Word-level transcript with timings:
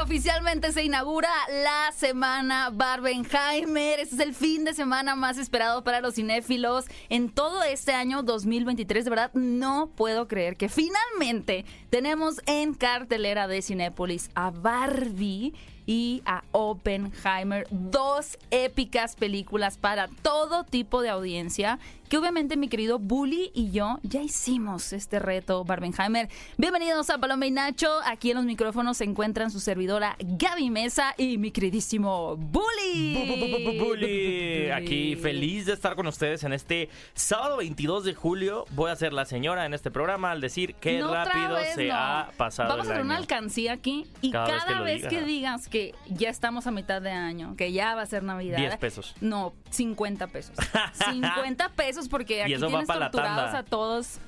Oficialmente 0.00 0.72
se 0.72 0.84
inaugura 0.84 1.28
la 1.48 1.92
semana 1.92 2.70
Barbenheimer. 2.70 4.00
Este 4.00 4.14
es 4.14 4.20
el 4.20 4.34
fin 4.34 4.64
de 4.64 4.74
semana 4.74 5.14
más 5.14 5.38
esperado 5.38 5.84
para 5.84 6.00
los 6.00 6.14
cinéfilos 6.14 6.86
en 7.08 7.28
todo 7.28 7.62
este 7.62 7.92
año 7.92 8.22
2023. 8.22 9.04
De 9.04 9.10
verdad, 9.10 9.30
no 9.34 9.90
puedo 9.94 10.28
creer 10.28 10.56
que 10.56 10.68
finalmente 10.68 11.64
tenemos 11.90 12.40
en 12.46 12.74
cartelera 12.74 13.48
de 13.48 13.62
Cinépolis 13.62 14.30
a 14.34 14.50
Barbie 14.50 15.52
y 15.86 16.22
a 16.24 16.44
Oppenheimer, 16.52 17.66
dos 17.70 18.38
épicas 18.50 19.16
películas 19.16 19.78
para 19.78 20.08
todo 20.08 20.64
tipo 20.64 21.02
de 21.02 21.10
audiencia, 21.10 21.78
que 22.12 22.18
obviamente 22.18 22.58
mi 22.58 22.68
querido 22.68 22.98
Bully 22.98 23.50
y 23.54 23.70
yo 23.70 23.98
ya 24.02 24.20
hicimos 24.20 24.92
este 24.92 25.18
reto 25.18 25.64
Barbenheimer. 25.64 26.28
Bienvenidos 26.58 27.08
a 27.08 27.16
Paloma 27.16 27.46
y 27.46 27.50
Nacho, 27.50 27.88
aquí 28.04 28.32
en 28.32 28.36
los 28.36 28.44
micrófonos 28.44 28.98
se 28.98 29.04
encuentran 29.04 29.50
su 29.50 29.60
servidora 29.60 30.14
Gaby 30.18 30.68
Mesa 30.68 31.14
y 31.16 31.38
mi 31.38 31.50
queridísimo 31.52 32.36
Bully. 32.36 33.78
Bully, 33.78 34.70
aquí 34.72 35.16
feliz 35.16 35.64
de 35.64 35.72
estar 35.72 35.96
con 35.96 36.06
ustedes 36.06 36.44
en 36.44 36.52
este 36.52 36.90
sábado 37.14 37.56
22 37.56 38.04
de 38.04 38.12
julio. 38.12 38.66
Voy 38.72 38.90
a 38.90 38.96
ser 38.96 39.14
la 39.14 39.24
señora 39.24 39.64
en 39.64 39.72
este 39.72 39.90
programa 39.90 40.32
al 40.32 40.42
decir 40.42 40.74
qué 40.74 40.98
No, 40.98 41.14
rápido 41.14 41.54
vez 41.54 41.74
se 41.76 41.88
no. 41.88 41.94
ha 41.96 42.30
pasado 42.36 42.68
Vamos 42.68 42.88
a 42.88 42.90
hacer 42.90 43.04
una 43.06 43.14
año. 43.14 43.22
alcancía 43.22 43.72
aquí 43.72 44.04
y 44.20 44.32
Cada 44.32 44.58
cada, 44.58 44.82
vez 44.82 45.00
que 45.00 45.06
vez 45.06 45.08
diga. 45.08 45.08
que 45.08 45.24
digas 45.24 45.68
que 45.68 45.94
ya 46.10 46.28
estamos 46.28 46.66
a 46.66 46.72
mitad 46.72 47.00
de 47.00 47.12
año, 47.12 47.56
que 47.56 47.72
ya 47.72 47.94
va 47.94 48.02
a 48.02 48.06
ser 48.06 48.22
Navidad. 48.22 48.58
10 48.58 48.76
pesos. 48.76 49.14
No, 49.22 49.54
50 49.70 50.26
pesos. 50.26 50.54
50 51.10 51.70
pesos 51.70 52.01
porque 52.08 52.42
aquí 52.42 52.54
tienes 52.56 52.86
torturados 52.86 53.54
a 53.54 53.62
todos. 53.62 54.18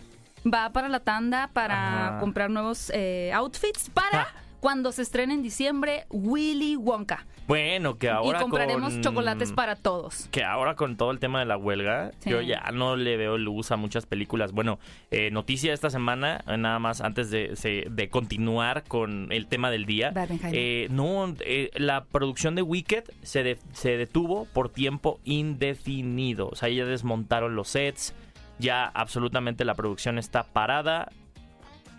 Va 0.47 0.71
para 0.71 0.89
la 0.89 1.01
tanda 1.01 1.49
para 1.53 2.09
Ajá. 2.09 2.19
comprar 2.21 2.51
nuevos 2.51 2.91
eh, 2.95 3.31
outfits 3.35 3.89
para 3.91 4.23
Ah. 4.23 4.29
Cuando 4.65 4.93
se 4.93 5.03
estrene 5.03 5.35
en 5.35 5.43
diciembre 5.43 6.07
Willy 6.09 6.75
Wonka. 6.77 7.27
Bueno, 7.47 7.99
que 7.99 8.09
ahora 8.09 8.39
y 8.39 8.41
compraremos 8.41 8.95
con- 8.95 9.03
chocolates 9.03 9.53
para 9.53 9.77
todos. 9.77 10.27
Que 10.31 10.43
ahora 10.43 10.75
con 10.75 10.97
todo 10.97 11.11
el 11.11 11.19
tema 11.19 11.39
de 11.41 11.45
la 11.45 11.59
huelga, 11.59 12.13
Sí. 12.21 12.31
yo 12.31 12.41
ya 12.41 12.63
no 12.73 12.97
le 12.97 13.19
veo 13.19 13.37
luz 13.37 13.73
a 13.73 13.77
muchas 13.77 14.07
películas. 14.07 14.53
Bueno, 14.53 14.79
eh, 15.11 15.31
noticia 15.31 15.75
esta 15.75 15.91
semana, 15.91 16.43
eh, 16.49 16.57
nada 16.57 16.79
más 16.79 17.03
antes 17.03 17.31
de, 17.31 17.53
de 17.91 18.09
continuar 18.09 18.85
con 18.85 19.31
el 19.33 19.49
tema 19.49 19.71
del 19.71 19.85
día. 19.85 20.15
Eh, 20.51 20.89
no, 20.91 21.35
eh, 21.41 21.71
la 21.75 22.05
producción 22.05 22.55
de 22.55 22.63
Wicked 22.63 23.05
se, 23.23 23.43
de- 23.43 23.59
se 23.75 23.99
detuvo 23.99 24.47
por 24.55 24.71
tiempo 24.71 25.21
indefinido. 25.25 26.49
O 26.49 26.57
sea, 26.57 26.71
ya 26.71 26.87
desmontaron 26.87 27.55
los 27.55 27.69
sets, 27.69 28.15
ya 28.59 28.87
absolutamente 28.87 29.67
la 29.67 29.75
producción 29.75 30.17
está 30.17 30.45
parada. 30.45 31.11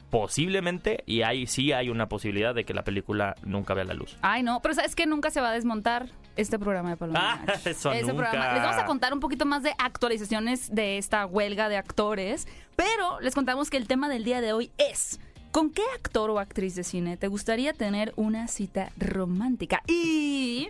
Posiblemente, 0.10 1.04
y 1.06 1.24
ahí 1.24 1.48
sí 1.48 1.72
hay 1.72 1.90
una 1.90 2.08
posibilidad 2.08 2.56
de 2.56 2.64
que 2.64 2.74
la 2.74 2.84
película 2.84 3.36
nunca 3.44 3.74
vea 3.74 3.84
la 3.86 3.94
luz. 3.94 4.18
Ay, 4.22 4.44
no, 4.44 4.62
pero 4.62 4.74
sabes 4.74 4.96
que 4.96 5.06
nunca 5.06 5.30
se 5.30 5.42
va 5.42 5.50
a 5.50 5.54
desmontar 5.54 6.08
este 6.36 6.60
programa 6.60 6.92
de 6.92 6.98
Paloma. 6.98 7.42
Ah, 7.48 7.54
eso 7.66 7.92
Ese 7.92 8.02
nunca. 8.02 8.30
programa. 8.30 8.54
Les 8.54 8.62
vamos 8.64 8.78
a 8.78 8.86
contar 8.86 9.14
un 9.14 9.20
poquito 9.20 9.46
más 9.46 9.64
de 9.64 9.74
actualizaciones 9.78 10.74
de 10.74 10.98
esta 10.98 11.26
huelga 11.26 11.70
de 11.70 11.78
actores, 11.78 12.48
pero 12.76 13.20
les 13.22 13.34
contamos 13.36 13.70
que 13.70 13.78
el 13.78 13.88
tema 13.88 14.10
del 14.10 14.24
día 14.24 14.42
de 14.42 14.54
hoy 14.54 14.72
es 14.78 15.20
¿con 15.52 15.70
qué 15.70 15.84
actor 15.96 16.30
o 16.30 16.40
actriz 16.40 16.76
de 16.76 16.84
cine 16.84 17.18
te 17.18 17.28
gustaría 17.28 17.74
tener 17.74 18.14
una 18.18 18.48
cita 18.48 18.92
romántica? 18.98 19.82
Y 19.88 20.70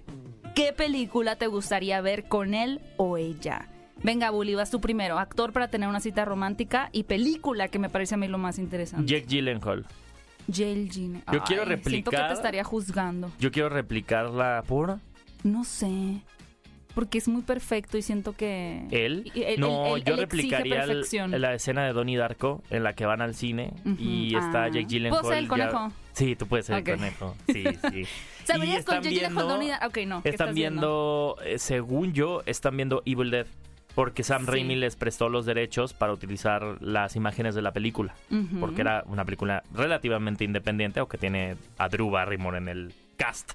¿qué 0.54 0.74
película 0.74 1.36
te 1.36 1.48
gustaría 1.48 2.00
ver 2.02 2.28
con 2.28 2.54
él 2.54 2.82
o 2.98 3.18
ella? 3.18 3.68
Venga, 4.04 4.30
Bully, 4.30 4.56
vas 4.56 4.70
tú 4.72 4.80
primero. 4.82 5.18
Actor 5.18 5.52
para 5.54 5.68
tener 5.70 5.90
una 5.90 6.00
cita 6.00 6.26
romántica 6.26 6.90
y 6.92 7.04
película, 7.04 7.68
que 7.70 7.80
me 7.80 7.90
parece 7.90 8.16
a 8.16 8.18
mí 8.18 8.28
lo 8.28 8.38
más 8.38 8.60
interesante. 8.60 9.06
Jake 9.12 9.26
Gyllenhaal. 9.28 9.86
Jail 10.52 10.92
Gene. 10.92 11.24
Yo 11.34 11.42
quiero 11.44 11.64
Ay, 11.64 11.80
Siento 11.84 12.12
que 12.12 12.18
replicar- 12.18 12.28
te 12.28 12.34
estaría 12.36 12.64
juzgando. 12.64 13.32
Yo 13.40 13.52
quiero 13.52 13.70
replicarla 13.70 14.64
por 14.68 15.00
No 15.44 15.64
sé. 15.64 16.22
Porque 16.94 17.18
es 17.18 17.28
muy 17.28 17.42
perfecto 17.42 17.98
y 17.98 18.02
siento 18.04 18.34
que. 18.34 18.86
él. 18.92 19.30
no, 19.58 19.96
él- 19.98 20.04
yo 20.06 20.14
él 20.14 20.20
replicaría 20.22 20.86
la 20.86 21.54
escena 21.56 21.84
de 21.86 21.92
Donnie 21.94 22.16
Darko 22.16 22.62
en 22.70 22.84
la 22.84 22.94
que 22.94 23.06
van 23.06 23.22
al 23.22 23.34
cine 23.36 23.74
y 23.98 24.36
está 24.36 24.66
ah. 24.66 24.68
Jake 24.70 24.86
Gyllenhaal. 24.86 25.20
¿Puedo 25.22 25.34
ser 25.34 25.40
el 25.40 25.46
ya- 25.46 25.50
conejo? 25.70 25.92
Sí, 26.14 26.36
tú 26.38 26.48
puedes 26.48 26.68
ser 26.68 26.78
el 26.78 26.84
conejo. 26.84 27.36
Sí, 27.52 27.64
sí. 27.92 28.04
¿Sabrías 28.46 28.86
con 28.86 28.96
Jake 29.02 29.10
Gyllenhaal, 29.10 29.48
Donnie 29.48 29.70
Dar- 29.72 29.88
Ok, 29.88 29.98
no. 30.06 30.22
¿qué 30.22 30.30
Están 30.30 30.50
estás 30.50 30.56
viendo, 30.56 31.36
eh, 31.44 31.58
según 31.60 32.14
yo, 32.14 32.44
están 32.46 32.78
viendo 32.78 33.02
Evil 33.06 33.32
Dead. 33.32 33.48
Porque 33.96 34.24
Sam 34.24 34.46
Sí. 34.46 34.52
Raimi 34.52 34.76
les 34.76 34.96
prestó 34.98 35.30
los 35.30 35.46
derechos 35.46 35.94
para 35.94 36.12
utilizar 36.14 36.78
las 36.82 37.16
imágenes 37.16 37.56
de 37.56 37.62
la 37.62 37.72
película. 37.72 38.14
Porque 38.60 38.82
era 38.82 39.04
una 39.08 39.24
película 39.26 39.64
relativamente 39.74 40.44
independiente, 40.44 41.00
aunque 41.00 41.18
tiene 41.18 41.56
a 41.78 41.88
Drew 41.90 42.10
Barrymore 42.10 42.58
en 42.58 42.68
el 42.68 42.94
cast. 43.18 43.54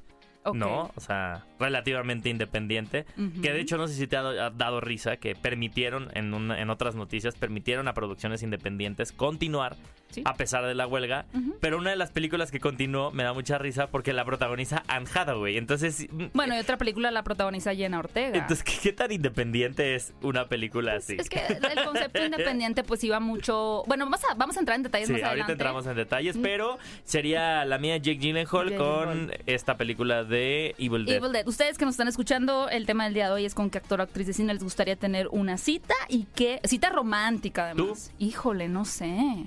¿No? 0.54 0.90
O 0.96 1.00
sea, 1.00 1.44
relativamente 1.58 2.30
independiente. 2.30 3.04
Que 3.42 3.52
de 3.52 3.60
hecho 3.60 3.76
no 3.76 3.86
sé 3.86 3.94
si 3.94 4.06
te 4.06 4.16
ha 4.16 4.22
dado, 4.22 4.42
ha 4.42 4.48
dado 4.48 4.80
risa 4.80 5.18
que 5.18 5.34
permitieron, 5.34 6.08
en, 6.14 6.32
una- 6.32 6.58
en 6.62 6.70
otras 6.70 6.94
noticias, 6.94 7.34
permitieron 7.36 7.88
a 7.88 7.92
producciones 7.92 8.42
independientes 8.42 9.12
continuar 9.12 9.76
Sí. 10.10 10.22
a 10.24 10.34
pesar 10.34 10.64
de 10.66 10.74
la 10.74 10.86
huelga. 10.86 11.26
Pero 11.60 11.78
una 11.78 11.90
de 11.90 11.96
las 11.96 12.10
películas 12.10 12.50
que 12.50 12.60
continuó 12.60 13.10
me 13.12 13.22
da 13.22 13.32
mucha 13.32 13.58
risa 13.58 13.88
porque 13.88 14.12
la 14.12 14.24
protagoniza 14.24 14.82
Anne 14.88 15.06
Hathaway. 15.14 15.56
Entonces, 15.56 16.06
mm, 16.10 16.24
Bueno, 16.34 16.56
y 16.56 16.58
otra 16.58 16.76
película 16.78 17.10
la 17.10 17.22
protagoniza 17.22 17.74
Jenna 17.74 17.98
Ortega. 17.98 18.38
entonces 18.38 18.62
¿qué, 18.64 18.72
qué 18.82 18.92
tan 18.92 19.12
independiente 19.12 19.94
es 19.94 20.12
una 20.22 20.48
película 20.48 20.94
así? 20.96 21.16
Es 21.18 21.28
que 21.28 21.40
el 21.46 21.84
concepto 21.84 22.24
independiente, 22.24 22.82
pues 22.84 23.02
iba 23.04 23.20
mucho. 23.20 23.84
Bueno, 23.86 24.04
vamos 24.06 24.20
a, 24.30 24.34
vamos 24.34 24.56
a 24.56 24.60
entrar 24.60 24.76
en 24.76 24.82
detalles 24.82 25.06
Sí, 25.08 25.12
más 25.14 25.22
ahorita 25.22 25.30
adelante. 25.44 25.52
entramos 25.52 25.86
en 25.86 25.96
detalles, 25.96 26.36
pero 26.42 26.78
sería 27.04 27.64
la 27.64 27.78
mía 27.78 27.96
Jake 27.96 28.18
Gyllenhaal 28.18 28.70
Jake 28.70 28.76
con 28.76 29.08
Gyllenhaal. 29.26 29.40
esta 29.46 29.76
película 29.76 30.24
de 30.24 30.74
Evil 30.78 31.04
Dead. 31.04 31.16
Evil 31.16 31.32
Dead. 31.32 31.46
Ustedes 31.46 31.78
que 31.78 31.84
nos 31.84 31.94
están 31.94 32.08
escuchando, 32.08 32.68
el 32.68 32.86
tema 32.86 33.04
del 33.04 33.14
día 33.14 33.26
de 33.26 33.32
hoy 33.32 33.44
es 33.44 33.54
con 33.54 33.70
qué 33.70 33.78
actor 33.78 34.00
o 34.00 34.02
actriz 34.02 34.26
de 34.26 34.32
cine 34.32 34.52
les 34.54 34.62
gustaría 34.62 34.96
tener 34.96 35.28
una 35.28 35.56
cita 35.58 35.94
y 36.08 36.26
qué. 36.34 36.60
Cita 36.64 36.90
romántica, 36.90 37.70
además. 37.70 38.12
Híjole, 38.18 38.68
no 38.68 38.84
sé. 38.84 39.46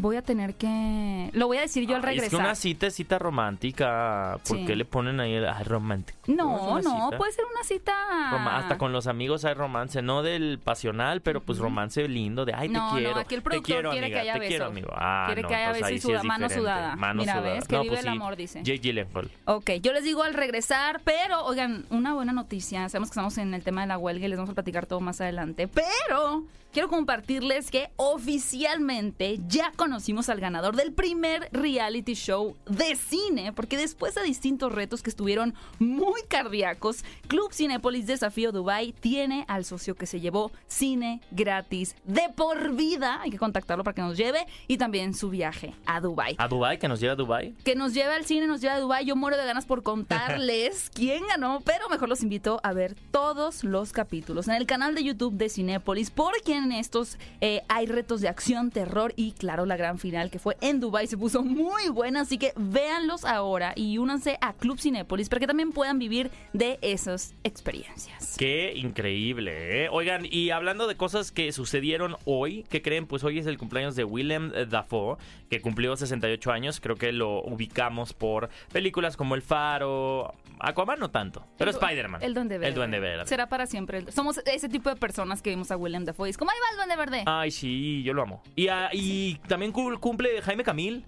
Voy 0.00 0.16
a 0.16 0.22
tener 0.22 0.54
que. 0.54 1.30
Lo 1.34 1.46
voy 1.46 1.58
a 1.58 1.60
decir 1.60 1.86
yo 1.86 1.94
al 1.96 2.02
regresar. 2.02 2.24
Es 2.26 2.30
que 2.30 2.36
una 2.36 2.54
cita 2.54 2.86
es 2.86 2.94
cita 2.94 3.18
romántica. 3.18 4.38
¿Por 4.48 4.56
Sí. 4.58 4.64
qué 4.64 4.74
le 4.76 4.84
ponen 4.86 5.20
ahí 5.20 5.34
el 5.34 5.46
ay, 5.46 5.64
romántico? 5.64 6.18
No, 6.26 6.80
no, 6.80 7.04
cita. 7.06 7.18
puede 7.18 7.32
ser 7.32 7.44
una 7.44 7.62
cita. 7.64 7.92
Roma- 8.32 8.56
Hasta 8.56 8.78
con 8.78 8.92
los 8.92 9.06
amigos 9.06 9.44
hay 9.44 9.52
romance, 9.54 10.00
no 10.00 10.22
del 10.22 10.58
pasional, 10.58 11.20
pero 11.20 11.42
pues 11.42 11.58
romance 11.58 12.06
lindo 12.08 12.44
de 12.46 12.54
ay 12.54 12.68
te 12.68 12.74
No, 12.74 12.90
no, 12.92 12.96
quiero. 12.96 13.18
aquí 13.18 13.34
el 13.34 13.40
te 13.42 13.44
productor 13.44 13.74
quiero, 13.74 13.90
quiere 13.90 14.06
amiga, 14.06 14.16
que 14.16 14.20
haya 14.22 14.32
te 14.32 14.38
beso. 14.38 14.48
quiero, 14.48 14.64
amigo. 14.66 14.88
Ah, 14.94 15.24
Quiere 15.26 15.42
no, 15.42 15.48
que 15.48 15.54
haya 15.54 15.64
entonces 15.66 15.82
beso 15.82 15.94
y 15.94 16.00
sí 16.00 16.06
suda- 16.06 16.18
es 16.18 16.24
mano 16.24 16.48
sudada. 16.48 16.96
Mano 16.96 17.20
Mira, 17.20 17.32
sudada. 17.38 17.54
ves, 17.54 17.68
que 17.68 17.76
No, 17.76 17.82
vive 17.82 17.94
pues 17.96 18.06
el 18.06 18.10
sí, 18.12 18.16
amor, 18.16 18.36
dice. 18.36 18.62
Jake 18.62 18.78
Gyllenhaal. 18.78 19.30
Ok, 19.44 19.70
yo 19.82 19.92
les 19.92 20.04
digo 20.04 20.22
al 20.22 20.32
regresar, 20.34 21.02
pero 21.04 21.44
oigan, 21.44 21.84
una 21.90 22.14
buena 22.14 22.32
noticia. 22.32 22.88
Sabemos 22.88 23.10
que 23.10 23.12
estamos 23.12 23.36
en 23.38 23.52
el 23.52 23.62
tema 23.62 23.82
de 23.82 23.88
la 23.88 23.98
huelga 23.98 24.24
y 24.24 24.28
les 24.28 24.38
vamos 24.38 24.50
a 24.50 24.54
platicar 24.54 24.86
todo 24.86 25.00
más 25.00 25.20
adelante. 25.20 25.68
Pero 25.68 26.44
quiero 26.72 26.88
compartirles 26.88 27.70
que 27.70 27.90
oficialmente 27.96 29.38
ya 29.48 29.72
conocimos 29.90 30.28
al 30.28 30.38
ganador 30.38 30.76
del 30.76 30.92
primer 30.92 31.48
reality 31.50 32.14
show 32.14 32.56
de 32.66 32.94
cine, 32.94 33.52
porque 33.52 33.76
después 33.76 34.14
de 34.14 34.22
distintos 34.22 34.72
retos 34.72 35.02
que 35.02 35.10
estuvieron 35.10 35.52
muy 35.80 36.22
cardíacos, 36.28 37.04
Club 37.26 37.52
Cinépolis 37.52 38.06
Desafío 38.06 38.52
Dubai 38.52 38.92
tiene 38.92 39.44
al 39.48 39.64
socio 39.64 39.96
que 39.96 40.06
se 40.06 40.20
llevó 40.20 40.52
cine 40.68 41.20
gratis 41.32 41.96
de 42.04 42.28
por 42.36 42.76
vida. 42.76 43.20
Hay 43.20 43.32
que 43.32 43.38
contactarlo 43.38 43.82
para 43.82 43.96
que 43.96 44.02
nos 44.02 44.16
lleve 44.16 44.46
y 44.68 44.76
también 44.76 45.12
su 45.12 45.28
viaje 45.28 45.74
a 45.86 46.00
Dubai 46.00 46.36
A 46.38 46.46
Dubai, 46.46 46.78
que 46.78 46.86
nos 46.86 47.00
lleva 47.00 47.14
a 47.14 47.16
Dubai. 47.16 47.52
que 47.64 47.74
nos 47.74 47.92
lleva 47.92 48.14
al 48.14 48.24
cine, 48.24 48.46
nos 48.46 48.60
lleva 48.60 48.74
a 48.74 48.78
Dubái. 48.78 49.04
Yo 49.06 49.16
muero 49.16 49.36
de 49.36 49.44
ganas 49.44 49.66
por 49.66 49.82
contarles 49.82 50.88
quién 50.94 51.26
ganó, 51.26 51.62
pero 51.64 51.88
mejor 51.88 52.08
los 52.08 52.22
invito 52.22 52.60
a 52.62 52.72
ver 52.72 52.94
todos 53.10 53.64
los 53.64 53.92
capítulos 53.92 54.46
en 54.46 54.54
el 54.54 54.66
canal 54.66 54.94
de 54.94 55.02
YouTube 55.02 55.34
de 55.34 55.48
Cinépolis, 55.48 56.12
porque 56.12 56.54
en 56.54 56.70
estos 56.70 57.18
eh, 57.40 57.62
hay 57.66 57.86
retos 57.86 58.20
de 58.20 58.28
acción, 58.28 58.70
terror 58.70 59.14
y 59.16 59.32
claro, 59.32 59.66
la 59.66 59.79
gran 59.80 59.98
final 59.98 60.30
que 60.30 60.38
fue 60.38 60.56
en 60.60 60.78
Dubái 60.78 61.06
se 61.06 61.16
puso 61.16 61.42
muy 61.42 61.88
buena, 61.88 62.20
así 62.20 62.38
que 62.38 62.52
véanlos 62.56 63.24
ahora 63.24 63.72
y 63.74 63.98
únanse 63.98 64.38
a 64.40 64.52
Club 64.52 64.78
Cinépolis 64.78 65.28
para 65.28 65.40
que 65.40 65.46
también 65.46 65.72
puedan 65.72 65.98
vivir 65.98 66.30
de 66.52 66.78
esas 66.82 67.34
experiencias. 67.44 68.36
Qué 68.38 68.72
increíble, 68.76 69.84
¿eh? 69.84 69.88
Oigan, 69.90 70.26
y 70.30 70.50
hablando 70.50 70.86
de 70.86 70.96
cosas 70.96 71.32
que 71.32 71.50
sucedieron 71.52 72.16
hoy, 72.24 72.64
¿qué 72.68 72.82
creen? 72.82 73.06
Pues 73.06 73.24
hoy 73.24 73.38
es 73.38 73.46
el 73.46 73.58
cumpleaños 73.58 73.96
de 73.96 74.04
Willem 74.04 74.52
Dafoe, 74.68 75.16
que 75.48 75.60
cumplió 75.60 75.96
68 75.96 76.52
años. 76.52 76.80
Creo 76.80 76.96
que 76.96 77.12
lo 77.12 77.42
ubicamos 77.42 78.12
por 78.12 78.50
películas 78.72 79.16
como 79.16 79.34
El 79.34 79.42
Faro, 79.42 80.34
Aquaman 80.60 80.98
no 80.98 81.10
tanto, 81.10 81.46
pero 81.56 81.70
Spider-Man. 81.70 82.22
El 82.22 82.34
Duende 82.34 82.58
Verde. 82.58 82.68
El 82.68 82.74
Duende 82.74 83.00
Verde. 83.00 83.26
Será 83.26 83.48
para 83.48 83.66
siempre. 83.66 84.10
Somos 84.12 84.38
ese 84.46 84.68
tipo 84.68 84.90
de 84.90 84.96
personas 84.96 85.40
que 85.42 85.50
vimos 85.50 85.70
a 85.70 85.76
William 85.76 86.04
Dafoe. 86.04 86.28
y 86.28 86.30
Es 86.30 86.38
como, 86.38 86.50
ahí 86.50 86.56
va 86.58 86.70
el 86.72 86.76
Duende 86.76 86.96
Verde. 86.96 87.24
Ay, 87.26 87.50
sí, 87.50 88.02
yo 88.02 88.12
lo 88.12 88.22
amo. 88.22 88.42
Y, 88.56 88.68
ah, 88.68 88.90
y 88.92 89.36
también 89.48 89.59
cu- 89.72 89.98
cumple 90.00 90.40
Jaime 90.42 90.64
Camil. 90.64 91.04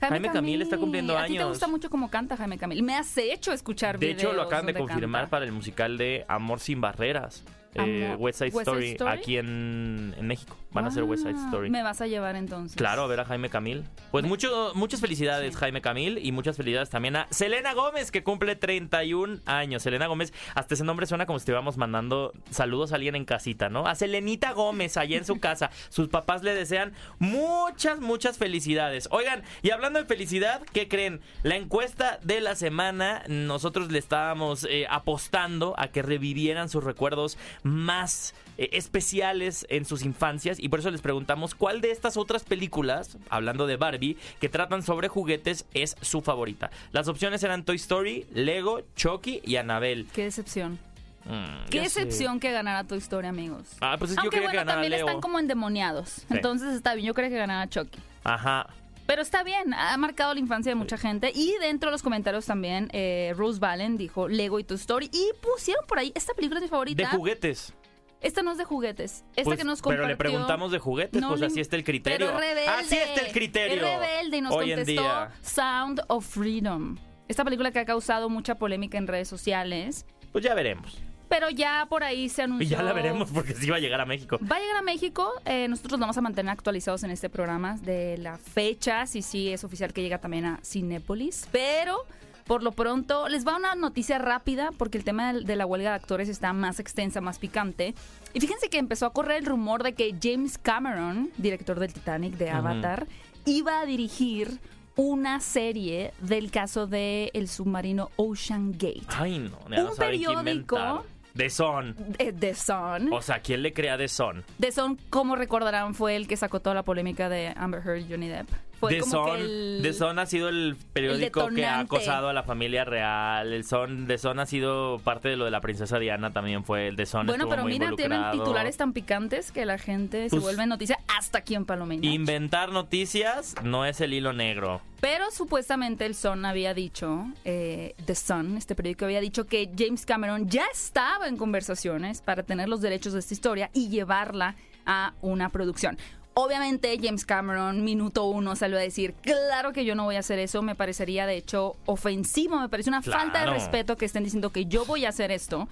Jaime 0.00 0.30
Camil 0.30 0.62
está 0.62 0.76
cumpliendo 0.78 1.16
a 1.18 1.24
ti 1.26 1.32
te 1.32 1.38
años. 1.40 1.48
gusta 1.50 1.66
mucho 1.66 1.90
cómo 1.90 2.08
canta 2.08 2.36
Jaime 2.36 2.56
Camil. 2.56 2.82
Me 2.84 2.94
has 2.94 3.16
hecho 3.18 3.52
escuchar 3.52 3.98
De 3.98 4.06
videos 4.08 4.22
hecho, 4.22 4.32
lo 4.32 4.42
acaban 4.42 4.66
de 4.66 4.74
confirmar 4.74 5.22
canta. 5.22 5.30
para 5.30 5.44
el 5.44 5.50
musical 5.52 5.98
de 5.98 6.24
Amor 6.28 6.60
sin 6.60 6.80
Barreras. 6.80 7.44
Eh, 7.74 8.14
West 8.18 8.38
Side 8.38 8.50
West 8.50 8.68
Side 8.70 8.90
Story, 8.92 9.10
aquí 9.10 9.36
en, 9.38 10.14
en 10.16 10.26
México. 10.26 10.56
Van 10.70 10.84
a 10.84 10.88
hacer 10.88 11.02
West 11.04 11.22
Side 11.22 11.34
Ah, 11.36 11.44
Story. 11.46 11.70
Me 11.70 11.82
vas 11.82 12.00
a 12.00 12.06
llevar 12.06 12.36
entonces. 12.36 12.76
Claro, 12.76 13.02
a 13.02 13.06
ver 13.06 13.20
a 13.20 13.24
Jaime 13.24 13.48
Camil. 13.48 13.84
Pues 14.10 14.24
mucho, 14.26 14.72
muchas 14.74 15.00
felicidades, 15.00 15.54
Sí. 15.54 15.60
Jaime 15.60 15.80
Camil, 15.80 16.18
y 16.24 16.30
muchas 16.32 16.56
felicidades 16.56 16.90
también 16.90 17.16
a 17.16 17.26
Selena 17.30 17.72
Gómez, 17.74 18.10
que 18.10 18.22
cumple 18.22 18.54
31 18.56 19.40
años. 19.46 19.82
Selena 19.82 20.06
Gómez, 20.06 20.32
hasta 20.54 20.74
ese 20.74 20.84
nombre 20.84 21.06
suena 21.06 21.24
como 21.26 21.38
si 21.38 21.42
estuviéramos 21.42 21.78
mandando 21.78 22.32
saludos 22.50 22.92
a 22.92 22.96
alguien 22.96 23.14
en 23.16 23.24
casita, 23.24 23.68
¿no? 23.70 23.86
A 23.86 23.94
Selenita 23.94 24.52
Gómez, 24.52 24.96
allá 24.96 25.16
en 25.16 25.24
su 25.24 25.40
casa. 25.40 25.70
Sus 25.88 26.08
papás 26.08 26.42
le 26.42 26.54
desean 26.54 26.92
muchas, 27.18 28.00
muchas 28.00 28.38
felicidades. 28.38 29.08
Oigan, 29.10 29.42
y 29.62 29.70
hablando 29.70 29.98
de 29.98 30.04
felicidad, 30.06 30.62
¿qué 30.72 30.88
creen? 30.88 31.20
La 31.42 31.56
encuesta 31.56 32.18
de 32.22 32.40
la 32.40 32.54
semana, 32.54 33.22
nosotros 33.28 33.90
le 33.90 33.98
estábamos 33.98 34.66
eh, 34.68 34.86
apostando 34.90 35.74
a 35.78 35.88
que 35.88 36.02
revivieran 36.02 36.68
sus 36.68 36.84
recuerdos 36.84 37.38
más 37.62 38.34
eh, 38.56 38.70
especiales 38.72 39.66
en 39.68 39.84
sus 39.84 40.02
infancias 40.02 40.58
y 40.58 40.68
por 40.68 40.80
eso 40.80 40.90
les 40.90 41.00
preguntamos 41.00 41.54
cuál 41.54 41.80
de 41.80 41.90
estas 41.90 42.16
otras 42.16 42.44
películas, 42.44 43.16
hablando 43.30 43.66
de 43.66 43.76
Barbie, 43.76 44.16
que 44.40 44.48
tratan 44.48 44.82
sobre 44.82 45.08
juguetes 45.08 45.64
es 45.74 45.96
su 46.00 46.20
favorita. 46.20 46.70
Las 46.92 47.08
opciones 47.08 47.42
eran 47.42 47.64
Toy 47.64 47.76
Story, 47.76 48.26
Lego, 48.34 48.82
Chucky 48.96 49.40
y 49.44 49.56
Annabelle. 49.56 50.06
Qué 50.12 50.24
decepción. 50.24 50.78
Mm, 51.24 51.66
Qué 51.70 51.78
sé. 51.88 52.00
decepción 52.00 52.40
que 52.40 52.50
ganara 52.52 52.84
tu 52.84 52.94
historia, 52.94 53.30
amigos. 53.30 53.66
Ah, 53.80 53.96
pues 53.98 54.12
es 54.12 54.16
que 54.16 54.22
yo 54.22 54.22
Aunque 54.22 54.36
quería 54.36 54.48
bueno, 54.48 54.50
que 54.52 54.56
ganara 54.56 54.74
también 54.82 54.92
Leo. 54.92 55.06
están 55.06 55.20
como 55.20 55.38
endemoniados. 55.38 56.24
Entonces 56.30 56.74
está 56.74 56.94
bien, 56.94 57.06
yo 57.06 57.14
creo 57.14 57.28
que 57.28 57.36
ganara 57.36 57.68
Chucky. 57.68 57.98
Ajá. 58.24 58.66
Pero 59.08 59.22
está 59.22 59.42
bien, 59.42 59.72
ha 59.72 59.96
marcado 59.96 60.34
la 60.34 60.38
infancia 60.40 60.70
de 60.70 60.76
mucha 60.76 60.98
gente. 60.98 61.32
Y 61.34 61.54
dentro 61.62 61.88
de 61.88 61.92
los 61.92 62.02
comentarios 62.02 62.44
también, 62.44 62.90
eh, 62.92 63.32
Rose 63.36 63.58
Valen 63.58 63.96
dijo 63.96 64.28
Lego 64.28 64.58
y 64.60 64.64
tu 64.64 64.74
story. 64.74 65.08
Y 65.10 65.30
pusieron 65.40 65.84
por 65.86 65.98
ahí, 65.98 66.12
esta 66.14 66.34
película 66.34 66.58
es 66.58 66.64
mi 66.64 66.66
De 66.66 66.70
favorita. 66.70 67.10
juguetes. 67.10 67.72
Esta 68.20 68.42
no 68.42 68.52
es 68.52 68.58
de 68.58 68.64
juguetes. 68.64 69.24
Esta 69.30 69.44
Pues, 69.44 69.58
que 69.58 69.64
nos 69.64 69.80
compartió. 69.80 70.02
pero 70.02 70.08
le 70.08 70.16
preguntamos 70.16 70.72
de 70.72 70.78
juguetes, 70.78 71.22
No 71.22 71.28
pues 71.30 71.40
le- 71.40 71.46
así 71.46 71.58
está 71.58 71.76
el 71.76 71.84
criterio. 71.84 72.18
Pero 72.26 72.38
es 72.38 72.48
rebelde. 72.48 72.68
Así 72.68 72.96
está 72.96 73.20
el 73.22 73.32
criterio. 73.32 73.76
Es 73.86 73.98
rebelde 73.98 74.36
y 74.36 74.40
nos 74.42 74.54
hoy 74.54 74.74
contestó. 74.74 75.28
Sound 75.40 76.02
of 76.08 76.26
Freedom. 76.26 76.98
Esta 77.28 77.44
película 77.44 77.70
que 77.72 77.78
ha 77.78 77.84
causado 77.86 78.28
mucha 78.28 78.56
polémica 78.56 78.98
en 78.98 79.06
redes 79.06 79.28
sociales. 79.28 80.04
Pues 80.32 80.44
ya 80.44 80.52
veremos. 80.54 80.98
Pero 81.28 81.50
ya 81.50 81.86
por 81.88 82.04
ahí 82.04 82.28
se 82.28 82.42
anunció. 82.42 82.66
Y 82.66 82.70
ya 82.70 82.82
la 82.82 82.92
veremos 82.92 83.30
porque 83.30 83.54
sí 83.54 83.68
va 83.68 83.76
a 83.76 83.80
llegar 83.80 84.00
a 84.00 84.06
México. 84.06 84.38
Va 84.40 84.56
a 84.56 84.60
llegar 84.60 84.76
a 84.76 84.82
México. 84.82 85.30
eh, 85.44 85.68
nosotros 85.68 86.00
vamos 86.00 86.16
a 86.16 86.20
mantener 86.20 86.50
actualizados 86.52 87.02
en 87.02 87.10
este 87.10 87.28
programa 87.28 87.76
de 87.82 88.18
la 88.18 88.38
fecha. 88.38 89.06
Si 89.06 89.22
sí 89.22 89.48
es 89.52 89.64
oficial 89.64 89.92
que 89.92 90.02
llega 90.02 90.18
también 90.18 90.46
a 90.46 90.60
Cinépolis. 90.64 91.48
Pero 91.52 92.04
por 92.46 92.62
lo 92.62 92.72
pronto 92.72 93.28
les 93.28 93.46
va 93.46 93.56
una 93.56 93.74
noticia 93.74 94.18
rápida 94.18 94.70
porque 94.78 94.96
el 94.96 95.04
tema 95.04 95.32
de 95.32 95.42
de 95.42 95.56
la 95.56 95.66
huelga 95.66 95.90
de 95.90 95.96
actores 95.96 96.28
está 96.28 96.52
más 96.52 96.80
extensa, 96.80 97.20
más 97.20 97.38
picante. 97.38 97.94
Y 98.32 98.40
fíjense 98.40 98.70
que 98.70 98.78
empezó 98.78 99.06
a 99.06 99.12
correr 99.12 99.38
el 99.38 99.46
rumor 99.46 99.82
de 99.82 99.92
que 99.94 100.14
James 100.20 100.58
Cameron, 100.58 101.30
director 101.36 101.78
del 101.78 101.92
Titanic, 101.92 102.34
de. 102.34 102.50
Avatar, 102.50 103.06
iba 103.44 103.80
a 103.80 103.86
dirigir 103.86 104.60
una 104.96 105.40
serie 105.40 106.12
del 106.20 106.50
caso 106.50 106.86
del 106.86 107.30
el 107.32 107.48
submarino 107.48 108.10
Ocean 108.16 108.72
Gate. 108.72 109.04
Ay, 109.08 109.38
no, 109.38 109.58
ya 109.70 109.82
no 109.82 109.90
Un 109.90 109.96
qué 109.96 110.04
periódico-. 110.04 111.04
The 111.36 111.50
Son. 111.50 111.94
The 112.40 112.54
Sun. 112.54 113.12
O 113.12 113.22
sea, 113.22 113.40
¿quién 113.40 113.62
le 113.62 113.72
crea 113.72 113.96
The 113.96 114.08
Son? 114.08 114.44
The 114.60 114.72
Sun, 114.72 114.98
como 115.10 115.36
recordarán, 115.36 115.94
fue 115.94 116.16
el 116.16 116.26
que 116.26 116.36
sacó 116.36 116.60
toda 116.60 116.74
la 116.74 116.82
polémica 116.82 117.28
de 117.28 117.52
Amber 117.56 117.82
Heard 117.84 117.98
y 117.98 118.06
Johnny 118.10 118.28
Depp. 118.28 118.48
Fue 118.78 118.94
The 118.94 119.00
como 119.00 119.34
que 119.34 119.40
el... 119.40 119.80
The 119.82 120.04
ha 120.04 120.26
sido 120.26 120.48
el 120.48 120.76
periódico 120.92 121.48
que 121.48 121.66
ha 121.66 121.80
acosado 121.80 122.28
a 122.28 122.32
la 122.32 122.42
familia 122.42 122.84
real. 122.84 123.52
El 123.52 123.64
Son, 123.64 124.06
The 124.06 124.18
Sun 124.18 124.38
ha 124.38 124.46
sido 124.46 125.00
parte 125.00 125.28
de 125.28 125.36
lo 125.36 125.44
de 125.44 125.50
la 125.50 125.60
princesa 125.60 125.98
Diana 125.98 126.32
también 126.32 126.64
fue. 126.64 126.88
El 126.88 126.96
The 126.96 127.06
Sun 127.06 127.26
Bueno, 127.26 127.48
pero 127.48 127.62
muy 127.62 127.72
mira, 127.72 127.90
tienen 127.96 128.30
titulares 128.30 128.76
tan 128.76 128.92
picantes 128.92 129.50
que 129.50 129.66
la 129.66 129.78
gente 129.78 130.24
se 130.24 130.30
Pues, 130.30 130.42
vuelve 130.42 130.66
noticia 130.66 130.98
hasta 131.16 131.38
aquí 131.38 131.54
en 131.54 131.64
Palomino. 131.64 132.08
Inventar 132.08 132.70
noticias 132.70 133.54
no 133.62 133.84
es 133.84 134.00
el 134.00 134.12
hilo 134.14 134.32
negro. 134.32 134.80
Pero 135.00 135.30
supuestamente 135.30 136.06
el 136.06 136.14
Sun 136.14 136.44
había 136.44 136.74
dicho, 136.74 137.26
eh, 137.44 137.94
The 138.04 138.14
Sun, 138.14 138.56
este 138.56 138.74
periódico 138.74 139.04
había 139.04 139.20
dicho 139.20 139.46
que 139.46 139.70
James 139.76 140.04
Cameron 140.04 140.48
ya 140.48 140.66
estaba 140.72 141.28
en 141.28 141.36
conversaciones 141.36 142.20
para 142.20 142.42
tener 142.42 142.68
los 142.68 142.80
derechos 142.80 143.12
de 143.12 143.20
esta 143.20 143.34
historia 143.34 143.70
y 143.72 143.88
llevarla 143.88 144.56
a 144.86 145.14
una 145.20 145.50
producción. 145.50 145.98
Obviamente 146.40 146.96
James 147.02 147.26
Cameron, 147.26 147.82
minuto 147.82 148.26
uno, 148.26 148.54
salió 148.54 148.78
a 148.78 148.80
decir, 148.80 149.12
claro 149.22 149.72
que 149.72 149.84
yo 149.84 149.96
no 149.96 150.04
voy 150.04 150.14
a 150.14 150.20
hacer 150.20 150.38
eso, 150.38 150.62
me 150.62 150.76
parecería 150.76 151.26
de 151.26 151.36
hecho 151.36 151.74
ofensivo, 151.84 152.60
me 152.60 152.68
parece 152.68 152.90
una 152.90 153.02
falta 153.02 153.40
de 153.40 153.50
respeto 153.50 153.96
que 153.96 154.04
estén 154.04 154.22
diciendo 154.22 154.50
que 154.50 154.66
yo 154.66 154.84
voy 154.84 155.04
a 155.04 155.08
hacer 155.08 155.32
esto. 155.32 155.66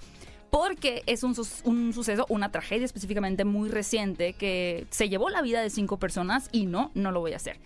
Porque 0.49 1.03
es 1.05 1.23
un, 1.23 1.35
un 1.63 1.93
suceso, 1.93 2.25
una 2.27 2.51
tragedia 2.51 2.83
específicamente 2.83 3.45
muy 3.45 3.69
reciente 3.69 4.33
que 4.33 4.87
se 4.89 5.07
llevó 5.07 5.29
la 5.29 5.41
vida 5.41 5.61
de 5.61 5.69
cinco 5.69 5.99
personas 5.99 6.49
y 6.51 6.65
no, 6.65 6.91
no 6.95 7.13
lo 7.13 7.21
voy 7.21 7.31
a 7.31 7.37
hacer. 7.37 7.57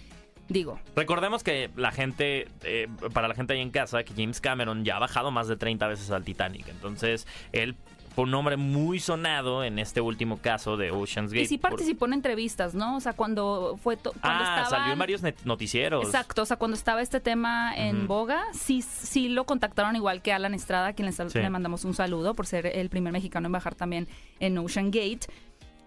Digo, 0.48 0.80
Recordemos 0.96 1.44
que 1.44 1.72
la 1.78 1.92
gente, 1.92 2.50
eh, 2.64 2.88
para 3.14 3.28
la 3.28 3.34
gente 3.34 3.54
ahí 3.54 3.62
en 3.62 3.72
casa, 3.72 4.04
que 4.04 4.14
James 4.14 4.42
Cameron 4.42 4.84
ya 4.84 4.98
ha 4.98 5.00
bajado 5.00 5.32
más 5.32 5.48
de 5.48 5.56
30 5.56 5.88
veces 5.88 6.12
al 6.12 6.24
Titanic. 6.24 6.68
Entonces, 6.68 7.26
él 7.52 7.76
un 8.18 8.34
hombre 8.34 8.58
muy 8.58 9.00
sonado 9.00 9.64
en 9.64 9.80
este 9.80 10.02
último 10.02 10.38
caso 10.38 10.78
de 10.78 10.92
Ocean's 10.92 11.32
Gate. 11.32 11.44
Y 11.44 11.48
sí 11.48 11.58
participó 11.58 12.06
en 12.06 12.14
entrevistas, 12.14 12.76
¿no? 12.76 12.98
O 12.98 13.00
sea, 13.00 13.14
cuando 13.14 13.78
fue 13.82 13.98
cuando 13.98 14.20
Ah, 14.24 14.66
salió 14.70 14.94
en 14.94 15.00
varios 15.00 15.22
noticieros. 15.46 16.06
Exacto, 16.06 16.42
o 16.42 16.46
sea, 16.46 16.58
cuando 16.58 16.76
estaba 16.76 17.02
este 17.02 17.20
tema 17.20 17.74
en 17.76 18.00
Ujú. 18.00 18.08
boga, 18.08 18.44
sí 18.54 18.82
sí 18.82 19.30
lo 19.30 19.46
contactaron 19.46 19.96
igual 19.96 20.22
que 20.22 20.34
Alan 20.34 20.54
Estrada, 20.54 20.88
a 20.88 20.94
quien 20.94 21.06
le, 21.06 21.12
sal- 21.14 21.32
Sí. 21.32 21.40
le 21.40 21.50
mandamos 21.50 21.86
un 21.86 21.94
saludo 21.94 22.34
por 22.34 22.46
ser 22.48 22.66
el 22.68 22.90
primer 22.90 23.14
mexicano 23.14 23.48
en 23.48 23.52
bajar 23.54 23.76
también 23.76 24.08
en 24.40 24.58
Ocean 24.58 24.92
Gate. 24.92 25.22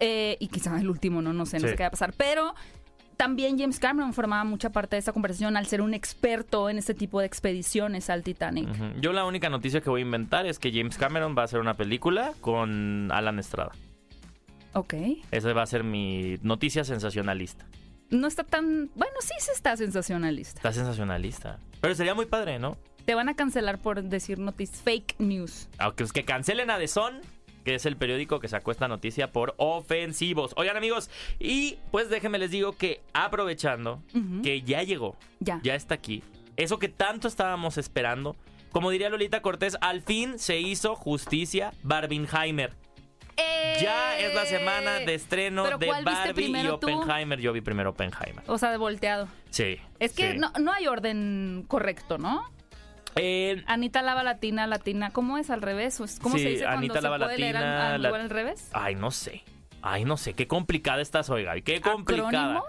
Eh, 0.01 0.37
y 0.41 0.49
quizá 0.49 0.79
el 0.81 0.91
último, 0.91 1.23
no, 1.23 1.33
no 1.33 1.47
sé, 1.47 1.59
no 1.59 1.67
Sí. 1.67 1.71
sé 1.71 1.77
qué 1.77 1.83
va 1.85 1.89
a 1.89 1.91
pasar. 1.93 2.13
Pero 2.17 2.55
también 3.17 3.59
James 3.59 3.79
Cameron 3.79 4.13
formaba 4.13 4.45
mucha 4.45 4.71
parte 4.71 4.97
de 4.97 5.01
esta 5.01 5.13
conversación 5.13 5.57
al 5.57 5.67
ser 5.67 5.81
un 5.81 5.95
experto 5.95 6.69
en 6.69 6.79
este 6.79 6.95
tipo 6.95 7.21
de 7.21 7.27
expediciones 7.27 8.11
al 8.11 8.23
Titanic. 8.23 8.69
Yo 9.01 9.13
la 9.13 9.25
única 9.25 9.49
noticia 9.49 9.81
que 9.81 9.91
voy 9.91 10.01
a 10.01 10.05
inventar 10.05 10.47
es 10.47 10.59
que 10.59 10.73
James 10.73 10.97
Cameron 10.99 11.35
va 11.37 11.43
a 11.43 11.45
hacer 11.47 11.61
una 11.61 11.75
película 11.75 12.33
con 12.41 13.11
Alan 13.13 13.39
Estrada. 13.39 13.73
Ok. 14.75 14.95
Esa 15.31 15.53
va 15.53 15.63
a 15.63 15.67
ser 15.67 15.85
mi 15.85 16.39
noticia 16.43 16.85
sensacionalista. 16.85 17.65
No 18.11 18.27
está 18.27 18.45
tan... 18.45 18.91
Bueno, 18.95 19.15
sí 19.21 19.35
se 19.39 19.53
está 19.53 19.77
sensacionalista. 19.77 20.59
Está 20.59 20.73
sensacionalista. 20.73 21.59
Pero 21.81 21.95
sería 21.95 22.15
muy 22.15 22.27
padre, 22.27 22.59
¿no? 22.59 22.77
Te 23.05 23.15
van 23.15 23.29
a 23.29 23.35
cancelar 23.35 23.79
por 23.79 24.03
decir 24.03 24.39
noticias 24.39 24.81
fake 24.83 25.17
news. 25.19 25.69
Aunque 25.79 26.05
es 26.05 26.13
que 26.13 26.25
cancelen 26.25 26.71
a 26.71 26.79
The 26.79 26.89
Sun, 26.89 27.21
que 27.65 27.75
es 27.75 27.87
el 27.87 27.97
periódico 27.97 28.41
que 28.41 28.49
sacó 28.49 28.71
esta 28.71 28.89
noticia 28.89 29.33
por 29.33 29.55
ofensivos. 29.57 30.53
Oigan, 30.57 30.77
amigos, 30.77 31.11
y 31.39 31.79
pues 31.91 32.11
déjenme 32.11 32.39
les 32.39 32.51
digo 32.51 32.73
que 32.77 33.01
aprovechando 33.13 34.03
que 34.43 34.63
ya 34.63 34.83
llegó, 34.83 35.17
Ya. 35.41 35.61
ya 35.63 35.75
está 35.75 35.95
aquí, 35.95 36.23
eso 36.57 36.79
que 36.79 36.89
tanto 36.89 37.27
estábamos 37.29 37.79
esperando, 37.79 38.37
como 38.71 38.91
diría 38.91 39.09
Lolita 39.09 39.41
Cortés, 39.43 39.77
al 39.81 40.03
fin 40.03 40.39
se 40.39 40.61
hizo 40.61 40.95
justicia 40.97 41.73
Barbenheimer. 41.83 42.73
Ya 43.81 44.17
es 44.19 44.33
la 44.35 44.47
semana 44.47 45.01
de 45.01 45.15
estreno 45.15 45.63
Eh, 45.67 45.71
¿Pero 45.79 45.79
de 45.79 46.03
Barbie 46.05 46.47
y 46.61 46.63
tú? 46.65 46.75
Oppenheimer. 46.75 47.41
Yo 47.41 47.53
vi 47.53 47.61
primero 47.61 47.91
Oppenheimer. 47.91 48.45
O 48.47 48.57
sea, 48.59 48.71
de 48.71 48.77
volteado. 48.77 49.27
Sí. 49.51 49.79
Es 49.99 50.13
que 50.13 50.33
sí. 50.33 50.39
no, 50.39 50.53
no 50.61 50.73
hay 50.73 50.87
orden 50.87 51.65
correcto, 51.67 52.17
¿no? 52.17 52.49
Eh, 53.17 53.63
Anita 53.67 54.03
lava 54.03 54.23
latina, 54.23 54.67
latina. 54.67 55.11
¿Cómo 55.11 55.39
es 55.39 55.51
al 55.51 55.63
revés? 55.63 56.01
¿O 56.01 56.05
es- 56.05 56.19
¿Cómo 56.21 56.37
Sí, 56.37 56.43
se 56.43 56.49
dice 56.51 56.67
Anita 56.67 56.95
cuando 56.95 57.09
lava 57.11 57.19
se 57.19 57.25
puede 57.25 57.39
leer 57.39 57.57
al, 57.57 57.63
latina, 57.65 57.95
al- 57.95 58.03
la- 58.03 58.09
igual 58.09 58.21
al 58.23 58.31
revés? 58.31 58.71
Ay, 58.73 58.95
no 58.95 59.11
sé. 59.11 59.43
Ay, 59.83 60.05
no 60.05 60.17
sé. 60.17 60.33
Qué 60.35 60.47
complicada 60.47 61.03
estás 61.03 61.29
hoy, 61.31 61.45
Gaby. 61.45 61.63
Qué 61.63 61.81
complicada. 61.81 62.29
¿Acrónimo? 62.59 62.65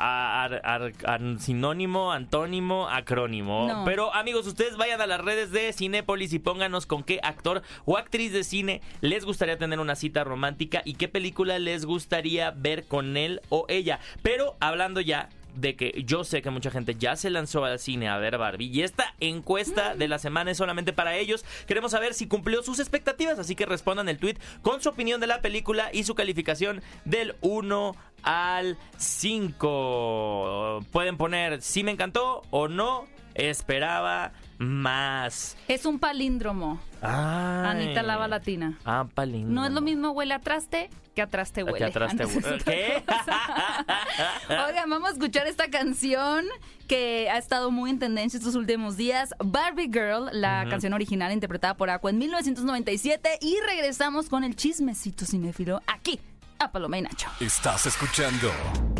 A- 0.00 0.44
ar- 0.44 0.60
ar- 0.64 0.92
ar- 1.06 1.40
sinónimo, 1.40 2.12
antónimo, 2.12 2.88
acrónimo. 2.88 3.66
No. 3.66 3.84
Pero 3.84 4.14
amigos, 4.14 4.46
ustedes 4.46 4.76
vayan 4.76 5.00
a 5.00 5.06
las 5.08 5.20
redes 5.20 5.50
de 5.50 5.72
Cinépolis 5.72 6.32
y 6.32 6.38
pónganos 6.38 6.86
con 6.86 7.02
qué 7.02 7.18
actor 7.22 7.62
o 7.84 7.96
actriz 7.96 8.32
de 8.32 8.44
cine 8.44 8.80
les 9.00 9.24
gustaría 9.24 9.58
tener 9.58 9.80
una 9.80 9.96
cita 9.96 10.22
romántica 10.22 10.82
y 10.84 10.94
qué 10.94 11.08
película 11.08 11.58
les 11.58 11.84
gustaría 11.84 12.52
ver 12.52 12.86
con 12.86 13.16
él 13.16 13.40
o 13.48 13.64
ella. 13.68 13.98
Pero 14.22 14.56
hablando 14.60 15.00
ya 15.00 15.30
de 15.60 15.76
que 15.76 16.02
yo 16.06 16.24
sé 16.24 16.42
que 16.42 16.50
mucha 16.50 16.70
gente 16.70 16.94
ya 16.94 17.16
se 17.16 17.30
lanzó 17.30 17.64
al 17.64 17.78
cine 17.78 18.08
a 18.08 18.18
ver 18.18 18.38
Barbie 18.38 18.66
y 18.66 18.82
esta 18.82 19.14
encuesta 19.20 19.94
de 19.94 20.08
la 20.08 20.18
semana 20.18 20.50
es 20.50 20.58
solamente 20.58 20.92
para 20.92 21.16
ellos. 21.16 21.44
Queremos 21.66 21.92
saber 21.92 22.14
si 22.14 22.28
cumplió 22.28 22.62
sus 22.62 22.78
expectativas, 22.78 23.38
así 23.38 23.54
que 23.54 23.66
respondan 23.66 24.08
el 24.08 24.18
tweet 24.18 24.36
con 24.62 24.80
su 24.80 24.88
opinión 24.88 25.20
de 25.20 25.26
la 25.26 25.40
película 25.40 25.90
y 25.92 26.04
su 26.04 26.14
calificación 26.14 26.82
del 27.04 27.34
1 27.40 27.96
al 28.22 28.78
5. 28.96 30.84
Pueden 30.92 31.16
poner 31.16 31.62
si 31.62 31.82
me 31.82 31.92
encantó 31.92 32.42
o 32.50 32.68
no. 32.68 33.06
Esperaba 33.38 34.32
más. 34.58 35.56
Es 35.68 35.86
un 35.86 35.98
palíndromo. 35.98 36.80
Ay. 37.00 37.84
Anita 37.84 38.02
Lava 38.02 38.28
Latina. 38.28 38.78
Ah, 38.84 39.06
palíndromo. 39.14 39.54
No 39.54 39.66
es 39.66 39.72
lo 39.72 39.80
mismo 39.80 40.10
huele 40.10 40.34
a 40.34 40.40
traste 40.40 40.90
que 41.14 41.22
a 41.22 41.26
traste 41.26 41.62
huele. 41.64 41.78
Que 41.78 41.84
atrás 41.84 42.16
te 42.16 42.26
huele. 42.26 42.58
¿Qué? 42.64 43.02
Oigan, 44.68 44.90
vamos 44.90 45.10
a 45.10 45.12
escuchar 45.12 45.46
esta 45.46 45.68
canción 45.68 46.44
que 46.86 47.28
ha 47.30 47.38
estado 47.38 47.70
muy 47.70 47.90
en 47.90 47.98
tendencia 47.98 48.38
estos 48.38 48.54
últimos 48.54 48.96
días. 48.96 49.34
Barbie 49.38 49.90
Girl, 49.92 50.28
la 50.32 50.66
canción 50.68 50.92
original 50.92 51.32
interpretada 51.32 51.76
por 51.76 51.90
Aqua 51.90 52.10
en 52.10 52.18
1997. 52.18 53.38
Y 53.40 53.56
regresamos 53.66 54.28
con 54.28 54.44
el 54.44 54.56
chismecito 54.56 55.24
cinéfilo 55.24 55.80
aquí, 55.86 56.20
a 56.58 56.70
Paloma 56.72 56.98
y 56.98 57.02
Nacho. 57.02 57.28
Estás 57.40 57.86
escuchando 57.86 58.50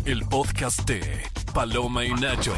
el 0.05 0.25
podcast 0.25 0.87
de 0.87 1.23
Paloma 1.53 2.05
y 2.05 2.13
Nacho. 2.13 2.53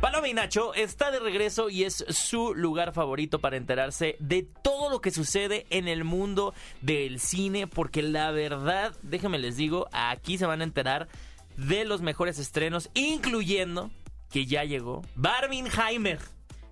Paloma 0.00 0.28
y 0.28 0.34
Nacho 0.34 0.74
está 0.74 1.10
de 1.10 1.18
regreso 1.18 1.70
y 1.70 1.82
es 1.82 2.04
su 2.08 2.54
lugar 2.54 2.92
favorito 2.92 3.40
para 3.40 3.56
enterarse 3.56 4.16
de 4.20 4.44
todo 4.62 4.90
lo 4.90 5.00
que 5.00 5.10
sucede 5.10 5.66
en 5.70 5.88
el 5.88 6.04
mundo 6.04 6.54
del 6.82 7.18
cine, 7.18 7.66
porque 7.66 8.02
la 8.02 8.30
verdad, 8.30 8.94
déjenme 9.02 9.40
les 9.40 9.56
digo, 9.56 9.88
aquí 9.90 10.38
se 10.38 10.46
van 10.46 10.60
a 10.60 10.64
enterar 10.64 11.08
de 11.56 11.84
los 11.84 12.00
mejores 12.00 12.38
estrenos, 12.38 12.90
incluyendo 12.94 13.90
que 14.30 14.46
ya 14.46 14.62
llegó 14.62 15.02
Barbenheimer. 15.16 16.20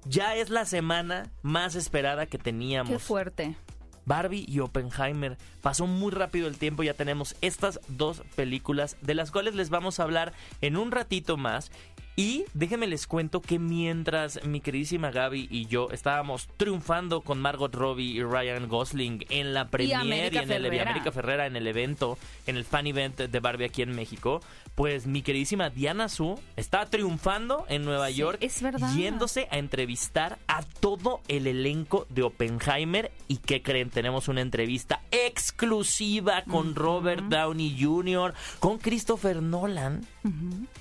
Ya 0.05 0.37
es 0.37 0.49
la 0.49 0.65
semana 0.65 1.33
más 1.43 1.75
esperada 1.75 2.27
que 2.27 2.39
teníamos. 2.39 2.93
Qué 2.93 2.99
fuerte. 3.01 3.57
Barbie 4.05 4.47
y 4.47 4.61
Oppenheimer. 4.61 5.37
Pasó 5.63 5.89
muy 5.89 6.13
rápido 6.13 6.47
el 6.47 6.59
tiempo, 6.59 6.85
ya 6.85 6.95
tenemos 6.95 7.35
estas 7.41 7.81
dos 7.89 8.23
películas 8.37 8.97
de 9.01 9.17
las 9.17 9.33
cuales 9.33 9.57
les 9.57 9.69
vamos 9.69 9.99
a 9.99 10.05
hablar 10.05 10.33
en 10.61 10.77
un 10.77 10.93
ratito 10.93 11.37
más. 11.37 11.73
Y 12.19 12.47
déjenme 12.55 12.87
les 12.87 13.07
cuento 13.07 13.43
que 13.43 13.59
mientras 13.59 14.43
mi 14.43 14.63
queridísima 14.63 15.11
Gaby 15.11 15.49
y 15.51 15.67
yo 15.67 15.91
estábamos 15.91 16.49
triunfando 16.57 17.21
con 17.21 17.39
Margot 17.39 17.75
Robbie 17.75 18.07
y 18.07 18.23
Ryan 18.23 18.69
Gosling 18.69 19.27
en 19.29 19.53
la 19.53 19.69
premiere 19.69 20.35
y, 20.35 20.39
en 20.39 20.51
el 20.51 20.75
y. 20.75 20.79
América 20.79 21.13
Ferrera 21.13 21.45
en 21.47 21.57
el 21.57 21.67
evento, 21.67 22.17
en 22.47 22.57
el 22.57 22.65
fan 22.65 22.87
event 22.87 23.19
de 23.19 23.41
Barbie 23.41 23.67
aquí 23.67 23.83
en 23.83 23.95
México, 23.95 24.41
pues 24.77 25.07
mi 25.09 25.23
queridísima 25.23 25.71
Diana 25.71 26.09
Su 26.09 26.39
está 26.55 26.87
triunfando 26.87 27.65
en 27.69 27.85
Nueva 27.85 28.09
Sí, 28.09 28.15
York, 28.17 28.39
es 28.43 28.63
verdad. 28.63 28.95
yéndose 28.95 29.49
a 29.51 29.59
entrevistar 29.59 30.39
a 30.47 30.63
todo 30.63 31.21
el 31.27 31.47
elenco 31.49 32.07
de 32.11 32.23
Oppenheimer 32.23 33.11
y 33.27 33.39
que 33.39 33.63
creen 33.63 33.91
tenemos 33.91 34.29
una 34.29 34.43
entrevista 34.43 35.01
exclusiva 35.11 36.45
con 36.49 36.75
Robert 36.75 37.25
Downey 37.25 37.77
Jr., 37.83 38.35
con 38.61 38.79
Christopher 38.79 39.43
Nolan 39.43 40.07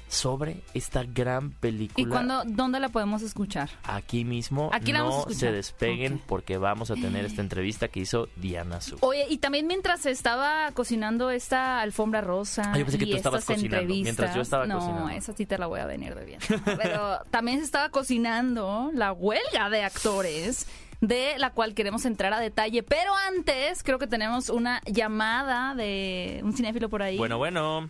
sobre 0.07 0.61
esta 0.73 1.03
gran 1.03 1.51
película. 1.51 2.05
¿Y 2.07 2.09
cuándo, 2.09 2.43
dónde 2.45 2.79
la 2.79 2.89
podemos 2.89 3.21
escuchar? 3.21 3.69
Aquí 3.83 4.23
mismo 4.23 4.69
Aquí 4.73 4.91
la 4.91 5.03
vamos 5.03 5.25
a 5.25 5.29
no 5.29 5.35
se 5.35 5.51
despeguen 5.51 6.19
porque 6.25 6.57
vamos 6.57 6.89
a 6.91 6.95
tener 6.95 7.25
esta 7.25 7.41
entrevista 7.41 7.87
que 7.89 8.01
hizo 8.01 8.27
Diana 8.35 8.81
Su. 8.81 8.97
Oye, 9.01 9.25
y 9.29 9.37
también 9.37 9.67
mientras 9.67 10.01
se 10.01 10.11
estaba 10.11 10.71
cocinando 10.71 11.29
esta 11.31 11.79
alfombra 11.81 12.21
rosa 12.21 12.71
Ah, 12.73 12.77
yo 12.77 12.85
pensé 12.85 12.97
que 12.97 13.05
tú 13.07 13.15
estabas 13.15 13.45
cocinando, 13.45 13.84
entrevistas, 13.85 14.03
mientras 14.03 14.35
yo 14.35 14.41
estaba 14.41 14.65
no, 14.65 14.79
cocinando. 14.79 15.09
esa 15.09 15.33
sí 15.33 15.45
te 15.45 15.57
la 15.57 15.67
voy 15.67 15.79
a 15.79 15.85
venir 15.85 16.15
de 16.15 16.25
bien. 16.25 16.39
Pero 16.65 17.19
también 17.31 17.59
se 17.59 17.65
estaba 17.65 17.89
cocinando 17.89 18.91
la 18.93 19.11
huelga 19.13 19.69
de 19.69 19.83
actores 19.83 20.67
de 21.01 21.37
la 21.37 21.51
cual 21.51 21.73
queremos 21.73 22.05
entrar 22.05 22.33
a 22.33 22.39
detalle. 22.39 22.83
Pero 22.83 23.13
antes, 23.15 23.83
creo 23.83 23.99
que 23.99 24.07
tenemos 24.07 24.49
una 24.49 24.81
llamada 24.85 25.75
de 25.75 26.41
un 26.43 26.53
cinéfilo 26.53 26.89
por 26.89 27.01
ahí. 27.01 27.17
Bueno, 27.17 27.37
bueno, 27.37 27.89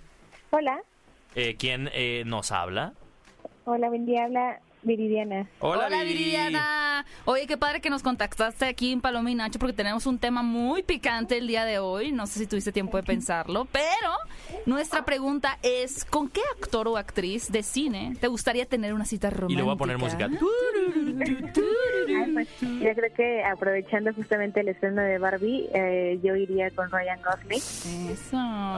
Hola, 0.52 0.82
eh, 1.36 1.56
¿quién 1.58 1.90
eh, 1.94 2.24
nos 2.26 2.52
habla? 2.52 2.94
hola, 3.66 3.90
buen 3.90 4.06
día, 4.06 4.26
habla 4.26 4.60
Viridiana. 4.86 5.48
Hola, 5.60 5.90
Viri. 6.04 6.14
Viridiana. 6.14 7.06
Oye, 7.26 7.48
qué 7.48 7.58
padre 7.58 7.82
que 7.82 7.90
nos 7.90 8.04
contactaste 8.04 8.66
aquí 8.66 8.92
en 8.92 9.02
Paloma 9.02 9.32
y 9.32 9.36
Nacho 9.36 9.60
porque 9.60 9.74
tenemos 9.74 10.06
un 10.06 10.20
tema 10.20 10.44
muy 10.44 10.84
picante 10.84 11.38
el 11.38 11.48
día 11.48 11.66
de 11.66 11.80
hoy. 11.80 12.12
No 12.12 12.28
sé 12.28 12.40
si 12.40 12.48
tuviste 12.48 12.72
tiempo 12.72 12.98
de 12.98 13.04
pensarlo, 13.04 13.68
pero 13.72 14.12
nuestra 14.66 15.04
pregunta 15.06 15.58
es, 15.64 16.06
¿con 16.06 16.30
qué 16.30 16.42
actor 16.60 16.88
o 16.88 16.98
actriz 16.98 17.52
de 17.52 17.64
cine 17.64 18.16
te 18.20 18.28
gustaría 18.28 18.66
tener 18.66 18.94
una 18.94 19.06
cita 19.06 19.30
romántica? 19.30 19.54
Y 19.54 19.56
le 19.56 19.64
voy 19.64 19.74
a 19.74 19.78
poner 19.78 19.98
música. 19.98 20.30
Ay, 22.08 22.34
pues, 22.34 22.48
yo 22.62 22.94
creo 22.94 23.14
que 23.14 23.44
aprovechando 23.44 24.14
justamente 24.14 24.60
el 24.60 24.70
estreno 24.70 25.02
de 25.02 25.18
Barbie, 25.18 25.70
eh, 25.74 26.20
yo 26.24 26.36
iría 26.36 26.70
con 26.72 26.90
Ryan 26.92 27.20
Gosling. 27.24 28.12
Eso. 28.12 28.38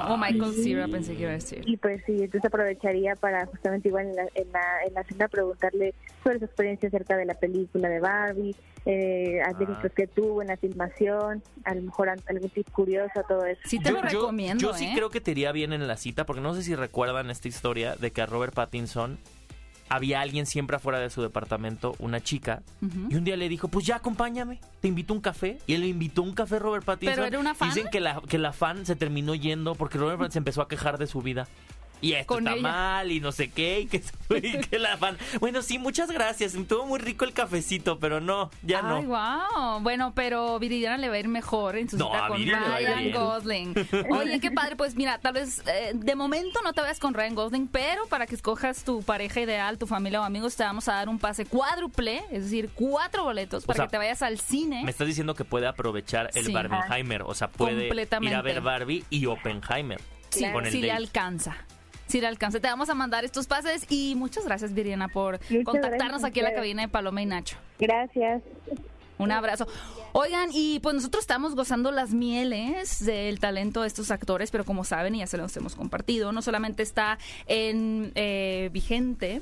O 0.09 0.17
Michael 0.17 0.53
Cera 0.53 0.87
pensé 0.87 1.15
que 1.15 1.21
iba 1.21 1.31
a 1.31 1.35
decir. 1.35 1.63
Y 1.65 1.77
pues 1.77 2.01
sí, 2.05 2.13
entonces 2.13 2.45
aprovecharía 2.45 3.15
para 3.15 3.45
justamente 3.45 3.89
igual 3.89 4.07
en 4.07 4.15
la, 4.15 4.23
en 4.35 4.51
la, 4.51 4.61
en 4.87 4.93
la 4.93 5.03
cena 5.03 5.27
preguntarle 5.27 5.93
sobre 6.23 6.39
su 6.39 6.45
experiencia 6.45 6.89
acerca 6.89 7.15
de 7.15 7.25
la 7.25 7.35
película 7.35 7.89
de 7.89 7.99
Barbie, 7.99 8.55
eh, 8.85 9.41
aspectos 9.41 9.91
que 9.93 10.07
tuvo 10.07 10.41
en 10.41 10.49
la 10.49 10.57
filmación, 10.57 11.43
a 11.63 11.75
lo 11.75 11.81
mejor 11.81 12.09
algún 12.09 12.49
tip 12.49 12.69
curioso, 12.71 13.23
todo 13.27 13.45
eso. 13.45 13.61
Sí 13.65 13.79
te 13.79 13.91
lo 13.91 14.01
recomiendo, 14.01 14.61
yo 14.61 14.73
sí 14.73 14.85
¿eh? 14.85 14.91
creo 14.95 15.09
que 15.09 15.21
te 15.21 15.31
iría 15.31 15.51
bien 15.51 15.73
en 15.73 15.87
la 15.87 15.97
cita, 15.97 16.25
porque 16.25 16.41
no 16.41 16.53
sé 16.53 16.63
si 16.63 16.75
recuerdan 16.75 17.29
esta 17.29 17.47
historia 17.47 17.95
de 17.95 18.11
que 18.11 18.21
a 18.21 18.25
Robert 18.25 18.53
Pattinson 18.53 19.17
había 19.89 20.21
alguien 20.21 20.45
siempre 20.45 20.75
afuera 20.75 20.99
de 20.99 21.09
su 21.09 21.21
departamento, 21.21 21.95
una 21.99 22.21
chica, 22.21 22.61
y 22.81 23.15
un 23.15 23.23
día 23.23 23.37
le 23.37 23.47
dijo, 23.49 23.67
pues 23.67 23.85
ya 23.85 23.97
acompáñame, 23.97 24.59
te 24.81 24.87
invito 24.87 25.13
a 25.13 25.15
un 25.15 25.21
café. 25.21 25.59
Y 25.65 25.73
él 25.73 25.81
le 25.81 25.87
invitó 25.87 26.21
a 26.21 26.25
un 26.25 26.33
café 26.33 26.57
a 26.57 26.59
Robert 26.59 26.83
Pattinson. 26.83 27.15
¿Pero 27.15 27.27
era 27.27 27.39
una 27.39 27.55
fan? 27.55 27.69
Dicen 27.69 27.87
que 27.89 27.99
la, 27.99 28.21
que 28.27 28.37
la 28.37 28.51
fan 28.51 28.85
se 28.85 28.95
terminó 28.95 29.33
yendo 29.33 29.75
porque 29.75 29.97
Robert 29.97 30.17
Pattinson 30.19 30.33
se 30.33 30.39
empezó 30.39 30.61
a 30.61 30.67
quejar 30.67 30.97
de 30.97 31.07
su 31.07 31.21
vida. 31.21 31.47
Y 32.01 32.13
esto 32.13 32.35
Con 32.35 32.47
está 32.47 32.53
ella. 32.59 32.61
mal 32.69 33.11
y 33.11 33.19
no 33.19 33.31
sé 33.31 33.49
qué, 33.49 33.81
y 33.81 33.85
que, 33.87 34.03
y 34.43 34.59
que 34.59 34.79
la 34.79 34.97
fan... 34.97 35.17
Bueno, 35.39 35.61
sí, 35.61 35.79
muchas 35.79 36.11
gracias, 36.11 36.53
estuvo 36.55 36.85
muy 36.85 36.99
rico 36.99 37.25
el 37.25 37.33
cafecito, 37.33 37.99
pero 37.99 38.21
no, 38.21 38.51
ya 38.61 38.81
no. 38.81 38.97
Ay, 38.97 39.05
wow. 39.05 39.79
Bueno, 39.81 40.13
pero 40.15 40.59
Viridiana 40.59 40.97
le 40.97 41.09
va 41.09 41.15
a 41.15 41.19
ir 41.19 41.27
mejor 41.27 41.75
en 41.77 41.89
su 41.89 41.97
No, 41.97 42.05
cita 42.11 42.27
con 42.27 42.37
Viri 42.37 42.51
le 42.51 42.59
va 42.59 42.75
a 42.75 42.81
ir 42.81 42.87
Ryan. 42.89 43.11
Gosling. 43.11 43.73
Oye, 44.11 44.39
qué 44.39 44.51
padre. 44.51 44.75
Pues 44.75 44.95
mira, 44.95 45.17
tal 45.19 45.33
vez 45.33 45.63
eh, 45.67 45.91
de 45.95 46.15
momento 46.15 46.59
no 46.63 46.73
te 46.73 46.81
vayas 46.81 46.99
con 46.99 47.13
Ryan 47.13 47.35
Gosling, 47.35 47.67
pero 47.67 48.05
para 48.07 48.27
que 48.27 48.35
escojas 48.35 48.83
tu 48.83 49.01
pareja 49.01 49.41
ideal, 49.41 49.77
tu 49.77 49.87
familia 49.87 50.21
o 50.21 50.23
amigos, 50.23 50.55
te 50.55 50.63
vamos 50.63 50.87
a 50.87 50.93
dar 50.93 51.09
un 51.09 51.19
pase 51.19 51.45
cuádruple, 51.45 52.23
es 52.31 52.43
decir, 52.43 52.69
cuatro 52.73 53.23
boletos 53.23 53.65
para 53.65 53.77
sea, 53.77 53.85
que 53.85 53.91
te 53.91 53.97
vayas 53.97 54.21
al 54.21 54.39
cine. 54.39 54.83
Me 54.83 54.91
estás 54.91 55.07
diciendo 55.07 55.33
que 55.35 55.45
puede 55.45 55.67
aprovechar 55.67 56.29
el 56.35 56.45
Sí. 56.45 56.53
Barbenheimer, 56.53 57.23
o 57.23 57.33
sea, 57.33 57.49
puede 57.49 57.87
ir 57.87 58.35
a 58.35 58.41
ver 58.41 58.61
Barbie 58.61 59.03
y 59.09 59.25
Oppenheimer. 59.25 59.99
Sí, 60.29 60.45
con 60.51 60.65
el 60.65 60.71
si 60.71 60.81
le 60.81 60.91
alcanza. 60.91 61.55
Si 62.07 62.21
le 62.21 62.27
alcanza. 62.27 62.59
Te 62.59 62.67
vamos 62.67 62.89
a 62.89 62.93
mandar 62.93 63.25
estos 63.25 63.47
pases 63.47 63.85
y 63.89 64.15
muchas 64.15 64.45
gracias, 64.45 64.73
Viridiana, 64.73 65.07
por 65.07 65.39
Muchas 65.49 65.65
contactarnos 65.65 66.23
aquí 66.23 66.39
en 66.39 66.45
la 66.45 66.53
cabina 66.53 66.81
de 66.81 66.87
Paloma 66.87 67.21
y 67.21 67.25
Nacho. 67.25 67.57
Gracias. 67.79 68.41
Un 69.17 69.31
abrazo. 69.31 69.67
Oigan, 70.13 70.49
y 70.53 70.79
pues 70.79 70.95
nosotros 70.95 71.21
estamos 71.21 71.55
gozando 71.55 71.91
las 71.91 72.13
mieles 72.13 73.03
del 73.03 73.39
talento 73.39 73.81
de 73.81 73.87
estos 73.87 74.11
actores, 74.11 74.51
pero 74.51 74.63
como 74.63 74.83
saben, 74.83 75.15
y 75.15 75.19
ya 75.19 75.27
se 75.27 75.37
los 75.37 75.55
hemos 75.57 75.75
compartido, 75.75 76.31
no 76.31 76.41
solamente 76.41 76.83
está 76.83 77.17
en 77.47 78.11
eh, 78.15 78.69
vigente 78.71 79.41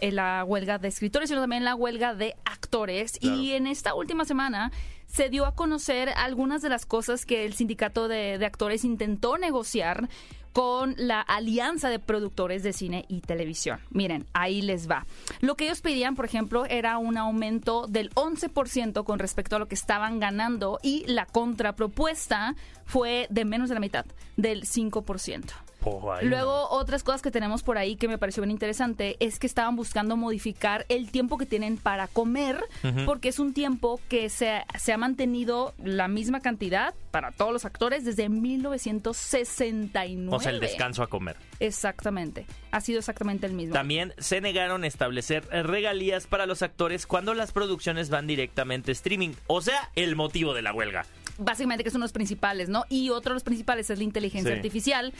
en 0.00 0.16
la 0.16 0.44
huelga 0.44 0.78
de 0.78 0.88
escritores, 0.88 1.30
sino 1.30 1.40
también 1.40 1.64
la 1.64 1.74
huelga 1.74 2.14
de 2.14 2.36
actores. 2.44 3.18
Y 3.22 3.52
en 3.52 3.66
esta 3.66 3.94
última 3.94 4.24
semana 4.24 4.70
se 5.06 5.30
dio 5.30 5.46
a 5.46 5.54
conocer 5.54 6.10
algunas 6.10 6.60
de 6.60 6.68
las 6.68 6.84
cosas 6.84 7.24
que 7.24 7.46
el 7.46 7.54
sindicato 7.54 8.08
de, 8.08 8.36
de 8.36 8.46
actores 8.46 8.84
intentó 8.84 9.38
negociar 9.38 10.08
con 10.54 10.94
la 10.96 11.20
Alianza 11.20 11.90
de 11.90 11.98
Productores 11.98 12.62
de 12.62 12.72
Cine 12.72 13.04
y 13.08 13.22
Televisión. 13.22 13.80
Miren, 13.90 14.24
ahí 14.32 14.62
les 14.62 14.88
va. 14.88 15.04
Lo 15.40 15.56
que 15.56 15.64
ellos 15.64 15.80
pedían, 15.80 16.14
por 16.14 16.24
ejemplo, 16.24 16.64
era 16.64 16.96
un 16.96 17.18
aumento 17.18 17.88
del 17.88 18.10
11% 18.14 19.02
con 19.02 19.18
respecto 19.18 19.56
a 19.56 19.58
lo 19.58 19.66
que 19.66 19.74
estaban 19.74 20.20
ganando 20.20 20.78
y 20.80 21.04
la 21.08 21.26
contrapropuesta 21.26 22.54
fue 22.84 23.26
de 23.30 23.44
menos 23.44 23.68
de 23.68 23.74
la 23.74 23.80
mitad, 23.80 24.06
del 24.36 24.62
5%. 24.62 25.63
Oh, 25.86 26.14
Luego, 26.22 26.68
otras 26.70 27.02
cosas 27.02 27.20
que 27.22 27.30
tenemos 27.30 27.62
por 27.62 27.76
ahí 27.78 27.96
que 27.96 28.08
me 28.08 28.16
pareció 28.18 28.42
bien 28.42 28.50
interesante 28.50 29.16
es 29.20 29.38
que 29.38 29.46
estaban 29.46 29.76
buscando 29.76 30.16
modificar 30.16 30.86
el 30.88 31.10
tiempo 31.10 31.36
que 31.38 31.46
tienen 31.46 31.76
para 31.76 32.08
comer, 32.08 32.64
porque 33.04 33.28
es 33.28 33.38
un 33.38 33.52
tiempo 33.52 34.00
que 34.08 34.28
se, 34.30 34.64
se 34.78 34.92
ha 34.92 34.98
mantenido 34.98 35.74
la 35.82 36.08
misma 36.08 36.40
cantidad 36.40 36.94
para 37.10 37.32
todos 37.32 37.52
los 37.52 37.64
actores 37.64 38.04
desde 38.04 38.28
1969. 38.28 40.14
no. 40.16 40.32
O 40.36 40.40
sea, 40.40 40.50
el 40.52 40.60
descanso 40.60 41.02
a 41.02 41.06
comer. 41.06 41.36
Exactamente. 41.60 42.46
Ha 42.70 42.80
sido 42.80 42.98
exactamente 42.98 43.46
el 43.46 43.52
mismo. 43.52 43.74
También 43.74 44.12
se 44.18 44.40
negaron 44.40 44.84
a 44.84 44.86
establecer 44.86 45.44
regalías 45.50 46.26
para 46.26 46.46
los 46.46 46.62
actores 46.62 47.06
cuando 47.06 47.34
las 47.34 47.52
producciones 47.52 48.10
van 48.10 48.26
directamente 48.26 48.90
a 48.90 48.92
streaming. 48.92 49.30
O 49.46 49.60
sea, 49.60 49.90
el 49.94 50.16
motivo 50.16 50.54
de 50.54 50.62
la 50.62 50.72
huelga. 50.72 51.06
Básicamente 51.38 51.82
que 51.84 51.90
son 51.90 52.00
los 52.00 52.12
principales, 52.12 52.68
¿no? 52.68 52.84
Y 52.88 53.10
otro 53.10 53.30
de 53.30 53.34
los 53.34 53.42
principales 53.44 53.90
es 53.90 53.98
la 53.98 54.04
inteligencia 54.04 54.52
Sí. 54.52 54.56
artificial 54.56 55.12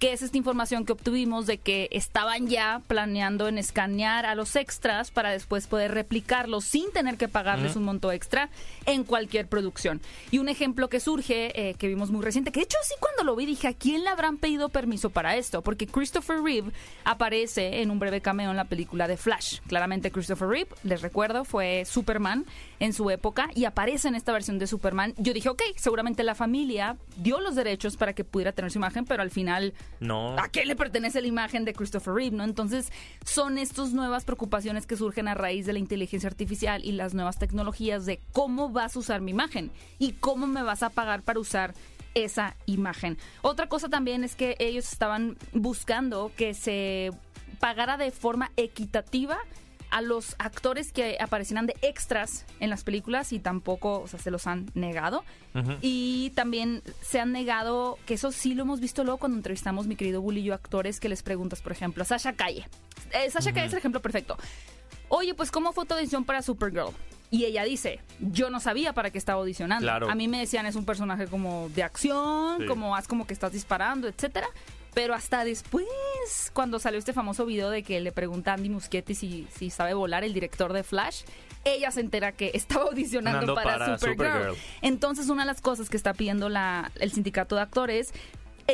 que 0.00 0.14
es 0.14 0.22
esta 0.22 0.38
información 0.38 0.86
que 0.86 0.92
obtuvimos 0.92 1.46
de 1.46 1.58
que 1.58 1.88
estaban 1.92 2.48
ya 2.48 2.80
planeando 2.86 3.48
en 3.48 3.58
escanear 3.58 4.24
a 4.24 4.34
los 4.34 4.56
extras 4.56 5.10
para 5.10 5.30
después 5.30 5.66
poder 5.66 5.92
replicarlos 5.92 6.64
sin 6.64 6.90
tener 6.90 7.18
que 7.18 7.28
pagarles 7.28 7.76
un 7.76 7.84
monto 7.84 8.10
extra 8.10 8.48
en 8.92 9.04
cualquier 9.04 9.48
producción. 9.48 10.00
Y 10.30 10.38
un 10.38 10.48
ejemplo 10.48 10.88
que 10.88 11.00
surge, 11.00 11.52
eh, 11.54 11.74
que 11.74 11.88
vimos 11.88 12.10
muy 12.10 12.22
reciente, 12.22 12.52
que 12.52 12.60
de 12.60 12.64
hecho 12.64 12.78
sí 12.82 12.94
cuando 13.00 13.24
lo 13.24 13.36
vi 13.36 13.46
dije, 13.46 13.68
¿a 13.68 13.74
quién 13.74 14.04
le 14.04 14.10
habrán 14.10 14.36
pedido 14.38 14.68
permiso 14.68 15.10
para 15.10 15.36
esto? 15.36 15.62
Porque 15.62 15.86
Christopher 15.86 16.42
Reeve 16.42 16.72
aparece 17.04 17.82
en 17.82 17.90
un 17.90 17.98
breve 17.98 18.20
cameo 18.20 18.50
en 18.50 18.56
la 18.56 18.64
película 18.64 19.08
de 19.08 19.16
Flash. 19.16 19.60
Claramente 19.66 20.10
Christopher 20.10 20.48
Reeve, 20.48 20.70
les 20.84 21.02
recuerdo, 21.02 21.44
fue 21.44 21.84
Superman 21.84 22.46
en 22.78 22.92
su 22.92 23.10
época 23.10 23.50
y 23.54 23.64
aparece 23.64 24.08
en 24.08 24.14
esta 24.14 24.32
versión 24.32 24.58
de 24.58 24.66
Superman. 24.66 25.14
Yo 25.18 25.32
dije, 25.32 25.48
ok, 25.48 25.62
seguramente 25.76 26.22
la 26.22 26.34
familia 26.34 26.96
dio 27.16 27.40
los 27.40 27.54
derechos 27.54 27.96
para 27.96 28.14
que 28.14 28.24
pudiera 28.24 28.52
tener 28.52 28.70
su 28.70 28.78
imagen, 28.78 29.04
pero 29.04 29.22
al 29.22 29.30
final 29.30 29.74
No. 30.00 30.38
¿A 30.38 30.48
qué 30.48 30.64
le 30.64 30.76
pertenece 30.76 31.20
la 31.20 31.28
imagen 31.28 31.64
de 31.64 31.74
Christopher 31.74 32.14
Reeve? 32.14 32.36
¿no? 32.36 32.44
Entonces, 32.44 32.90
son 33.24 33.58
estas 33.58 33.92
nuevas 33.92 34.24
preocupaciones 34.24 34.86
que 34.86 34.96
surgen 34.96 35.28
a 35.28 35.34
raíz 35.34 35.66
de 35.66 35.72
la 35.72 35.78
inteligencia 35.78 36.28
artificial 36.28 36.84
y 36.84 36.92
las 36.92 37.14
nuevas 37.14 37.38
tecnologías 37.38 38.06
de 38.06 38.20
cómo 38.32 38.72
vas 38.80 38.96
a 38.96 38.98
usar 38.98 39.20
mi 39.20 39.30
imagen 39.30 39.70
y 39.98 40.12
cómo 40.12 40.46
me 40.46 40.62
vas 40.62 40.82
a 40.82 40.90
pagar 40.90 41.22
para 41.22 41.40
usar 41.40 41.74
esa 42.14 42.56
imagen. 42.66 43.18
Otra 43.42 43.68
cosa 43.68 43.88
también 43.88 44.24
es 44.24 44.34
que 44.34 44.56
ellos 44.58 44.92
estaban 44.92 45.36
buscando 45.52 46.32
que 46.36 46.54
se 46.54 47.10
pagara 47.60 47.96
de 47.96 48.10
forma 48.10 48.50
equitativa 48.56 49.38
a 49.90 50.02
los 50.02 50.36
actores 50.38 50.92
que 50.92 51.16
aparecieran 51.20 51.66
de 51.66 51.74
extras 51.82 52.46
en 52.60 52.70
las 52.70 52.84
películas 52.84 53.32
y 53.32 53.40
tampoco, 53.40 54.00
o 54.00 54.06
sea, 54.06 54.20
se 54.20 54.30
los 54.30 54.46
han 54.46 54.70
negado. 54.74 55.24
Y 55.80 56.30
también 56.36 56.82
se 57.02 57.18
han 57.18 57.32
negado, 57.32 57.98
que 58.06 58.14
eso 58.14 58.30
sí 58.30 58.54
lo 58.54 58.62
hemos 58.62 58.78
visto 58.78 59.02
luego 59.02 59.18
cuando 59.18 59.36
entrevistamos, 59.36 59.88
mi 59.88 59.96
querido 59.96 60.20
Bully 60.20 60.40
y 60.40 60.44
yo, 60.44 60.54
actores 60.54 61.00
que 61.00 61.08
les 61.08 61.24
preguntas, 61.24 61.60
por 61.60 61.72
ejemplo, 61.72 62.02
a 62.04 62.06
Sasha 62.06 62.34
Calle. 62.34 62.68
Eh, 63.12 63.30
Sasha 63.30 63.52
Calle 63.52 63.66
es 63.66 63.72
el 63.72 63.78
ejemplo 63.78 64.00
perfecto. 64.00 64.36
Oye, 65.08 65.34
pues, 65.34 65.50
¿cómo 65.50 65.72
fue 65.72 65.86
tu 65.86 65.94
audición 65.94 66.24
para 66.24 66.42
Supergirl? 66.42 66.90
Y 67.32 67.44
ella 67.44 67.62
dice, 67.64 68.00
yo 68.18 68.50
no 68.50 68.58
sabía 68.58 68.92
para 68.92 69.10
qué 69.10 69.18
estaba 69.18 69.40
audicionando. 69.40 69.84
Claro. 69.84 70.10
A 70.10 70.14
mí 70.16 70.26
me 70.26 70.38
decían, 70.40 70.66
es 70.66 70.74
un 70.74 70.84
personaje 70.84 71.26
como 71.28 71.68
de 71.70 71.82
acción, 71.84 72.58
Sí. 72.60 72.66
como 72.66 72.96
haz 72.96 73.06
como 73.06 73.26
que 73.26 73.32
estás 73.34 73.52
disparando, 73.52 74.08
etcétera. 74.08 74.48
Pero 74.94 75.14
hasta 75.14 75.44
después, 75.44 75.86
cuando 76.52 76.80
salió 76.80 76.98
este 76.98 77.12
famoso 77.12 77.46
video 77.46 77.70
de 77.70 77.84
que 77.84 78.00
le 78.00 78.10
pregunta 78.10 78.50
a 78.50 78.54
Andy 78.54 78.68
Muschietti 78.70 79.14
si, 79.14 79.46
si 79.56 79.70
sabe 79.70 79.94
volar, 79.94 80.24
el 80.24 80.32
director 80.34 80.72
de 80.72 80.82
Flash, 80.82 81.22
ella 81.64 81.92
se 81.92 82.00
entera 82.00 82.32
que 82.32 82.50
estaba 82.54 82.86
audicionando 82.86 83.38
Ando 83.40 83.54
para, 83.54 83.78
para 83.78 83.98
Supergirl. 83.98 84.26
Supergirl. 84.32 84.56
Entonces, 84.82 85.28
una 85.28 85.42
de 85.42 85.46
las 85.46 85.60
cosas 85.60 85.88
que 85.88 85.96
está 85.96 86.14
pidiendo 86.14 86.48
la, 86.48 86.90
el 86.96 87.12
sindicato 87.12 87.54
de 87.54 87.62
actores 87.62 88.12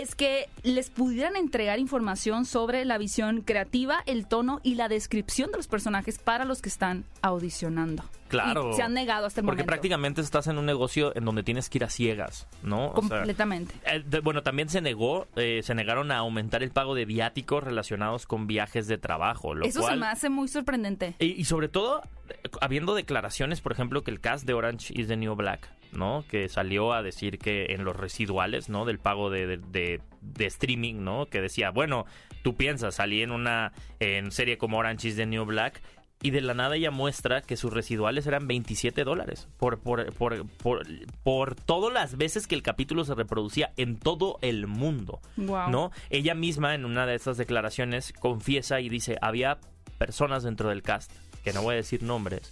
es 0.01 0.15
que 0.15 0.49
les 0.63 0.91
pudieran 0.91 1.37
entregar 1.37 1.79
información 1.79 2.45
sobre 2.45 2.85
la 2.85 2.99
visión 2.99 3.43
creativa, 3.43 4.03
el 4.07 4.27
tono 4.27 4.61
y 4.63 4.75
la 4.75 4.89
descripción 4.89 5.51
de 5.51 5.57
los 5.59 5.67
personajes 5.69 6.19
para 6.19 6.45
los 6.45 6.63
que 6.63 6.69
están 6.69 7.05
audicionando. 7.23 8.05
Claro. 8.29 8.71
Y 8.71 8.75
se 8.75 8.83
han 8.83 8.93
negado 8.93 9.27
hasta 9.27 9.41
el 9.41 9.45
Porque 9.47 9.59
momento. 9.63 9.71
prácticamente 9.71 10.21
estás 10.21 10.49
en 10.49 10.59
un 10.59 10.67
negocio 10.67 11.15
en 11.17 11.25
donde 11.25 11.45
tienes 11.45 11.71
que 11.71 11.79
ir 11.79 11.85
a 11.85 11.89
ciegas, 11.91 12.49
¿no? 12.65 12.89
O 12.89 13.01
sea, 13.03 13.19
Completamente. 13.19 13.75
eh, 13.85 14.03
de- 14.05 14.19
bueno, 14.19 14.43
también 14.43 14.69
se 14.69 14.81
negó, 14.81 15.29
eh, 15.37 15.61
se 15.63 15.77
negaron 15.77 16.11
a 16.11 16.19
aumentar 16.19 16.65
el 16.65 16.71
pago 16.73 16.97
de 16.97 17.05
viáticos 17.05 17.63
relacionados 17.63 18.27
con 18.27 18.49
viajes 18.49 18.89
de 18.89 18.99
trabajo, 18.99 19.55
lo 19.55 19.65
Eso 19.65 19.83
se 19.87 19.95
me 19.97 20.07
hace 20.07 20.29
muy 20.29 20.49
sorprendente. 20.49 21.15
Y, 21.21 21.27
y 21.41 21.45
sobre 21.45 21.69
todo, 21.69 22.03
eh, 22.29 22.35
habiendo 22.61 22.97
declaraciones, 22.97 23.61
por 23.61 23.71
ejemplo, 23.71 24.03
que 24.03 24.11
el 24.11 24.19
cast 24.21 24.45
de 24.45 24.55
Orange 24.55 24.93
is 25.01 25.07
the 25.07 25.17
New 25.17 25.37
Black, 25.37 25.69
¿no? 25.93 26.25
Que 26.29 26.49
salió 26.49 26.93
a 26.93 27.03
decir 27.03 27.39
que 27.39 27.67
en 27.71 27.85
los 27.85 27.97
residuales, 27.97 28.69
¿no? 28.69 28.85
Del 28.85 28.99
pago 28.99 29.31
de, 29.31 29.47
de- 29.47 29.57
de- 29.59 30.01
de 30.21 30.47
streaming, 30.47 30.97
¿no? 31.05 31.27
Que 31.27 31.41
decía, 31.41 31.71
bueno, 31.71 32.05
tú 32.43 32.57
piensas, 32.57 32.97
salí 32.97 33.23
en 33.23 33.31
una 33.31 33.73
en 34.01 34.31
serie 34.33 34.59
como 34.59 34.79
Orange 34.79 35.09
is 35.09 35.17
the 35.17 35.27
New 35.27 35.45
Black 35.45 35.81
y 36.23 36.31
de 36.31 36.41
la 36.41 36.55
nada 36.55 36.77
ella 36.77 36.91
muestra 36.91 37.43
que 37.43 37.57
sus 37.57 37.73
residuales 37.73 38.27
eran 38.27 38.49
27 38.49 39.05
dólares 39.05 39.49
por, 39.59 39.79
por, 39.81 40.13
por, 40.15 40.47
por, 40.49 40.87
por 41.23 41.55
todas 41.55 41.93
las 41.93 42.17
veces 42.17 42.47
que 42.47 42.55
el 42.55 42.63
capítulo 42.63 43.05
se 43.05 43.15
reproducía 43.15 43.73
en 43.77 43.99
todo 43.99 44.39
el 44.41 44.67
mundo. 44.67 45.21
Wow. 45.37 45.69
¿no? 45.71 45.91
Ella 46.11 46.35
misma 46.35 46.75
en 46.75 46.87
una 46.87 47.05
de 47.07 47.15
estas 47.15 47.37
declaraciones 47.37 48.13
confiesa 48.15 48.81
y 48.81 48.89
dice, 48.89 49.19
había 49.21 49.59
personas 49.99 50.43
dentro 50.43 50.71
del 50.71 50.83
cast, 50.83 51.13
que 51.45 51.53
no 51.53 51.63
voy 51.63 51.75
a 51.75 51.77
decir 51.77 52.03
nombres, 52.03 52.51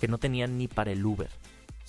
que 0.00 0.06
no 0.08 0.18
tenían 0.18 0.56
ni 0.56 0.68
para 0.68 0.92
el 0.92 1.04
Uber. 1.04 1.28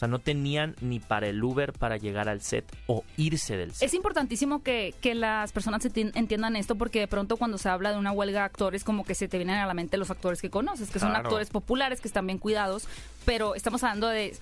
O 0.02 0.04
sea, 0.04 0.08
no 0.08 0.18
tenían 0.18 0.76
ni 0.82 1.00
para 1.00 1.28
el 1.28 1.44
Uber 1.44 1.74
para 1.74 1.96
llegar 1.96 2.28
al 2.28 2.42
set 2.42 2.66
o 2.88 3.04
irse 3.18 3.56
del 3.56 3.72
set. 3.72 3.88
Es 3.88 3.94
importantísimo 3.94 4.64
que, 4.64 4.96
que 5.00 5.14
las 5.14 5.52
personas 5.52 5.86
entiendan 5.86 6.56
esto 6.56 6.74
porque 6.74 7.02
de 7.02 7.08
pronto 7.08 7.38
cuando 7.38 7.60
se 7.60 7.70
habla 7.70 7.92
de 7.92 8.00
una 8.00 8.12
huelga 8.12 8.40
de 8.40 8.46
actores 8.46 8.84
como 8.84 9.06
que 9.06 9.14
se 9.14 9.28
te 9.28 9.38
vienen 9.38 9.58
a 9.58 9.68
la 9.68 9.76
mente 9.76 9.98
los 9.98 10.10
actores 10.10 10.42
que 10.42 10.50
conoces, 10.50 10.90
que 10.90 10.98
son 10.98 11.16
actores 11.16 11.52
populares, 11.52 12.02
que 12.02 12.08
están 12.08 12.26
bien 12.26 12.40
cuidados, 12.40 12.88
pero 13.26 13.54
estamos 13.54 13.84
hablando 13.84 14.08
de 14.08 14.36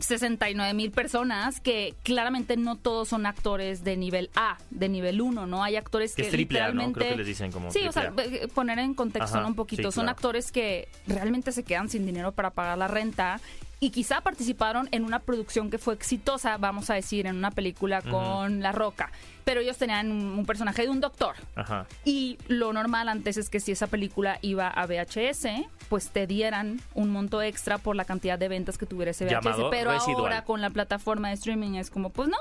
69 0.00 0.72
mil 0.72 0.90
personas 0.90 1.60
que 1.60 1.94
claramente 2.02 2.56
no 2.56 2.76
todos 2.76 3.08
son 3.08 3.26
actores 3.26 3.84
de 3.84 3.98
nivel 3.98 4.30
A, 4.34 4.56
de 4.70 4.88
nivel 4.88 5.20
1, 5.20 5.46
¿no? 5.46 5.62
Hay 5.62 5.76
actores 5.76 6.14
Que 6.14 6.22
que, 6.22 6.28
es 6.28 6.32
triple 6.32 6.60
A, 6.60 6.72
¿no? 6.72 6.92
Creo 6.92 7.10
que 7.10 7.16
les 7.16 7.26
dicen 7.26 7.52
como 7.52 7.70
Sí, 7.70 7.86
o 7.86 7.92
sea, 7.92 8.10
triple 8.12 8.48
poner 8.48 8.78
en 8.78 8.94
contexto 8.94 9.34
Ajá, 9.34 9.42
¿no? 9.42 9.48
un 9.48 9.54
poquito. 9.54 9.90
sí, 9.90 9.94
Son 9.94 10.04
claro. 10.04 10.16
actores 10.16 10.50
que 10.50 10.88
realmente 11.06 11.52
se 11.52 11.62
quedan 11.62 11.88
sin 11.88 12.06
dinero 12.06 12.32
para 12.32 12.50
pagar 12.50 12.78
la 12.78 12.88
renta 12.88 13.40
y 13.78 13.90
quizá 13.90 14.22
participaron 14.22 14.88
en 14.90 15.04
una 15.04 15.18
producción 15.18 15.68
que 15.70 15.76
fue 15.78 15.92
exitosa, 15.94 16.56
vamos 16.56 16.88
a 16.88 16.94
decir, 16.94 17.26
en 17.26 17.36
una 17.36 17.50
película 17.50 18.00
con 18.00 18.60
La 18.62 18.72
Roca. 18.72 19.10
Pero 19.44 19.60
ellos 19.60 19.76
tenían 19.76 20.10
un, 20.10 20.38
un 20.38 20.46
personaje 20.46 20.82
de 20.82 20.88
un 20.88 21.00
doctor. 21.00 21.36
Ajá. 21.54 21.86
Y 22.04 22.38
lo 22.48 22.72
normal 22.72 23.08
antes 23.08 23.36
es 23.36 23.50
que 23.50 23.60
si 23.60 23.72
esa 23.72 23.86
película 23.86 24.38
iba 24.40 24.66
a 24.68 24.86
VHS, 24.86 25.46
pues 25.90 26.08
te 26.08 26.26
dieran 26.26 26.80
un 26.94 27.10
monto 27.10 27.42
extra 27.42 27.76
por 27.78 27.96
la 27.96 28.06
cantidad 28.06 28.38
de 28.38 28.48
ventas 28.48 28.78
que 28.78 28.86
tuviera 28.86 29.10
ese 29.10 29.26
VHS. 29.26 29.30
Llamado 29.44 29.70
Pero 29.70 29.92
residual. 29.92 30.20
ahora 30.24 30.44
con 30.44 30.60
la 30.62 30.70
plataforma 30.70 31.28
de 31.28 31.34
streaming 31.34 31.74
es 31.74 31.90
como, 31.90 32.08
pues 32.10 32.28
no, 32.30 32.38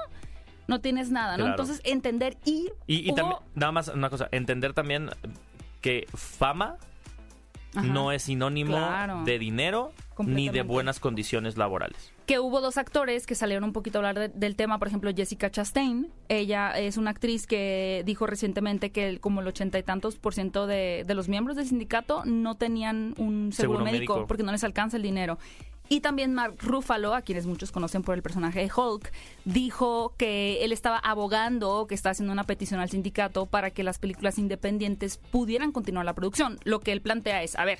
no 0.67 0.79
tienes 0.79 1.11
nada, 1.11 1.33
¿no? 1.37 1.43
Claro. 1.43 1.61
Entonces 1.61 1.81
entender 1.83 2.37
y... 2.45 2.69
Y, 2.87 3.07
y 3.07 3.11
hubo- 3.11 3.15
también, 3.15 3.39
nada 3.55 3.71
más 3.73 3.89
una 3.89 4.09
cosa, 4.09 4.29
entender 4.31 4.73
también 4.73 5.09
que 5.81 6.07
fama 6.15 6.77
Ajá. 7.75 7.85
no 7.85 8.13
es 8.13 8.23
sinónimo 8.23 8.77
Claro. 8.77 9.23
de 9.25 9.37
dinero 9.37 9.91
ni 10.19 10.49
de 10.49 10.61
buenas 10.61 10.99
condiciones 10.99 11.57
laborales. 11.57 12.11
que 12.25 12.39
hubo 12.39 12.59
dos 12.61 12.77
actores 12.77 13.27
que 13.27 13.35
salieron 13.35 13.63
un 13.65 13.73
poquito 13.73 13.97
a 13.97 13.99
hablar 13.99 14.17
de- 14.17 14.29
del 14.29 14.55
tema, 14.55 14.79
por 14.79 14.87
ejemplo, 14.87 15.11
Jessica 15.15 15.51
Chastain. 15.51 16.07
Ella 16.27 16.71
es 16.71 16.97
una 16.97 17.11
actriz 17.11 17.45
que 17.45 18.01
dijo 18.05 18.25
recientemente 18.25 18.89
que 18.91 19.07
el- 19.07 19.19
como 19.19 19.41
el 19.41 19.47
ochenta 19.47 19.77
y 19.77 19.83
tantos 19.83 20.15
por 20.15 20.33
ciento 20.33 20.65
de, 20.65 21.03
de 21.05 21.13
los 21.13 21.29
miembros 21.29 21.55
del 21.55 21.67
sindicato 21.67 22.23
no 22.25 22.55
tenían 22.55 23.13
un 23.17 23.51
seguro, 23.53 23.79
Seguro 23.79 23.85
médico, 23.85 24.13
médico. 24.15 24.27
porque 24.27 24.41
no 24.43 24.51
les 24.51 24.63
alcanza 24.63 24.97
el 24.97 25.03
dinero. 25.03 25.37
Y 25.87 25.99
también 25.99 26.33
Mark 26.33 26.55
Ruffalo, 26.61 27.13
a 27.13 27.21
quienes 27.21 27.45
muchos 27.45 27.71
conocen 27.71 28.01
por 28.01 28.15
el 28.15 28.23
personaje 28.23 28.59
de 28.59 28.71
Hulk, 28.75 29.11
dijo 29.45 30.15
que 30.17 30.65
él 30.65 30.71
estaba 30.71 30.97
abogando, 30.97 31.85
que 31.87 31.93
está 31.93 32.09
haciendo 32.09 32.33
una 32.33 32.43
petición 32.43 32.79
al 32.79 32.89
sindicato 32.89 33.45
para 33.45 33.69
que 33.69 33.83
las 33.83 33.99
películas 33.99 34.39
independientes 34.39 35.17
pudieran 35.17 35.71
continuar 35.71 36.05
la 36.05 36.13
producción. 36.15 36.57
Lo 36.63 36.79
que 36.79 36.91
él 36.91 37.01
plantea 37.01 37.43
es, 37.43 37.55
a 37.55 37.65
ver, 37.65 37.79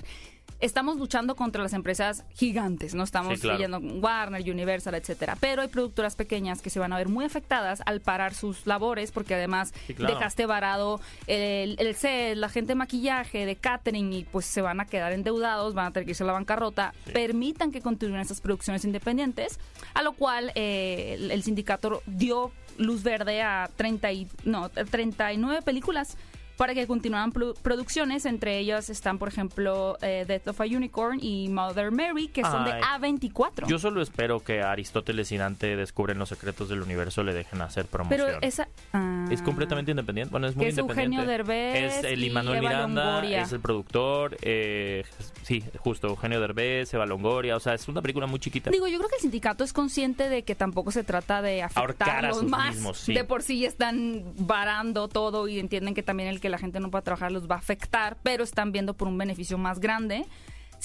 estamos 0.59 0.97
luchando 0.97 1.35
contra 1.35 1.61
las 1.61 1.73
empresas 1.73 2.23
gigantes, 2.33 2.95
no 2.95 3.03
estamos 3.03 3.33
Sí, 3.35 3.41
claro. 3.41 3.57
leyendo 3.57 3.79
Warner, 3.99 4.41
Universal, 4.49 4.95
etcétera, 4.95 5.37
pero 5.39 5.61
hay 5.61 5.67
productoras 5.67 6.15
pequeñas 6.15 6.61
que 6.61 6.69
se 6.69 6.79
van 6.79 6.93
a 6.93 6.97
ver 6.97 7.09
muy 7.09 7.25
afectadas 7.25 7.81
al 7.85 8.01
parar 8.01 8.33
sus 8.33 8.65
labores 8.65 9.11
porque 9.11 9.35
además 9.35 9.73
Sí, 9.87 9.93
claro. 9.93 10.15
dejaste 10.15 10.45
varado 10.45 10.99
el, 11.27 11.75
el 11.79 11.95
set, 11.95 12.37
la 12.37 12.49
gente 12.49 12.69
de 12.69 12.75
maquillaje, 12.75 13.45
de 13.45 13.55
catering 13.55 14.13
y 14.13 14.23
pues 14.23 14.45
se 14.45 14.61
van 14.61 14.79
a 14.79 14.85
quedar 14.85 15.11
endeudados, 15.13 15.73
van 15.73 15.87
a 15.87 15.91
tener 15.91 16.05
que 16.05 16.11
irse 16.11 16.23
a 16.23 16.27
la 16.27 16.33
bancarrota. 16.33 16.93
Permitan 17.13 17.71
que 17.71 17.81
continúen 17.81 18.21
esas 18.21 18.41
producciones 18.41 18.85
independientes, 18.85 19.59
a 19.93 20.01
lo 20.03 20.13
cual 20.13 20.51
eh, 20.55 21.15
el, 21.19 21.31
el 21.31 21.43
sindicato 21.43 22.01
dio 22.05 22.51
luz 22.77 23.03
verde 23.03 23.41
a 23.41 23.69
30 23.75 24.11
y, 24.11 24.27
no, 24.43 24.69
39 24.69 25.61
películas 25.61 26.17
para 26.57 26.73
que 26.73 26.85
continuaran 26.87 27.31
produ- 27.31 27.55
producciones. 27.61 28.25
Entre 28.25 28.57
ellas 28.59 28.89
están, 28.89 29.17
por 29.17 29.27
ejemplo, 29.27 29.97
eh, 30.01 30.25
Death 30.27 30.47
of 30.49 30.61
a 30.61 30.65
Unicorn 30.65 31.19
y 31.21 31.49
Mother 31.49 31.91
Mary, 31.91 32.27
que 32.27 32.41
son 32.43 32.65
de 32.65 32.71
Ay. 32.73 32.81
A24. 32.99 33.67
Yo 33.67 33.79
solo 33.79 34.01
espero 34.01 34.39
que 34.41 34.61
Aristóteles 34.61 35.31
y 35.31 35.37
Dante 35.37 35.75
descubren 35.75 36.17
los 36.19 36.29
secretos 36.29 36.69
del 36.69 36.81
universo 36.81 37.23
le 37.23 37.33
dejen 37.33 37.61
hacer 37.61 37.85
promoción. 37.85 38.25
Pero 38.27 38.39
esa... 38.41 38.67
ah. 38.93 39.27
Es 39.31 39.41
completamente 39.41 39.91
independiente. 39.91 40.31
Bueno, 40.31 40.47
es 40.47 40.55
muy 40.55 40.65
Que 40.65 40.69
es 40.71 40.77
independiente. 40.77 41.15
Eugenio 41.17 41.31
Derbez 41.31 41.97
Es 41.97 42.03
el 42.03 42.23
y 42.23 42.27
Imanuel 42.27 42.57
Eva 42.57 42.69
Miranda, 42.69 43.05
Longoria. 43.05 43.41
es 43.41 43.51
el 43.51 43.59
productor. 43.59 44.37
eh, 44.41 45.03
sí, 45.41 45.63
justo, 45.79 46.07
Eugenio 46.07 46.39
Derbez, 46.39 46.93
Eva 46.93 47.05
Longoria. 47.05 47.55
O 47.55 47.59
sea, 47.59 47.73
es 47.73 47.87
una 47.87 48.01
película 48.01 48.27
muy 48.27 48.39
chiquita. 48.39 48.69
Digo, 48.71 48.87
yo 48.87 48.97
creo 48.97 49.09
que 49.09 49.15
el 49.15 49.21
sindicato 49.21 49.63
es 49.63 49.73
consciente 49.73 50.29
de 50.29 50.43
que 50.43 50.55
tampoco 50.55 50.91
se 50.91 51.03
trata 51.03 51.41
de 51.41 51.63
Ahorcar 51.63 51.77
a 51.77 51.85
afectarlos 52.29 52.37
sus 52.39 52.49
más. 52.49 52.75
mismos, 52.75 52.97
sí. 52.99 53.13
De 53.13 53.23
por 53.23 53.41
sí 53.41 53.59
ya 53.59 53.67
están 53.67 54.23
varando 54.37 55.07
todo 55.07 55.47
y 55.47 55.59
entienden 55.59 55.93
que 55.93 56.03
también 56.03 56.29
el 56.29 56.39
que 56.45 56.49
la 56.49 56.59
gente 56.59 56.79
no 56.79 56.91
pueda 56.91 57.01
trabajar 57.01 57.31
los 57.31 57.49
va 57.49 57.55
a 57.55 57.57
afectar, 57.57 58.17
pero 58.21 58.43
están 58.43 58.71
viendo 58.71 58.93
por 58.93 59.07
un 59.07 59.17
beneficio 59.17 59.57
más 59.57 59.79
grande. 59.79 60.27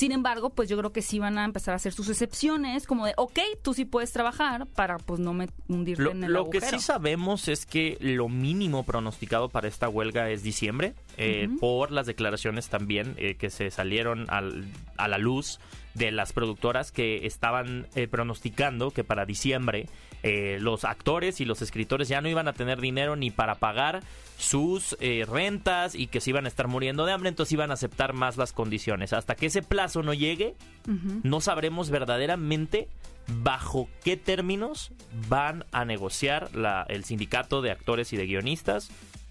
Sin 0.00 0.12
embargo, 0.12 0.48
pues 0.48 0.70
yo 0.70 0.78
creo 0.78 0.92
que 0.94 1.02
sí 1.02 1.18
van 1.18 1.36
a 1.36 1.44
empezar 1.44 1.74
a 1.74 1.76
hacer 1.76 1.92
sus 1.92 2.08
excepciones, 2.08 2.86
como 2.86 3.04
de, 3.04 3.12
ok, 3.18 3.38
tú 3.60 3.74
sí 3.74 3.84
puedes 3.84 4.12
trabajar 4.12 4.66
para 4.66 4.96
pues 4.96 5.20
no 5.20 5.34
me 5.34 5.48
hundirte 5.68 6.02
Lo, 6.02 6.12
en 6.12 6.24
el 6.24 6.32
lo 6.32 6.48
que 6.48 6.62
sí 6.62 6.78
sabemos 6.78 7.48
es 7.48 7.66
que 7.66 7.98
lo 8.00 8.30
mínimo 8.30 8.84
pronosticado 8.84 9.50
para 9.50 9.68
esta 9.68 9.90
huelga 9.90 10.30
es 10.30 10.42
diciembre, 10.42 10.94
eh, 11.18 11.50
por 11.60 11.90
las 11.90 12.06
declaraciones 12.06 12.70
también 12.70 13.14
eh, 13.18 13.34
que 13.34 13.50
se 13.50 13.70
salieron 13.70 14.24
al- 14.30 14.64
a 14.96 15.06
la 15.06 15.18
luz 15.18 15.60
de 15.92 16.10
las 16.12 16.32
productoras 16.32 16.92
que 16.92 17.26
estaban 17.26 17.86
eh, 17.94 18.06
pronosticando 18.08 18.92
que 18.92 19.04
para 19.04 19.26
diciembre 19.26 19.86
eh, 20.22 20.58
los 20.60 20.84
actores 20.84 21.40
y 21.40 21.44
los 21.44 21.62
escritores 21.62 22.08
ya 22.08 22.20
no 22.20 22.28
iban 22.28 22.46
a 22.46 22.52
tener 22.52 22.80
dinero 22.80 23.16
ni 23.16 23.30
para 23.30 23.56
pagar 23.56 24.02
sus 24.38 24.96
eh, 25.00 25.24
rentas 25.28 25.94
y 25.96 26.06
que 26.06 26.20
se 26.20 26.30
iban 26.30 26.44
a 26.44 26.48
estar 26.48 26.68
muriendo 26.68 27.06
de 27.06 27.12
hambre, 27.12 27.28
entonces 27.28 27.52
iban 27.52 27.70
a 27.72 27.74
aceptar 27.74 28.12
más 28.12 28.36
las 28.36 28.52
condiciones. 28.52 29.12
Hasta 29.12 29.34
que 29.34 29.46
ese 29.46 29.62
plazo 29.62 29.89
no 29.96 30.14
llegue, 30.14 30.55
no 31.22 31.40
sabremos 31.40 31.90
verdaderamente 31.90 32.88
bajo 33.42 33.88
qué 34.03 34.16
términos 34.16 34.90
van 35.29 35.64
a 35.72 35.85
negociar 35.85 36.55
la- 36.55 36.85
el 36.88 37.05
sindicato 37.05 37.62
de 37.62 37.70
actores 37.70 38.12
y 38.12 38.16
de 38.16 38.26
guionistas 38.26 38.90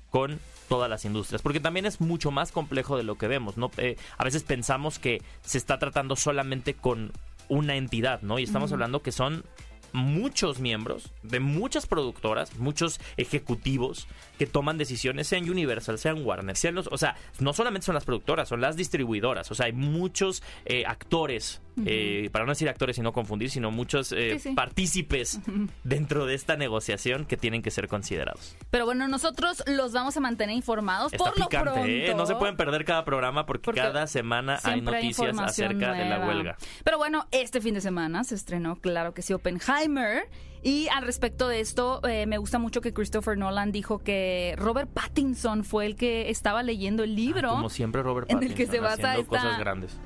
con 0.09 0.39
todas 0.69 0.89
las 0.89 1.03
industrias, 1.05 1.41
porque 1.41 1.59
también 1.59 1.85
es 1.85 1.99
mucho 1.99 2.29
más 2.31 2.51
complejo 2.51 2.95
de 2.97 3.03
lo 3.03 3.17
que 3.17 3.27
vemos, 3.27 3.57
¿no? 3.57 3.71
Eh, 3.77 3.97
a 4.17 4.23
veces 4.23 4.43
pensamos 4.43 4.99
que 4.99 5.21
se 5.43 5.57
está 5.57 5.79
tratando 5.79 6.15
solamente 6.15 6.75
con 6.75 7.11
una 7.47 7.75
entidad, 7.75 8.21
¿no? 8.21 8.37
Y 8.39 8.43
estamos 8.43 8.71
hablando 8.71 9.01
que 9.01 9.11
son 9.11 9.43
muchos 9.91 10.59
miembros 10.59 11.11
de 11.23 11.39
muchas 11.39 11.87
productoras, 11.87 12.55
muchos 12.57 12.99
ejecutivos 13.17 14.07
que 14.39 14.47
toman 14.47 14.77
decisiones, 14.77 15.27
sean 15.27 15.47
Universal, 15.47 15.99
sean 15.99 16.25
Warner, 16.25 16.55
sean 16.55 16.73
los, 16.73 16.87
o 16.87 16.97
sea, 16.97 17.15
no 17.39 17.53
solamente 17.53 17.85
son 17.85 17.93
las 17.93 18.05
productoras, 18.05 18.47
son 18.49 18.61
las 18.61 18.75
distribuidoras, 18.77 19.51
o 19.51 19.55
sea, 19.55 19.65
hay 19.67 19.73
muchos 19.73 20.41
eh, 20.65 20.85
actores, 20.87 21.61
eh, 21.85 22.29
para 22.31 22.45
no 22.45 22.51
decir 22.51 22.67
actores 22.69 22.97
y 22.97 23.01
no 23.01 23.11
confundir, 23.13 23.49
sino 23.51 23.69
muchos 23.69 24.11
eh, 24.13 24.31
Sí, 24.33 24.49
sí. 24.49 24.55
partícipes 24.55 25.39
dentro 25.83 26.25
de 26.25 26.35
esta 26.35 26.55
negociación 26.57 27.25
que 27.25 27.37
tienen 27.37 27.61
que 27.61 27.69
ser 27.71 27.87
considerados. 27.87 28.55
Pero 28.71 28.85
bueno, 28.85 29.07
nosotros 29.07 29.63
los 29.67 29.91
vamos 29.93 30.15
a 30.17 30.19
mantener 30.21 30.55
informados 30.55 31.11
Está 31.13 31.25
por 31.31 31.39
lo 31.39 31.45
picante, 31.47 31.71
pronto. 31.71 31.85
¿eh? 31.89 32.13
No 32.15 32.25
se 32.25 32.35
pueden 32.35 32.55
perder 32.57 32.85
cada 32.85 33.03
programa 33.05 33.45
porque, 33.45 33.65
Porque 33.65 33.81
cada 33.81 34.07
semana 34.07 34.59
hay 34.63 34.81
noticias 34.81 35.37
acerca 35.37 35.93
de 35.93 36.05
la 36.05 36.25
huelga. 36.25 36.57
Pero 36.83 36.97
bueno, 36.97 37.27
este 37.31 37.59
fin 37.61 37.73
de 37.73 37.81
semana 37.81 38.23
se 38.23 38.35
estrenó, 38.35 38.77
claro 38.77 39.13
que 39.13 39.21
sí, 39.21 39.33
Oppenheimer. 39.33 40.23
Y 40.61 40.87
al 40.89 41.03
respecto 41.05 41.47
de 41.47 41.59
esto, 41.61 42.01
eh, 42.07 42.25
me 42.25 42.37
gusta 42.37 42.59
mucho 42.59 42.81
que 42.81 42.93
Christopher 42.93 43.37
Nolan 43.37 43.71
dijo 43.71 43.99
que 43.99 44.55
Robert 44.57 44.89
Pattinson 44.93 45.63
fue 45.63 45.85
el 45.85 45.95
que 45.95 46.29
estaba 46.29 46.63
leyendo 46.63 47.03
el 47.03 47.15
libro. 47.15 47.49
Como 47.49 47.69
siempre, 47.69 48.03
Robert 48.03 48.29
en 48.29 48.43
el 48.43 48.53
que 48.55 48.65
Pattinson 48.65 48.71
se 48.75 48.79
basa 48.81 49.17
esta- 49.17 49.25
cosas 49.27 49.59
grandes. 49.59 49.97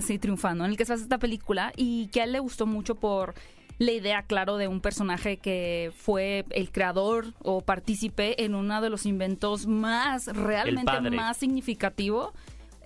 sí, 0.00 0.18
triunfando, 0.18 0.64
en 0.64 0.70
el 0.70 0.76
que 0.76 0.84
se 0.86 0.92
basa 0.92 1.02
esta 1.02 1.18
película 1.18 1.72
y 1.76 2.08
que 2.08 2.22
a 2.22 2.24
él 2.24 2.32
le 2.32 2.38
gustó 2.40 2.66
mucho 2.66 2.94
por 2.94 3.34
la 3.78 3.92
idea, 3.92 4.22
claro, 4.22 4.56
de 4.56 4.66
un 4.66 4.80
personaje 4.80 5.36
que 5.36 5.92
fue 5.96 6.44
el 6.50 6.72
creador 6.72 7.34
o 7.40 7.60
partícipe 7.60 8.42
en 8.44 8.54
uno 8.56 8.80
de 8.80 8.90
los 8.90 9.06
inventos 9.06 9.66
más, 9.66 10.26
realmente 10.26 11.10
más 11.12 11.36
significativo 11.36 12.32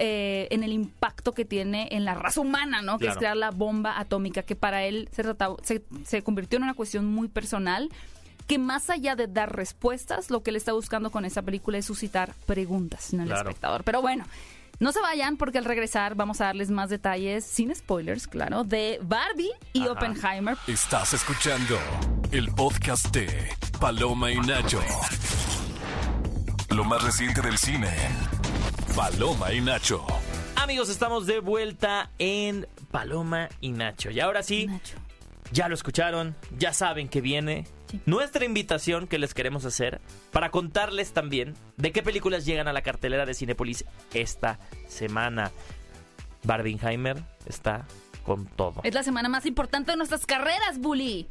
eh, 0.04 0.48
en 0.50 0.64
el 0.64 0.72
impacto 0.72 1.32
que 1.32 1.44
tiene 1.44 1.86
en 1.92 2.04
la 2.04 2.14
raza 2.14 2.40
humana, 2.40 2.82
¿no? 2.82 2.98
Que 2.98 3.06
es 3.06 3.16
crear 3.16 3.36
la 3.36 3.52
bomba 3.52 4.00
atómica, 4.00 4.42
que 4.42 4.56
para 4.56 4.82
él 4.82 5.08
se, 5.12 5.22
trataba- 5.22 5.56
se, 5.62 5.84
se 6.04 6.22
convirtió 6.22 6.56
en 6.56 6.64
una 6.64 6.74
cuestión 6.74 7.06
muy 7.06 7.28
personal 7.28 7.88
que 8.48 8.58
más 8.58 8.90
allá 8.90 9.14
de 9.14 9.28
dar 9.28 9.54
respuestas, 9.54 10.28
lo 10.28 10.42
que 10.42 10.50
él 10.50 10.56
está 10.56 10.72
buscando 10.72 11.10
con 11.10 11.24
esa 11.24 11.42
película 11.42 11.78
es 11.78 11.86
suscitar 11.86 12.34
preguntas 12.46 13.12
en 13.12 13.20
el 13.20 13.28
Claro. 13.28 13.48
espectador. 13.50 13.84
Pero 13.84 14.02
bueno, 14.02 14.24
no 14.80 14.90
se 14.90 15.00
vayan 15.00 15.36
porque 15.36 15.58
al 15.58 15.64
regresar 15.64 16.16
vamos 16.16 16.40
a 16.40 16.46
darles 16.46 16.68
más 16.70 16.90
detalles, 16.90 17.44
sin 17.44 17.72
spoilers, 17.72 18.26
claro, 18.26 18.64
de 18.64 18.98
Barbie 19.02 19.52
y 19.72 19.82
Ajá. 19.82 19.92
Oppenheimer. 19.92 20.56
Estás 20.66 21.14
escuchando 21.14 21.78
el 22.32 22.48
podcast 22.52 23.14
de 23.14 23.28
Paloma 23.78 24.32
y 24.32 24.38
Nacho. 24.40 24.80
Lo 26.70 26.82
más 26.82 27.04
reciente 27.04 27.40
del 27.42 27.56
cine. 27.58 27.88
Paloma 28.96 29.52
y 29.52 29.60
Nacho. 29.60 30.04
Amigos, 30.56 30.88
estamos 30.88 31.26
de 31.26 31.40
vuelta 31.40 32.10
en 32.18 32.66
Paloma 32.90 33.48
y 33.60 33.70
Nacho. 33.72 34.10
Y 34.10 34.20
ahora 34.20 34.42
sí, 34.42 34.66
Nacho. 34.66 34.96
ya 35.52 35.68
lo 35.68 35.74
escucharon, 35.74 36.36
ya 36.58 36.72
saben 36.72 37.08
que 37.08 37.20
viene 37.20 37.66
Sí. 37.90 38.00
nuestra 38.06 38.44
invitación 38.44 39.06
que 39.06 39.18
les 39.18 39.34
queremos 39.34 39.64
hacer 39.64 40.00
para 40.30 40.50
contarles 40.50 41.12
también 41.12 41.54
de 41.76 41.92
qué 41.92 42.02
películas 42.02 42.44
llegan 42.44 42.68
a 42.68 42.72
la 42.72 42.82
cartelera 42.82 43.26
de 43.26 43.34
Cinepolis 43.34 43.84
esta 44.14 44.58
semana. 44.88 45.50
Barbenheimer 46.44 47.22
está 47.46 47.86
con 48.24 48.46
todo. 48.46 48.80
Es 48.84 48.94
la 48.94 49.02
semana 49.02 49.28
más 49.28 49.46
importante 49.46 49.90
de 49.92 49.96
nuestras 49.96 50.26
carreras, 50.26 50.78
Bully. 50.78 51.28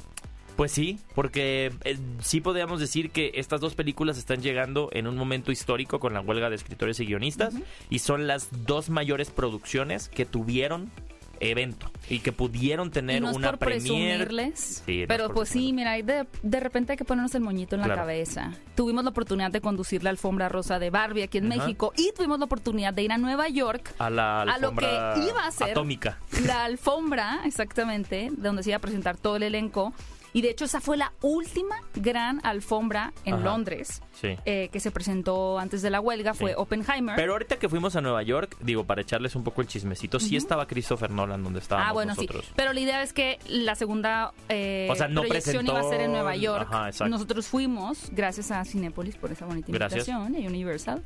Pues 0.62 0.74
sí, 0.74 1.00
porque 1.16 1.74
eh, 1.86 1.98
sí 2.20 2.40
podríamos 2.40 2.80
decir 2.80 3.10
que 3.10 3.32
estas 3.34 3.62
dos 3.62 3.74
películas 3.74 4.20
están 4.20 4.44
llegando 4.44 4.90
en 4.94 5.08
un 5.08 5.18
momento 5.18 5.52
histórico 5.52 6.00
con 6.00 6.14
la 6.14 6.22
huelga 6.22 6.52
de 6.52 6.56
escritores 6.56 7.00
y 7.00 7.08
guionistas 7.08 7.56
y 7.90 7.98
son 7.98 8.28
las 8.28 8.48
dos 8.64 8.92
mayores 8.92 9.32
producciones 9.32 10.08
que 10.08 10.24
tuvieron 10.24 10.92
evento 11.40 11.90
y 12.12 12.20
que 12.20 12.32
pudieron 12.32 12.92
tener 12.92 13.18
y 13.18 13.20
no 13.22 13.32
es 13.32 13.38
una 13.38 13.50
por 13.50 13.58
premier. 13.58 14.28
presumirles, 14.28 14.84
Sí, 14.86 14.98
no 14.98 15.02
es 15.02 15.08
pero 15.08 15.26
por 15.26 15.36
pues 15.38 15.50
sí, 15.50 15.74
mira, 15.74 15.94
de, 15.94 16.28
de 16.44 16.60
repente 16.60 16.92
hay 16.92 16.98
que 16.98 17.06
ponernos 17.06 17.34
el 17.34 17.42
moñito 17.42 17.76
en 17.76 17.82
la 17.82 17.96
cabeza. 17.96 18.54
Tuvimos 18.76 19.04
la 19.04 19.10
oportunidad 19.10 19.50
de 19.50 19.62
conducir 19.62 20.04
la 20.04 20.12
alfombra 20.12 20.48
rosa 20.48 20.78
de 20.78 20.92
Barbie 20.92 21.24
aquí 21.24 21.40
en. 21.40 21.48
México 21.48 21.92
y 21.98 22.12
tuvimos 22.16 22.38
la 22.38 22.46
oportunidad 22.46 22.94
de 22.94 23.02
ir 23.02 23.12
a 23.12 23.18
Nueva 23.18 23.50
York 23.50 23.96
a 23.98 24.12
la 24.12 24.44
a 24.44 24.60
lo 24.60 24.76
que 24.76 24.86
iba 24.86 25.44
a 25.44 25.50
ser 25.50 25.72
atómica. 25.72 26.20
la 26.46 26.66
alfombra, 26.66 27.42
exactamente, 27.46 28.30
donde 28.38 28.62
se 28.62 28.70
iba 28.70 28.78
a 28.78 28.82
presentar 28.82 29.18
todo 29.18 29.38
el 29.38 29.42
elenco. 29.42 29.92
Y 30.34 30.42
de 30.42 30.50
hecho 30.50 30.66
esa 30.66 30.80
fue 30.80 30.96
la 30.98 31.12
última 31.22 31.76
gran 31.94 32.40
alfombra 32.46 33.12
en 33.26 33.34
Ajá. 33.36 33.44
Londres 33.44 34.02
Sí. 34.14 34.38
eh, 34.46 34.70
que 34.72 34.80
se 34.80 34.90
presentó 34.92 35.60
antes 35.60 35.82
de 35.82 35.90
la 35.90 36.00
huelga, 36.00 36.34
fue. 36.34 36.54
Oppenheimer. 36.56 37.16
Pero 37.16 37.34
ahorita 37.34 37.58
que 37.58 37.68
fuimos 37.68 37.96
a 37.96 38.02
Nueva 38.02 38.24
York, 38.24 38.56
digo, 38.62 38.86
para 38.86 39.02
echarles 39.02 39.36
un 39.36 39.44
poco 39.44 39.62
el 39.62 39.68
chismecito, 39.68 40.20
sí 40.20 40.36
estaba 40.38 40.68
Christopher 40.68 41.10
Nolan 41.12 41.44
donde 41.44 41.60
estábamos 41.60 41.90
Ah, 41.90 41.94
bueno, 41.94 42.14
nosotros. 42.14 42.46
sí. 42.46 42.52
Pero 42.56 42.72
la 42.74 42.80
idea 42.80 43.04
es 43.04 43.12
que 43.14 43.40
la 43.48 43.76
segunda 43.76 44.32
eh, 44.50 44.88
O 44.90 44.96
sea, 44.96 45.08
no 45.08 45.22
proyección 45.24 45.66
iba 45.68 45.80
a 45.80 45.84
ser 45.84 45.94
en 46.02 46.12
presentó- 46.12 46.12
Nueva 46.14 46.36
York. 46.36 46.68
Ajá. 46.72 47.08
Nosotros 47.10 47.48
fuimos, 47.48 48.10
gracias 48.12 48.52
a 48.52 48.64
Cinépolis 48.64 49.16
por 49.18 49.32
esa 49.32 49.46
bonita 49.46 49.68
Gracias. 49.72 50.08
invitación, 50.08 50.42
y 50.42 50.48
Universal. 50.48 51.04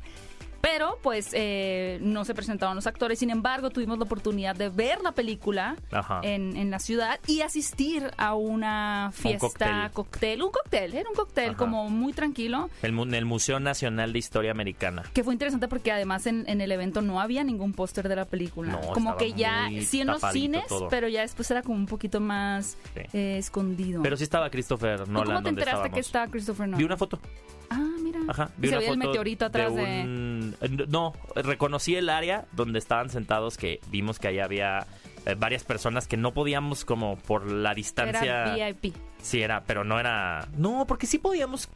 Pero, 0.68 0.98
pues, 1.00 1.28
eh, 1.32 1.98
no 2.02 2.24
se 2.24 2.34
presentaron 2.34 2.74
los 2.74 2.88
actores. 2.88 3.20
Sin 3.20 3.30
embargo, 3.30 3.70
tuvimos 3.70 3.98
la 3.98 4.04
oportunidad 4.04 4.56
de 4.56 4.68
ver 4.68 5.00
la 5.00 5.12
película 5.12 5.76
en, 6.22 6.56
en 6.56 6.72
la 6.72 6.80
ciudad 6.80 7.20
y 7.28 7.42
asistir 7.42 8.10
a 8.16 8.34
una 8.34 9.10
fiesta, 9.14 9.38
cóctel. 9.38 9.92
cóctel. 9.92 10.42
Un 10.42 10.50
cóctel, 10.50 10.94
era 10.94 11.08
un 11.08 11.14
cóctel 11.14 11.50
Ajá. 11.50 11.56
como 11.56 11.88
muy 11.88 12.12
tranquilo. 12.12 12.68
El, 12.82 12.98
en 12.98 13.14
el 13.14 13.24
Museo 13.26 13.60
Nacional 13.60 14.12
de 14.12 14.18
Historia 14.18 14.50
Americana. 14.50 15.04
Que 15.14 15.22
fue 15.22 15.34
interesante 15.34 15.68
porque 15.68 15.92
además 15.92 16.26
en, 16.26 16.44
en 16.48 16.60
el 16.60 16.72
evento 16.72 17.00
no 17.00 17.20
había 17.20 17.44
ningún 17.44 17.72
póster 17.72 18.08
de 18.08 18.16
la 18.16 18.24
película. 18.24 18.72
No, 18.72 18.80
como 18.92 19.10
estaba 19.10 19.18
que 19.18 19.32
ya, 19.34 19.68
sí 19.86 20.00
en 20.00 20.08
los 20.08 20.20
cines, 20.32 20.66
todo. 20.66 20.88
pero 20.88 21.06
ya 21.06 21.20
después 21.20 21.48
era 21.48 21.62
como 21.62 21.76
un 21.76 21.86
poquito 21.86 22.18
más 22.18 22.76
Sí. 22.92 23.02
eh, 23.12 23.38
escondido. 23.38 24.02
Pero 24.02 24.16
sí 24.16 24.24
estaba 24.24 24.50
Christopher 24.50 25.04
¿Tú 25.04 25.12
Nolan 25.12 25.26
cómo 25.26 25.42
te 25.44 25.48
enteraste 25.50 25.90
que 25.90 26.00
está 26.00 26.26
Christopher 26.26 26.66
Nolan? 26.66 26.78
Vi 26.78 26.84
una 26.84 26.96
foto. 26.96 27.20
Ah, 27.70 27.84
mira. 28.06 28.20
Ajá, 28.28 28.50
Y 28.58 28.60
vi 28.62 28.68
se 28.68 28.74
una 28.74 28.78
veía 28.80 28.92
el 28.92 28.98
meteorito 28.98 29.44
atrás 29.44 29.74
de... 29.74 29.82
un- 29.82 30.56
No, 30.88 31.12
reconocí 31.34 31.94
el 31.96 32.08
área 32.08 32.46
donde 32.52 32.78
estaban 32.78 33.10
sentados 33.10 33.56
que 33.56 33.80
vimos 33.88 34.18
que 34.18 34.28
ahí 34.28 34.38
había 34.38 34.86
eh, 35.26 35.34
varias 35.36 35.64
personas 35.64 36.06
que 36.06 36.16
no 36.16 36.32
podíamos 36.32 36.84
como 36.84 37.16
por 37.18 37.50
la 37.50 37.74
distancia... 37.74 38.54
Era 38.54 38.68
VIP. 38.70 38.94
Sí, 39.20 39.42
era, 39.42 39.64
pero 39.64 39.82
no 39.84 39.98
era... 39.98 40.46
No, 40.56 40.86
porque 40.86 41.06
sí 41.06 41.18
podíamos... 41.18 41.68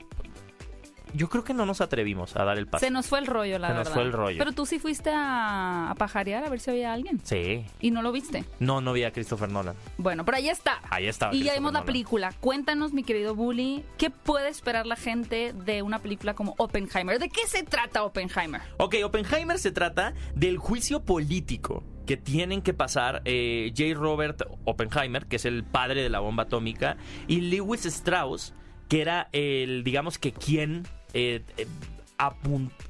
Yo 1.14 1.28
creo 1.28 1.44
que 1.44 1.54
no 1.54 1.66
nos 1.66 1.80
atrevimos 1.80 2.36
a 2.36 2.44
dar 2.44 2.58
el 2.58 2.66
paso. 2.66 2.84
Se 2.84 2.90
nos 2.90 3.06
fue 3.06 3.18
el 3.18 3.26
rollo, 3.26 3.58
la 3.58 3.68
Se 3.68 3.74
nos 3.74 3.78
verdad. 3.84 3.94
fue 3.94 4.02
el 4.02 4.12
rollo. 4.12 4.38
Pero 4.38 4.52
tú 4.52 4.66
sí 4.66 4.78
fuiste 4.78 5.10
a, 5.10 5.90
a 5.90 5.94
pajarear 5.94 6.44
a 6.44 6.48
ver 6.48 6.60
si 6.60 6.70
había 6.70 6.92
alguien. 6.92 7.20
Sí. 7.24 7.64
Y 7.80 7.90
no 7.90 8.02
lo 8.02 8.12
viste. 8.12 8.44
No, 8.58 8.80
no 8.80 8.92
vi 8.92 9.04
a 9.04 9.12
Christopher 9.12 9.50
Nolan. 9.50 9.74
Bueno, 9.98 10.24
pero 10.24 10.36
ahí 10.36 10.48
está. 10.48 10.80
Ahí 10.90 11.06
estaba. 11.06 11.34
Y 11.34 11.42
ya 11.42 11.54
vimos 11.54 11.72
la 11.72 11.84
película. 11.84 12.32
Cuéntanos, 12.40 12.92
mi 12.92 13.02
querido 13.04 13.34
Bully, 13.34 13.84
¿qué 13.98 14.10
puede 14.10 14.48
esperar 14.48 14.86
la 14.86 14.96
gente 14.96 15.52
de 15.52 15.82
una 15.82 15.98
película 16.00 16.34
como 16.34 16.54
Oppenheimer? 16.58 17.18
¿De 17.18 17.28
qué 17.28 17.46
se 17.46 17.62
trata 17.62 18.02
Oppenheimer? 18.04 18.60
Ok, 18.78 18.96
Oppenheimer 19.04 19.58
se 19.58 19.72
trata 19.72 20.14
del 20.34 20.58
juicio 20.58 21.04
político 21.04 21.82
que 22.06 22.16
tienen 22.16 22.60
que 22.62 22.74
pasar 22.74 23.22
eh, 23.24 23.72
J. 23.76 23.94
Robert 23.94 24.42
Oppenheimer, 24.64 25.26
que 25.26 25.36
es 25.36 25.44
el 25.44 25.62
padre 25.64 26.02
de 26.02 26.08
la 26.08 26.18
bomba 26.18 26.44
atómica, 26.44 26.96
y 27.28 27.40
Lewis 27.42 27.86
Strauss, 27.86 28.52
que 28.88 29.00
era 29.00 29.28
el, 29.32 29.84
digamos 29.84 30.18
que 30.18 30.32
quien, 30.32 30.88
eh, 31.14 31.42
eh, 31.56 31.66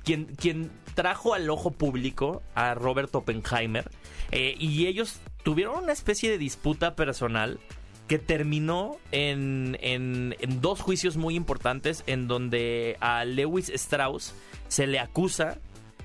quien, 0.05 0.71
trajo 0.95 1.35
al 1.35 1.49
ojo 1.49 1.71
público 1.71 2.43
a 2.55 2.75
Robert 2.75 3.15
Oppenheimer, 3.15 3.89
eh, 4.33 4.55
y 4.59 4.87
ellos 4.87 5.21
tuvieron 5.43 5.85
una 5.85 5.93
especie 5.93 6.31
de 6.31 6.39
disputa 6.39 6.95
personal 6.97 7.59
que 8.09 8.19
terminó 8.19 8.97
en, 9.13 9.77
dos 10.61 10.81
juicios 10.81 11.17
muy 11.17 11.37
importantes 11.37 12.03
en 12.07 12.27
donde 12.27 12.97
a 13.01 13.25
Lewis 13.25 13.69
Strauss 13.69 14.35
se 14.67 14.89
le 14.89 14.99
acusa 14.99 15.59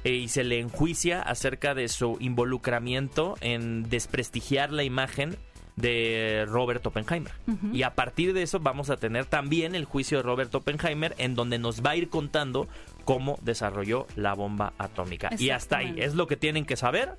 y 0.04 0.28
se 0.28 0.44
le 0.44 0.60
enjuicia 0.60 1.20
acerca 1.20 1.74
de 1.74 1.88
su 1.88 2.18
involucramiento 2.20 3.36
en 3.42 3.90
desprestigiar 3.90 4.72
la 4.72 4.84
imagen 4.84 5.36
de 5.76 6.46
Robert 6.48 6.86
Oppenheimer. 6.86 7.34
Y 7.74 7.84
a 7.84 7.96
partir 7.96 8.34
de 8.34 8.44
eso 8.44 8.60
vamos 8.60 8.90
a 8.90 8.98
tener 8.98 9.26
también 9.26 9.76
el 9.76 9.86
juicio 9.86 10.18
de 10.18 10.24
Robert 10.24 10.54
Oppenheimer 10.56 11.16
en 11.18 11.36
donde 11.36 11.60
nos 11.60 11.84
va 11.84 11.92
a 11.92 11.96
ir 11.96 12.10
contando 12.10 12.68
cómo 13.04 13.38
desarrolló 13.42 14.08
la 14.16 14.34
bomba 14.34 14.74
atómica. 14.78 15.30
Y 15.38 15.50
hasta 15.50 15.78
ahí 15.78 15.96
es 15.98 16.16
lo 16.16 16.28
que 16.28 16.38
tienen 16.38 16.66
que 16.66 16.78
saber 16.78 17.18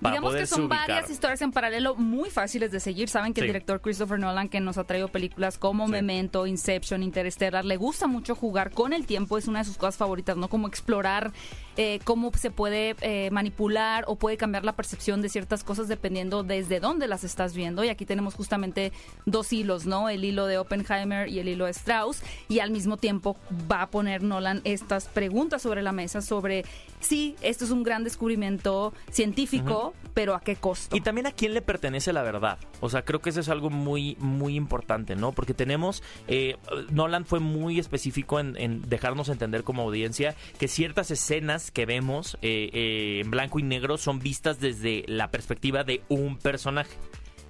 Digamos 0.00 0.34
que 0.34 0.46
son 0.46 0.68
varias 0.68 1.10
historias 1.10 1.42
en 1.42 1.52
paralelo 1.52 1.94
muy 1.94 2.30
fáciles 2.30 2.70
de 2.70 2.80
seguir. 2.80 3.08
Saben 3.08 3.34
que 3.34 3.40
el 3.40 3.46
director 3.46 3.80
Christopher 3.80 4.18
Nolan, 4.18 4.48
que 4.48 4.60
nos 4.60 4.78
ha 4.78 4.84
traído 4.84 5.08
películas 5.08 5.58
como 5.58 5.86
Memento, 5.86 6.46
Inception, 6.46 7.02
Interstellar, 7.02 7.64
le 7.64 7.76
gusta 7.76 8.06
mucho 8.06 8.34
jugar 8.34 8.70
con 8.70 8.92
el 8.92 9.06
tiempo, 9.06 9.38
es 9.38 9.48
una 9.48 9.60
de 9.60 9.64
sus 9.64 9.76
cosas 9.76 9.96
favoritas, 9.96 10.36
¿no? 10.36 10.48
Como 10.48 10.68
explorar 10.68 11.32
eh, 11.76 12.00
cómo 12.04 12.32
se 12.34 12.50
puede 12.50 12.96
eh, 13.00 13.30
manipular 13.30 14.04
o 14.06 14.16
puede 14.16 14.36
cambiar 14.36 14.64
la 14.64 14.74
percepción 14.74 15.20
de 15.20 15.28
ciertas 15.28 15.62
cosas 15.62 15.88
dependiendo 15.88 16.42
desde 16.42 16.80
dónde 16.80 17.06
las 17.06 17.24
estás 17.24 17.54
viendo. 17.54 17.84
Y 17.84 17.88
aquí 17.88 18.06
tenemos 18.06 18.34
justamente 18.34 18.92
dos 19.26 19.52
hilos, 19.52 19.86
¿no? 19.86 20.08
El 20.08 20.24
hilo 20.24 20.46
de 20.46 20.58
Oppenheimer 20.58 21.28
y 21.28 21.38
el 21.38 21.48
hilo 21.48 21.66
de 21.66 21.72
Strauss. 21.72 22.22
Y 22.48 22.60
al 22.60 22.70
mismo 22.70 22.96
tiempo 22.96 23.36
va 23.70 23.82
a 23.82 23.90
poner 23.90 24.22
Nolan 24.22 24.62
estas 24.64 25.06
preguntas 25.06 25.62
sobre 25.62 25.82
la 25.82 25.92
mesa 25.92 26.22
sobre 26.22 26.64
si 27.00 27.36
esto 27.42 27.64
es 27.64 27.70
un 27.70 27.82
gran 27.82 28.04
descubrimiento 28.04 28.92
científico, 29.10 29.85
pero 30.14 30.34
a 30.34 30.40
qué 30.40 30.56
costo. 30.56 30.96
Y 30.96 31.00
también 31.00 31.26
a 31.26 31.32
quién 31.32 31.54
le 31.54 31.62
pertenece 31.62 32.12
la 32.12 32.22
verdad. 32.22 32.58
O 32.80 32.88
sea, 32.88 33.02
creo 33.02 33.20
que 33.20 33.30
eso 33.30 33.40
es 33.40 33.48
algo 33.48 33.70
muy, 33.70 34.16
muy 34.18 34.56
importante, 34.56 35.16
¿no? 35.16 35.32
Porque 35.32 35.54
tenemos, 35.54 36.02
eh, 36.28 36.56
Nolan 36.90 37.26
fue 37.26 37.40
muy 37.40 37.78
específico 37.78 38.40
en, 38.40 38.56
en 38.56 38.82
dejarnos 38.82 39.28
entender 39.28 39.62
como 39.62 39.82
audiencia 39.82 40.34
que 40.58 40.68
ciertas 40.68 41.10
escenas 41.10 41.70
que 41.70 41.86
vemos 41.86 42.38
eh, 42.42 42.70
eh, 42.72 43.20
en 43.24 43.30
blanco 43.30 43.58
y 43.58 43.62
negro 43.62 43.98
son 43.98 44.18
vistas 44.18 44.60
desde 44.60 45.04
la 45.06 45.30
perspectiva 45.30 45.84
de 45.84 46.02
un 46.08 46.38
personaje. 46.38 46.96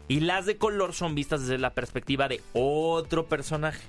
Y 0.09 0.20
las 0.20 0.46
de 0.46 0.57
color 0.57 0.94
son 0.94 1.14
vistas 1.14 1.42
desde 1.42 1.59
la 1.59 1.75
perspectiva 1.75 2.29
de 2.29 2.40
otro 2.53 3.27
personaje. 3.27 3.83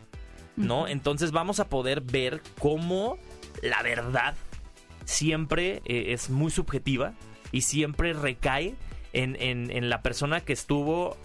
¿No? 0.56 0.88
Entonces 0.88 1.32
vamos 1.32 1.60
a 1.60 1.70
poder 1.70 2.02
ver 2.02 2.42
cómo 2.58 3.20
la 3.62 3.84
verdad 3.84 4.36
siempre 5.06 5.82
eh, 5.86 6.14
es 6.14 6.30
muy 6.30 6.52
subjetiva 6.52 7.14
y 7.52 7.62
siempre 7.62 8.14
recae 8.14 8.76
en, 9.14 9.36
en, 9.40 9.90
la 9.90 10.02
persona 10.02 10.42
que 10.42 10.54
estuvo 10.54 11.18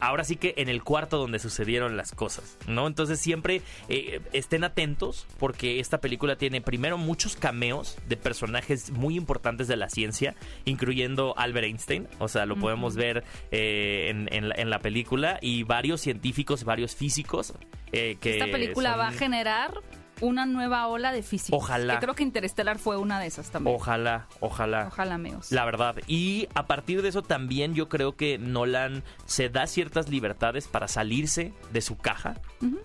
ahora 0.00 0.24
sí 0.24 0.36
que 0.36 0.54
en 0.56 0.68
el 0.68 0.82
cuarto 0.82 1.18
donde 1.18 1.38
sucedieron 1.38 1.96
las 1.96 2.12
cosas, 2.12 2.58
¿no? 2.66 2.86
Entonces 2.86 3.20
siempre 3.20 3.62
eh, 3.88 4.20
estén 4.32 4.64
atentos 4.64 5.26
porque 5.38 5.80
esta 5.80 6.00
película 6.00 6.36
tiene 6.36 6.60
primero 6.60 6.98
muchos 6.98 7.36
cameos 7.36 7.96
de 8.08 8.16
personajes 8.16 8.90
muy 8.90 9.16
importantes 9.16 9.68
de 9.68 9.76
la 9.76 9.88
ciencia, 9.88 10.34
incluyendo 10.64 11.34
Albert 11.36 11.66
Einstein, 11.66 12.08
o 12.18 12.28
sea, 12.28 12.46
lo 12.46 12.56
podemos 12.56 12.96
ver 12.96 13.24
eh, 13.50 14.10
en, 14.10 14.70
la, 14.70 14.78
película, 14.80 15.38
y 15.40 15.62
varios 15.62 16.00
científicos, 16.00 16.64
varios 16.64 16.94
físicos. 16.94 17.54
Eh, 17.92 18.16
que 18.20 18.38
esta 18.38 18.50
película 18.50 18.96
va 18.96 19.08
a 19.08 19.12
generar 19.12 19.72
una 20.20 20.46
nueva 20.46 20.86
ola 20.86 21.12
de 21.12 21.22
física. 21.22 21.56
Ojalá. 21.56 21.98
creo 21.98 22.14
que 22.14 22.22
Interstellar 22.22 22.78
fue 22.78 22.96
una 22.96 23.18
de 23.20 23.26
esas 23.26 23.50
también. 23.50 23.76
Ojalá, 23.76 24.26
ojalá. 24.40 24.86
Ojalá, 24.88 25.18
meos. 25.18 25.50
La 25.52 25.64
verdad. 25.64 25.96
Y 26.06 26.48
a 26.54 26.66
partir 26.66 27.02
de 27.02 27.08
eso 27.08 27.22
también 27.22 27.74
yo 27.74 27.88
creo 27.88 28.16
que 28.16 28.38
Nolan 28.38 29.02
se 29.26 29.48
da 29.48 29.66
ciertas 29.66 30.08
libertades 30.08 30.68
para 30.68 30.88
salirse 30.88 31.52
de 31.72 31.80
su 31.80 31.96
caja. 31.96 32.40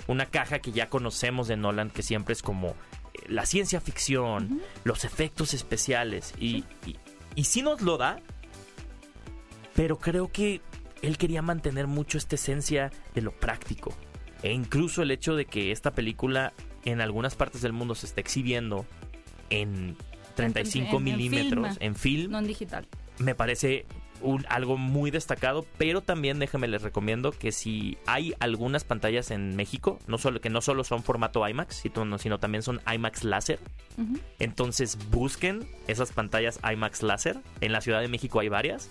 Una 0.07 0.25
caja 0.25 0.59
que 0.59 0.71
ya 0.71 0.89
conocemos 0.89 1.47
de 1.47 1.57
Nolan, 1.57 1.89
que 1.89 2.03
siempre 2.03 2.33
es 2.33 2.41
como 2.41 2.69
eh, 2.69 2.73
la 3.27 3.45
ciencia 3.45 3.81
ficción, 3.81 4.61
los 4.83 5.03
efectos 5.03 5.53
especiales. 5.53 6.33
Y, 6.39 6.63
y, 6.85 6.97
y 7.35 7.43
sí 7.45 7.61
nos 7.61 7.81
lo 7.81 7.97
da, 7.97 8.19
pero 9.75 9.97
creo 9.99 10.31
que 10.31 10.61
él 11.01 11.17
quería 11.17 11.41
mantener 11.41 11.87
mucho 11.87 12.17
esta 12.17 12.35
esencia 12.35 12.91
de 13.13 13.21
lo 13.21 13.31
práctico. 13.31 13.93
E 14.41 14.51
incluso 14.51 15.01
el 15.01 15.11
hecho 15.11 15.35
de 15.35 15.45
que 15.45 15.71
esta 15.71 15.91
película 15.91 16.53
en 16.85 17.01
algunas 17.01 17.35
partes 17.35 17.61
del 17.61 17.73
mundo 17.73 17.95
se 17.95 18.05
está 18.05 18.21
exhibiendo 18.21 18.85
en 19.49 19.95
35 20.35 20.99
milímetros, 20.99 21.77
en 21.79 21.95
film. 21.95 22.31
No 22.31 22.39
en 22.39 22.47
digital. 22.47 22.87
Me 23.17 23.35
parece 23.35 23.85
un, 24.21 24.45
algo 24.49 24.77
muy 24.77 25.11
destacado, 25.11 25.65
pero 25.77 26.01
también 26.01 26.39
déjenme 26.39 26.67
les 26.67 26.81
recomiendo 26.81 27.31
que 27.31 27.51
si 27.51 27.97
hay 28.05 28.33
algunas 28.39 28.83
pantallas 28.83 29.31
en 29.31 29.55
México, 29.55 29.99
no 30.07 30.17
solo 30.17 30.41
que 30.41 30.49
no 30.49 30.61
solo 30.61 30.83
son 30.83 31.03
formato 31.03 31.47
IMAX, 31.47 31.75
sino, 31.75 32.17
sino 32.17 32.39
también 32.39 32.61
son 32.61 32.81
IMAX 32.91 33.23
láser, 33.23 33.59
entonces 34.39 34.97
busquen 35.09 35.67
esas 35.87 36.11
pantallas 36.11 36.59
IMAX 36.69 37.03
láser. 37.03 37.37
En 37.61 37.71
la 37.71 37.81
Ciudad 37.81 38.01
de 38.01 38.07
México 38.07 38.39
hay 38.39 38.49
varias 38.49 38.89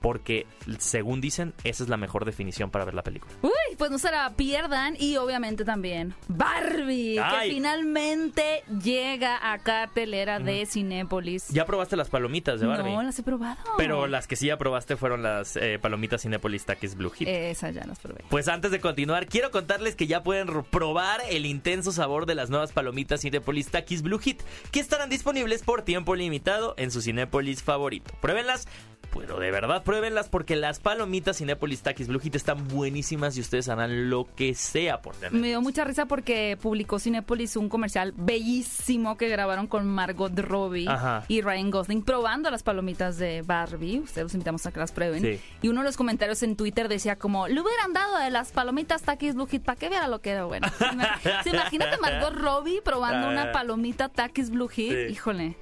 porque 0.00 0.46
según 0.78 1.20
dicen, 1.20 1.54
esa 1.64 1.82
es 1.82 1.88
la 1.88 1.96
mejor 1.96 2.24
definición 2.24 2.70
para 2.70 2.84
ver 2.84 2.94
la 2.94 3.02
película. 3.02 3.32
Uy, 3.42 3.76
pues 3.76 3.90
no 3.90 3.98
se 3.98 4.10
la 4.10 4.34
pierdan 4.34 4.96
y 4.98 5.16
obviamente 5.16 5.64
también 5.64 6.14
Barbie, 6.28 7.16
que 7.16 7.50
finalmente 7.50 8.62
llega 8.82 9.52
a 9.52 9.58
cartelera 9.58 10.38
de 10.38 10.66
Cinépolis. 10.66 11.48
¿Ya 11.48 11.64
probaste 11.66 11.96
las 11.96 12.08
palomitas 12.08 12.60
de 12.60 12.66
Barbie? 12.66 12.92
No, 12.92 13.02
las 13.02 13.18
he 13.18 13.22
probado. 13.22 13.58
Pero 13.76 14.06
las 14.06 14.26
que 14.26 14.36
sí 14.36 14.46
ya 14.46 14.58
probaste 14.58 14.96
fueron 14.96 15.22
las 15.22 15.56
eh, 15.56 15.78
palomitas 15.80 16.22
Cinépolis 16.22 16.64
Takis 16.64 16.94
Blue 16.94 17.10
Hit. 17.10 17.28
Esas 17.28 17.74
ya 17.74 17.84
las 17.84 17.98
probé. 17.98 18.24
Pues 18.28 18.48
antes 18.48 18.70
de 18.70 18.80
continuar, 18.80 19.26
quiero 19.26 19.50
contarles 19.50 19.96
que 19.96 20.06
ya 20.06 20.22
pueden 20.22 20.48
probar 20.70 21.20
el 21.28 21.46
intenso 21.46 21.92
sabor 21.92 22.26
de 22.26 22.34
las 22.34 22.50
nuevas 22.50 22.72
palomitas 22.72 23.22
Cinépolis 23.22 23.68
Takis 23.68 24.02
Blue 24.02 24.18
Hit, 24.18 24.42
que 24.70 24.80
estarán 24.80 25.08
disponibles 25.10 25.62
por 25.62 25.82
tiempo 25.82 26.14
limitado 26.14 26.74
en 26.76 26.90
su 26.90 27.00
Cinépolis 27.00 27.62
favorito. 27.62 28.12
Pruébenlas 28.20 28.66
pero 29.12 29.38
de 29.38 29.50
verdad 29.50 29.82
pruébenlas 29.82 30.28
porque 30.28 30.56
las 30.56 30.80
palomitas 30.80 31.38
Cinepolis 31.38 31.82
Takis 31.82 32.08
Blue 32.08 32.20
Hit 32.20 32.34
están 32.36 32.68
buenísimas 32.68 33.36
y 33.36 33.40
ustedes 33.40 33.68
harán 33.68 34.10
lo 34.10 34.26
que 34.36 34.54
sea 34.54 35.02
por 35.02 35.14
tener. 35.16 35.32
Me 35.32 35.48
dio 35.48 35.60
mucha 35.60 35.84
risa 35.84 36.06
porque 36.06 36.58
publicó 36.60 36.98
Cinepolis 36.98 37.56
un 37.56 37.68
comercial 37.68 38.12
bellísimo 38.16 39.16
que 39.16 39.28
grabaron 39.28 39.66
con 39.66 39.86
Margot 39.86 40.36
Robbie 40.38 40.88
y 41.28 41.40
Ryan 41.40 41.70
Gosling 41.70 42.02
probando 42.02 42.50
las 42.50 42.62
palomitas 42.62 43.18
de 43.18 43.42
Barbie. 43.42 44.00
Ustedes 44.00 44.24
los 44.24 44.34
invitamos 44.34 44.66
a 44.66 44.72
que 44.72 44.80
las 44.80 44.92
prueben. 44.92 45.40
Y 45.62 45.68
uno 45.68 45.80
de 45.80 45.86
los 45.86 45.96
comentarios 45.96 46.42
en 46.42 46.56
Twitter 46.56 46.88
decía 46.88 47.16
como, 47.16 47.48
le 47.48 47.60
hubieran 47.60 47.92
dado 47.92 48.18
de 48.18 48.30
las 48.30 48.52
palomitas 48.52 49.02
Takis 49.02 49.34
Blue 49.34 49.46
Hit 49.46 49.62
para 49.62 49.78
que 49.78 49.88
viera 49.88 50.08
lo 50.08 50.20
que 50.20 50.30
era 50.30 50.44
bueno. 50.44 50.66
Imagínate 51.44 51.98
Margot 51.98 52.34
Robbie 52.34 52.80
probando 52.82 53.28
una 53.28 53.52
palomita 53.52 54.08
Takis 54.08 54.50
Blue 54.50 54.68
Hit. 54.68 55.10
Híjole. 55.10 55.56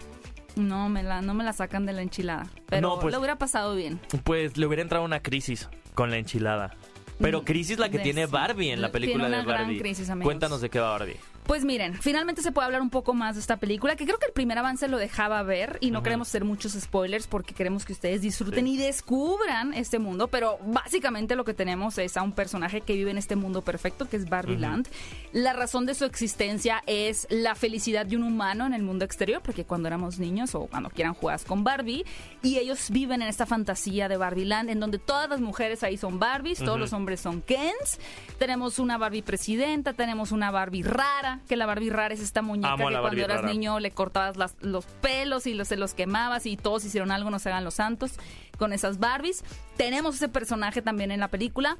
No 0.57 0.89
me 0.89 1.03
la, 1.03 1.21
no 1.21 1.35
me 1.35 1.45
la 1.45 1.53
sacan 1.53 1.87
de 1.87 1.93
la 1.93 2.03
enchilada. 2.03 2.47
Pero 2.67 2.99
pues, 3.01 3.13
le 3.13 3.19
hubiera 3.19 3.37
pasado 3.37 3.75
bien. 3.75 4.01
Pues 4.23 4.57
le 4.57 4.67
hubiera 4.67 4.83
entrado 4.83 5.05
una 5.05 5.21
crisis 5.21 5.69
con 5.95 6.11
la 6.11 6.19
enchilada. 6.19 6.77
Pero 7.19 7.43
mm, 7.43 7.45
crisis 7.45 7.79
la 7.79 7.89
que 7.89 7.99
tiene 7.99 8.27
Barbie 8.27 8.71
en 8.71 8.81
la 8.81 8.91
película 8.91 9.29
de 9.29 9.43
Barbie. 9.43 9.83
Cuéntanos 10.23 10.61
de 10.61 10.71
qué 10.71 10.81
va 10.81 10.91
Barbie. 10.91 11.17
Pues 11.47 11.63
miren, 11.63 11.93
finalmente 11.95 12.41
se 12.41 12.53
puede 12.53 12.65
hablar 12.65 12.81
un 12.81 12.89
poco 12.89 13.13
más 13.13 13.35
de 13.35 13.43
esta 13.43 13.59
película, 13.59 13.97
que 13.97 14.07
creo 14.07 14.19
que 14.19 14.27
el 14.27 14.33
primer 14.33 14.57
avance 14.57 14.89
lo 14.89 14.97
dejaba 14.97 15.43
ver 15.43 15.77
y 15.83 15.91
no 15.91 16.03
queremos 16.03 16.29
hacer 16.29 16.43
muchos 16.43 16.73
spoilers 16.73 17.27
porque 17.27 17.55
queremos 17.55 17.85
que 17.85 17.93
ustedes 17.93 18.23
disfruten 18.23 18.67
y 18.67 18.79
descubran 18.79 19.75
este 19.75 19.99
mundo, 19.99 20.29
pero 20.29 20.59
básicamente 20.65 21.37
lo 21.37 21.45
que 21.45 21.53
tenemos 21.53 21.99
es 21.99 22.17
a 22.17 22.23
un 22.23 22.33
personaje 22.33 22.81
que 22.81 22.95
vive 22.95 23.11
en 23.11 23.19
este 23.19 23.37
mundo 23.37 23.61
perfecto, 23.61 24.09
que 24.09 24.17
es 24.17 24.29
Barbie 24.29 24.57
Land. 24.57 24.89
La 25.33 25.53
razón 25.53 25.85
de 25.85 25.95
su 25.95 26.07
existencia 26.07 26.83
es 26.87 27.27
la 27.29 27.55
felicidad 27.55 28.07
de 28.07 28.17
un 28.17 28.23
humano 28.23 28.65
en 28.67 28.73
el 28.73 28.83
mundo 28.83 29.05
exterior, 29.05 29.43
porque 29.45 29.67
cuando 29.67 29.89
éramos 29.89 30.19
niños 30.19 30.55
o 30.55 30.67
cuando 30.67 30.89
quieran 30.89 31.13
jugar 31.13 31.41
con 31.47 31.63
Barbie, 31.63 32.07
y 32.43 32.57
ellos 32.57 32.89
viven 32.91 33.21
en 33.21 33.29
esta 33.29 33.45
fantasía 33.45 34.09
de 34.09 34.17
Barbie 34.17 34.47
Land, 34.47 34.71
en 34.71 34.81
donde 34.81 34.99
todas 34.99 35.29
las 35.29 35.41
mujeres 35.41 35.83
ahí 35.83 35.99
son 35.99 36.19
Barbies, 36.19 36.59
todos 36.59 36.81
los 36.81 36.95
hombres 36.95 37.21
son 37.21 37.43
Kens, 37.43 37.99
tenemos 38.39 38.79
una 38.79 38.97
Barbie 38.97 39.23
presidenta, 39.23 39.93
tenemos 39.93 40.33
una 40.33 40.51
Barbie 40.51 40.83
rara, 40.83 41.34
que 41.49 41.57
la 41.57 41.67
Barbie 41.67 41.91
rara 41.91 42.15
es 42.15 42.21
esta 42.21 42.43
muñeca 42.43 42.77
que 42.77 42.83
cuando 42.83 43.23
eras 43.23 43.45
niño 43.45 43.81
le 43.81 43.91
cortabas 43.91 44.37
los 44.61 44.85
pelos 44.85 45.47
y 45.47 45.55
los, 45.55 45.69
se 45.69 45.77
los 45.77 45.95
quemabas 45.95 46.47
y 46.47 46.57
todos 46.57 46.85
hicieron 46.85 47.11
algo, 47.11 47.31
no 47.31 47.39
se 47.39 47.49
hagan 47.51 47.65
los 47.65 47.75
santos 47.75 48.13
con 48.59 48.73
esas 48.73 48.99
Barbies. 48.99 49.45
Tenemos 49.77 50.17
ese 50.17 50.29
personaje 50.29 50.83
también 50.83 51.11
en 51.11 51.21
la 51.21 51.29
película. 51.29 51.77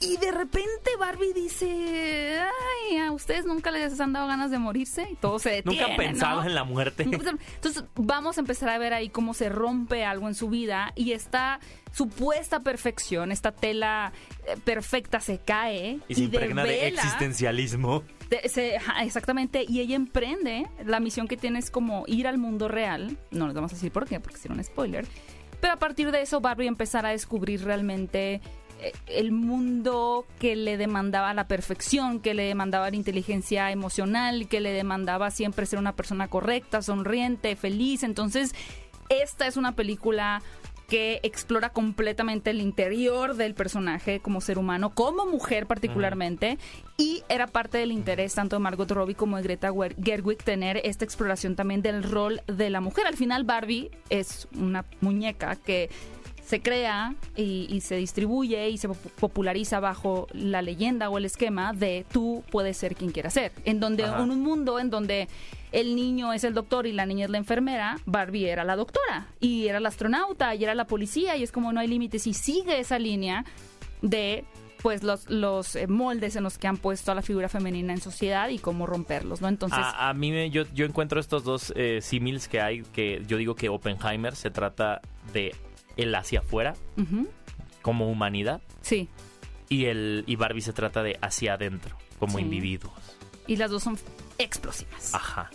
Y 0.00 0.18
de 0.18 0.30
repente 0.30 0.90
Barbie 0.98 1.32
dice, 1.32 2.38
ay, 2.38 2.98
a 2.98 3.12
ustedes 3.12 3.46
nunca 3.46 3.70
les 3.70 3.98
han 3.98 4.12
dado 4.12 4.26
ganas 4.26 4.50
de 4.50 4.58
morirse 4.58 5.08
y 5.10 5.14
todo 5.16 5.38
se 5.38 5.50
detiene. 5.50 5.80
Nunca 5.80 5.96
pensado 5.96 6.44
en 6.44 6.54
la 6.54 6.64
muerte. 6.64 7.04
Entonces 7.04 7.84
vamos 7.94 8.36
a 8.36 8.40
empezar 8.40 8.68
a 8.68 8.78
ver 8.78 8.92
ahí 8.92 9.08
cómo 9.08 9.32
se 9.32 9.48
rompe 9.48 10.04
algo 10.04 10.28
en 10.28 10.34
su 10.34 10.50
vida 10.50 10.92
y 10.96 11.12
esta 11.12 11.60
supuesta 11.92 12.60
perfección, 12.60 13.32
esta 13.32 13.52
tela 13.52 14.12
eh, 14.46 14.56
perfecta 14.64 15.20
se 15.20 15.38
cae. 15.38 15.98
Y 16.08 16.14
se 16.14 16.24
impregna 16.24 16.64
de 16.64 16.88
existencialismo 16.88 18.04
exactamente, 19.02 19.64
y 19.68 19.80
ella 19.80 19.96
emprende, 19.96 20.66
la 20.84 21.00
misión 21.00 21.28
que 21.28 21.36
tiene 21.36 21.58
es 21.58 21.70
como 21.70 22.04
ir 22.06 22.26
al 22.26 22.38
mundo 22.38 22.68
real, 22.68 23.16
no 23.30 23.46
les 23.46 23.54
vamos 23.54 23.72
a 23.72 23.74
decir 23.74 23.92
por 23.92 24.06
qué, 24.06 24.20
porque 24.20 24.38
si 24.38 24.48
un 24.48 24.62
spoiler, 24.62 25.06
pero 25.60 25.74
a 25.74 25.76
partir 25.76 26.10
de 26.10 26.22
eso 26.22 26.40
Barbie 26.40 26.66
empezará 26.66 27.10
a 27.10 27.12
descubrir 27.12 27.64
realmente 27.64 28.40
el 29.06 29.32
mundo 29.32 30.26
que 30.38 30.56
le 30.56 30.76
demandaba 30.76 31.34
la 31.34 31.48
perfección, 31.48 32.20
que 32.20 32.34
le 32.34 32.44
demandaba 32.44 32.90
la 32.90 32.96
inteligencia 32.96 33.70
emocional, 33.70 34.48
que 34.48 34.60
le 34.60 34.72
demandaba 34.72 35.30
siempre 35.30 35.66
ser 35.66 35.78
una 35.78 35.94
persona 35.94 36.28
correcta, 36.28 36.82
sonriente, 36.82 37.56
feliz. 37.56 38.02
Entonces, 38.02 38.54
esta 39.08 39.46
es 39.46 39.56
una 39.56 39.72
película 39.72 40.42
que 40.88 41.18
explora 41.24 41.70
completamente 41.70 42.50
el 42.50 42.60
interior 42.60 43.34
del 43.34 43.54
personaje 43.54 44.20
como 44.20 44.40
ser 44.40 44.58
humano, 44.58 44.94
como 44.94 45.26
mujer 45.26 45.66
particularmente, 45.66 46.58
y 46.96 47.24
era 47.28 47.48
parte 47.48 47.78
del 47.78 47.90
interés 47.90 48.34
tanto 48.34 48.56
de 48.56 48.60
Margot 48.60 48.90
Robbie 48.90 49.16
como 49.16 49.36
de 49.36 49.42
Greta 49.42 49.72
Gerwig 50.02 50.38
tener 50.44 50.80
esta 50.84 51.04
exploración 51.04 51.56
también 51.56 51.82
del 51.82 52.04
rol 52.04 52.40
de 52.46 52.70
la 52.70 52.80
mujer. 52.80 53.06
Al 53.06 53.16
final 53.16 53.44
Barbie 53.44 53.90
es 54.10 54.46
una 54.56 54.84
muñeca 55.00 55.56
que 55.56 55.90
se 56.46 56.60
crea 56.60 57.14
y, 57.36 57.80
se 57.80 57.96
distribuye 57.96 58.70
y 58.70 58.78
se 58.78 58.88
populariza 58.88 59.80
bajo 59.80 60.28
la 60.32 60.62
leyenda 60.62 61.10
o 61.10 61.18
el 61.18 61.24
esquema 61.24 61.72
de 61.72 62.06
tú 62.12 62.44
puedes 62.52 62.76
ser 62.76 62.94
quien 62.94 63.10
quieras 63.10 63.34
ser. 63.34 63.52
En 63.64 63.80
donde 63.80 64.04
en 64.04 64.30
un 64.30 64.40
mundo 64.40 64.78
en 64.78 64.88
donde 64.88 65.28
el 65.72 65.96
niño 65.96 66.32
es 66.32 66.44
el 66.44 66.54
doctor 66.54 66.86
y 66.86 66.92
la 66.92 67.04
niña 67.04 67.24
es 67.24 67.30
la 67.30 67.38
enfermera, 67.38 67.98
Barbie 68.06 68.48
era 68.48 68.62
la 68.62 68.76
doctora 68.76 69.26
y 69.40 69.66
era 69.66 69.80
la 69.80 69.88
astronauta 69.88 70.54
y 70.54 70.62
era 70.62 70.76
la 70.76 70.86
policía 70.86 71.36
y 71.36 71.42
es 71.42 71.50
como 71.50 71.72
no 71.72 71.80
hay 71.80 71.88
límites 71.88 72.28
y 72.28 72.32
sigue 72.32 72.78
esa 72.78 73.00
línea 73.00 73.44
de 74.02 74.44
pues 74.82 75.02
los, 75.02 75.28
los 75.28 75.74
eh, 75.74 75.88
moldes 75.88 76.36
en 76.36 76.44
los 76.44 76.58
que 76.58 76.68
han 76.68 76.76
puesto 76.76 77.10
a 77.10 77.16
la 77.16 77.22
figura 77.22 77.48
femenina 77.48 77.92
en 77.92 78.00
sociedad 78.00 78.50
y 78.50 78.58
cómo 78.58 78.86
romperlos, 78.86 79.40
¿no? 79.40 79.48
Entonces... 79.48 79.80
A, 79.82 80.14
mí 80.14 80.30
me, 80.30 80.50
yo, 80.50 80.62
yo 80.74 80.86
encuentro 80.86 81.18
estos 81.18 81.42
dos 81.42 81.72
eh, 81.74 81.98
símiles 82.02 82.46
que 82.46 82.60
hay, 82.60 82.82
que 82.82 83.20
yo 83.26 83.36
digo 83.36 83.56
que 83.56 83.68
Oppenheimer 83.68 84.36
se 84.36 84.50
trata 84.50 85.00
de 85.32 85.56
el 85.96 86.14
hacia 86.14 86.40
afuera, 86.40 86.74
como 87.82 88.10
humanidad. 88.10 88.60
Sí. 88.82 89.08
Y, 89.68 89.86
el, 89.86 90.24
y 90.26 90.36
Barbie 90.36 90.60
se 90.60 90.72
trata 90.72 91.02
de 91.02 91.18
hacia 91.20 91.54
adentro, 91.54 91.96
como 92.18 92.38
individuos. 92.38 92.92
Y 93.46 93.56
las 93.56 93.70
dos 93.70 93.82
son 93.82 93.98
explosivas. 94.38 95.14
Ajá. 95.14 95.50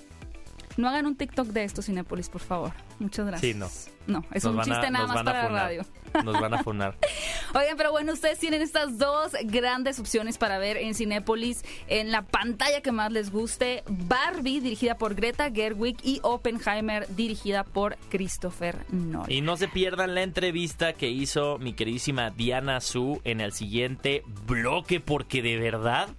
No 0.81 0.89
hagan 0.89 1.05
un 1.05 1.15
TikTok 1.15 1.49
de 1.49 1.63
esto, 1.63 1.83
Cinépolis, 1.83 2.27
por 2.27 2.41
favor. 2.41 2.71
Muchas 2.97 3.27
gracias. 3.27 3.51
Sí, 3.51 3.57
no. 3.57 3.69
No, 4.07 4.25
es 4.33 4.43
un 4.45 4.59
chiste 4.63 4.89
nada 4.89 5.05
más 5.05 5.23
para 5.23 5.43
la 5.43 5.47
radio. 5.47 5.85
Nos 6.25 6.41
van 6.41 6.55
a 6.55 6.63
funar. 6.63 6.97
Oigan, 7.53 7.77
pero 7.77 7.91
bueno, 7.91 8.13
ustedes 8.13 8.39
tienen 8.39 8.63
estas 8.63 8.97
dos 8.97 9.33
grandes 9.43 9.99
opciones 9.99 10.39
para 10.39 10.57
ver 10.57 10.77
en 10.77 10.95
Cinépolis 10.95 11.63
en 11.87 12.11
la 12.11 12.23
pantalla 12.23 12.81
que 12.81 12.91
más 12.91 13.11
les 13.11 13.31
guste. 13.31 13.83
Barbie, 13.87 14.59
dirigida 14.59 14.97
por 14.97 15.13
Greta 15.13 15.51
Gerwig, 15.51 15.97
y 16.01 16.19
Oppenheimer, 16.23 17.07
dirigida 17.15 17.63
por 17.63 17.95
Christopher 18.09 18.83
Nolan. 18.91 19.31
Y 19.31 19.41
no 19.41 19.57
se 19.57 19.67
pierdan 19.67 20.15
la 20.15 20.23
entrevista 20.23 20.93
que 20.93 21.11
hizo 21.11 21.59
mi 21.59 21.73
queridísima 21.73 22.31
Diana 22.31 22.81
Su 22.81 23.21
en 23.23 23.39
el 23.39 23.53
siguiente 23.53 24.23
bloque, 24.47 24.99
porque 24.99 25.43
de 25.43 25.57
verdad 25.57 26.09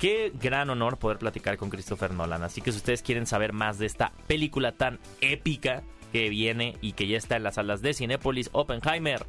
Qué 0.00 0.32
gran 0.34 0.70
honor 0.70 0.96
poder 0.96 1.18
platicar 1.18 1.58
con 1.58 1.68
Christopher 1.68 2.14
Nolan. 2.14 2.42
Así 2.42 2.62
que 2.62 2.72
si 2.72 2.78
ustedes 2.78 3.02
quieren 3.02 3.26
saber 3.26 3.52
más 3.52 3.78
de 3.78 3.84
esta 3.84 4.12
película 4.26 4.72
tan 4.72 4.98
épica 5.20 5.82
que 6.10 6.30
viene 6.30 6.78
y 6.80 6.92
que 6.92 7.06
ya 7.06 7.18
está 7.18 7.36
en 7.36 7.42
las 7.42 7.56
salas 7.56 7.82
de 7.82 7.92
Cinépolis 7.92 8.48
Oppenheimer, 8.52 9.26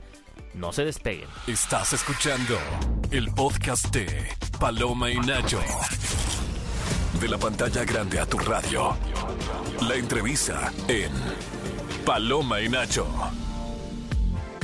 no 0.53 0.71
se 0.71 0.85
despeguen. 0.85 1.27
Estás 1.45 1.91
escuchando 1.91 2.57
el 3.11 3.29
podcast 3.33 3.93
de 3.93 4.07
Paloma 4.61 5.11
y 5.11 5.17
Nacho. 5.17 5.59
De 7.19 7.27
la 7.27 7.37
pantalla 7.37 7.83
grande 7.83 8.21
a 8.21 8.25
tu 8.25 8.39
radio. 8.39 8.95
La 9.81 9.95
entrevista 9.95 10.71
en 10.87 11.11
Paloma 12.05 12.61
y 12.61 12.69
Nacho. 12.69 13.05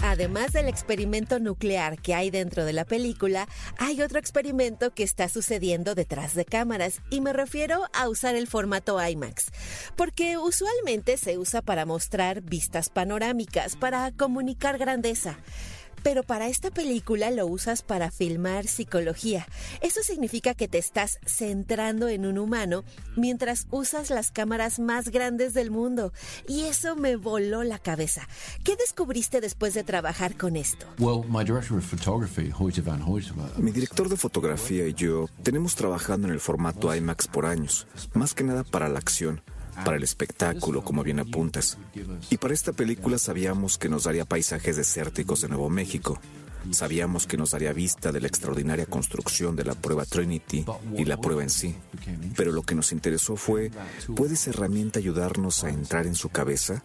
Además 0.03 0.53
del 0.53 0.67
experimento 0.67 1.39
nuclear 1.39 1.99
que 2.01 2.13
hay 2.13 2.29
dentro 2.29 2.65
de 2.65 2.73
la 2.73 2.85
película, 2.85 3.47
hay 3.77 4.01
otro 4.01 4.19
experimento 4.19 4.91
que 4.91 5.03
está 5.03 5.27
sucediendo 5.29 5.95
detrás 5.95 6.35
de 6.35 6.45
cámaras 6.45 7.01
y 7.09 7.21
me 7.21 7.33
refiero 7.33 7.83
a 7.93 8.07
usar 8.07 8.35
el 8.35 8.47
formato 8.47 9.05
IMAX, 9.05 9.51
porque 9.95 10.37
usualmente 10.37 11.17
se 11.17 11.37
usa 11.37 11.61
para 11.61 11.85
mostrar 11.85 12.41
vistas 12.41 12.89
panorámicas, 12.89 13.75
para 13.75 14.11
comunicar 14.11 14.77
grandeza 14.77 15.37
pero 16.03 16.23
para 16.23 16.47
esta 16.47 16.71
película 16.71 17.31
lo 17.31 17.47
usas 17.47 17.81
para 17.81 18.11
filmar 18.11 18.67
psicología. 18.67 19.47
Eso 19.81 20.01
significa 20.03 20.53
que 20.53 20.67
te 20.67 20.77
estás 20.77 21.19
centrando 21.25 22.07
en 22.07 22.25
un 22.25 22.37
humano 22.37 22.83
mientras 23.15 23.67
usas 23.71 24.09
las 24.09 24.31
cámaras 24.31 24.79
más 24.79 25.09
grandes 25.09 25.53
del 25.53 25.71
mundo. 25.71 26.13
Y 26.47 26.63
eso 26.63 26.95
me 26.95 27.15
voló 27.15 27.63
la 27.63 27.79
cabeza. 27.79 28.27
¿Qué 28.63 28.75
descubriste 28.75 29.41
después 29.41 29.73
de 29.73 29.83
trabajar 29.83 30.37
con 30.37 30.55
esto? 30.55 30.85
Mi 33.57 33.71
director 33.71 34.09
de 34.09 34.17
fotografía 34.17 34.87
y 34.87 34.93
yo 34.93 35.27
tenemos 35.43 35.75
trabajando 35.75 36.27
en 36.27 36.33
el 36.33 36.39
formato 36.39 36.93
IMAX 36.93 37.27
por 37.27 37.45
años, 37.45 37.87
más 38.13 38.33
que 38.33 38.43
nada 38.43 38.63
para 38.63 38.89
la 38.89 38.99
acción 38.99 39.41
para 39.83 39.97
el 39.97 40.03
espectáculo, 40.03 40.83
como 40.83 41.03
bien 41.03 41.19
apuntas. 41.19 41.77
Y 42.29 42.37
para 42.37 42.53
esta 42.53 42.73
película 42.73 43.17
sabíamos 43.17 43.77
que 43.77 43.89
nos 43.89 44.03
daría 44.05 44.25
paisajes 44.25 44.75
desérticos 44.77 45.41
de 45.41 45.49
Nuevo 45.49 45.69
México. 45.69 46.19
Sabíamos 46.71 47.27
que 47.27 47.37
nos 47.37 47.51
daría 47.51 47.71
vista 47.71 48.11
de 48.11 48.19
la 48.19 48.27
extraordinaria 48.27 48.85
construcción 48.85 49.55
de 49.55 49.63
la 49.63 49.73
prueba 49.73 50.05
Trinity 50.05 50.65
y 50.97 51.05
la 51.05 51.17
prueba 51.17 51.43
en 51.43 51.49
sí. 51.49 51.75
Pero 52.35 52.51
lo 52.51 52.63
que 52.63 52.75
nos 52.75 52.91
interesó 52.91 53.37
fue, 53.37 53.71
¿puede 54.15 54.33
esa 54.33 54.49
herramienta 54.49 54.99
ayudarnos 54.99 55.63
a 55.63 55.69
entrar 55.69 56.07
en 56.07 56.15
su 56.15 56.29
cabeza? 56.29 56.83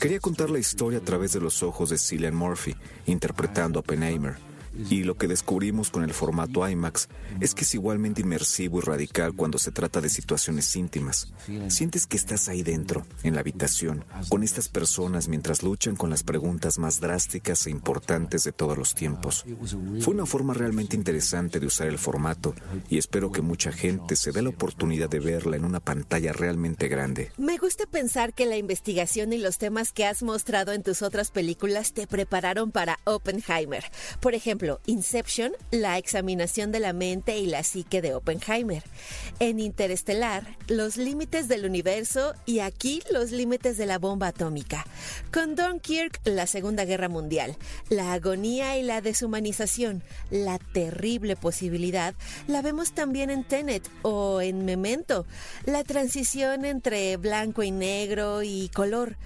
Quería 0.00 0.18
contar 0.18 0.50
la 0.50 0.58
historia 0.58 0.98
a 0.98 1.04
través 1.04 1.32
de 1.32 1.40
los 1.40 1.62
ojos 1.62 1.90
de 1.90 1.98
Cillian 1.98 2.34
Murphy, 2.34 2.74
interpretando 3.06 3.78
a 3.78 3.80
Oppenheimer 3.80 4.49
y 4.88 5.04
lo 5.04 5.16
que 5.16 5.28
descubrimos 5.28 5.90
con 5.90 6.04
el 6.04 6.12
formato 6.12 6.68
IMAX 6.68 7.08
es 7.40 7.54
que 7.54 7.64
es 7.64 7.74
igualmente 7.74 8.22
inmersivo 8.22 8.78
y 8.78 8.82
radical 8.82 9.34
cuando 9.34 9.58
se 9.58 9.72
trata 9.72 10.00
de 10.00 10.08
situaciones 10.08 10.74
íntimas. 10.76 11.32
Sientes 11.68 12.06
que 12.06 12.16
estás 12.16 12.48
ahí 12.48 12.62
dentro, 12.62 13.06
en 13.22 13.34
la 13.34 13.40
habitación, 13.40 14.04
con 14.28 14.42
estas 14.42 14.68
personas 14.68 15.28
mientras 15.28 15.62
luchan 15.62 15.96
con 15.96 16.10
las 16.10 16.22
preguntas 16.22 16.78
más 16.78 17.00
drásticas 17.00 17.66
e 17.66 17.70
importantes 17.70 18.44
de 18.44 18.52
todos 18.52 18.76
los 18.76 18.94
tiempos. 18.94 19.44
Fue 20.00 20.14
una 20.14 20.26
forma 20.26 20.54
realmente 20.54 20.96
interesante 20.96 21.60
de 21.60 21.66
usar 21.66 21.88
el 21.88 21.98
formato 21.98 22.54
y 22.88 22.98
espero 22.98 23.32
que 23.32 23.42
mucha 23.42 23.72
gente 23.72 24.16
se 24.16 24.32
dé 24.32 24.42
la 24.42 24.50
oportunidad 24.50 25.08
de 25.08 25.20
verla 25.20 25.56
en 25.56 25.64
una 25.64 25.80
pantalla 25.80 26.32
realmente 26.32 26.88
grande. 26.88 27.32
Me 27.38 27.58
gusta 27.58 27.86
pensar 27.86 28.34
que 28.34 28.46
la 28.46 28.56
investigación 28.56 29.32
y 29.32 29.38
los 29.38 29.58
temas 29.58 29.92
que 29.92 30.06
has 30.06 30.22
mostrado 30.22 30.72
en 30.72 30.82
tus 30.82 31.02
otras 31.02 31.30
películas 31.30 31.92
te 31.92 32.06
prepararon 32.06 32.70
para 32.70 32.98
Oppenheimer. 33.04 33.84
Por 34.20 34.34
ejemplo, 34.34 34.59
Inception, 34.86 35.52
la 35.70 35.96
examinación 35.96 36.70
de 36.70 36.80
la 36.80 36.92
mente 36.92 37.38
y 37.38 37.46
la 37.46 37.62
psique 37.62 38.02
de 38.02 38.14
Oppenheimer. 38.14 38.82
En 39.38 39.58
Interestelar, 39.58 40.58
los 40.68 40.96
límites 40.96 41.48
del 41.48 41.64
universo 41.64 42.34
y 42.44 42.58
aquí 42.58 43.02
los 43.10 43.30
límites 43.30 43.78
de 43.78 43.86
la 43.86 43.98
bomba 43.98 44.28
atómica. 44.28 44.86
Con 45.32 45.54
Dunkirk, 45.54 46.20
la 46.24 46.46
Segunda 46.46 46.84
Guerra 46.84 47.08
Mundial, 47.08 47.56
la 47.88 48.12
agonía 48.12 48.76
y 48.76 48.82
la 48.82 49.00
deshumanización, 49.00 50.02
la 50.30 50.58
terrible 50.58 51.36
posibilidad, 51.36 52.14
la 52.46 52.60
vemos 52.60 52.92
también 52.92 53.30
en 53.30 53.44
Tenet 53.44 53.88
o 54.02 54.40
en 54.42 54.64
Memento, 54.64 55.26
la 55.64 55.84
transición 55.84 56.64
entre 56.64 57.16
blanco 57.16 57.62
y 57.62 57.70
negro 57.70 58.42
y 58.42 58.68
color. 58.74 59.16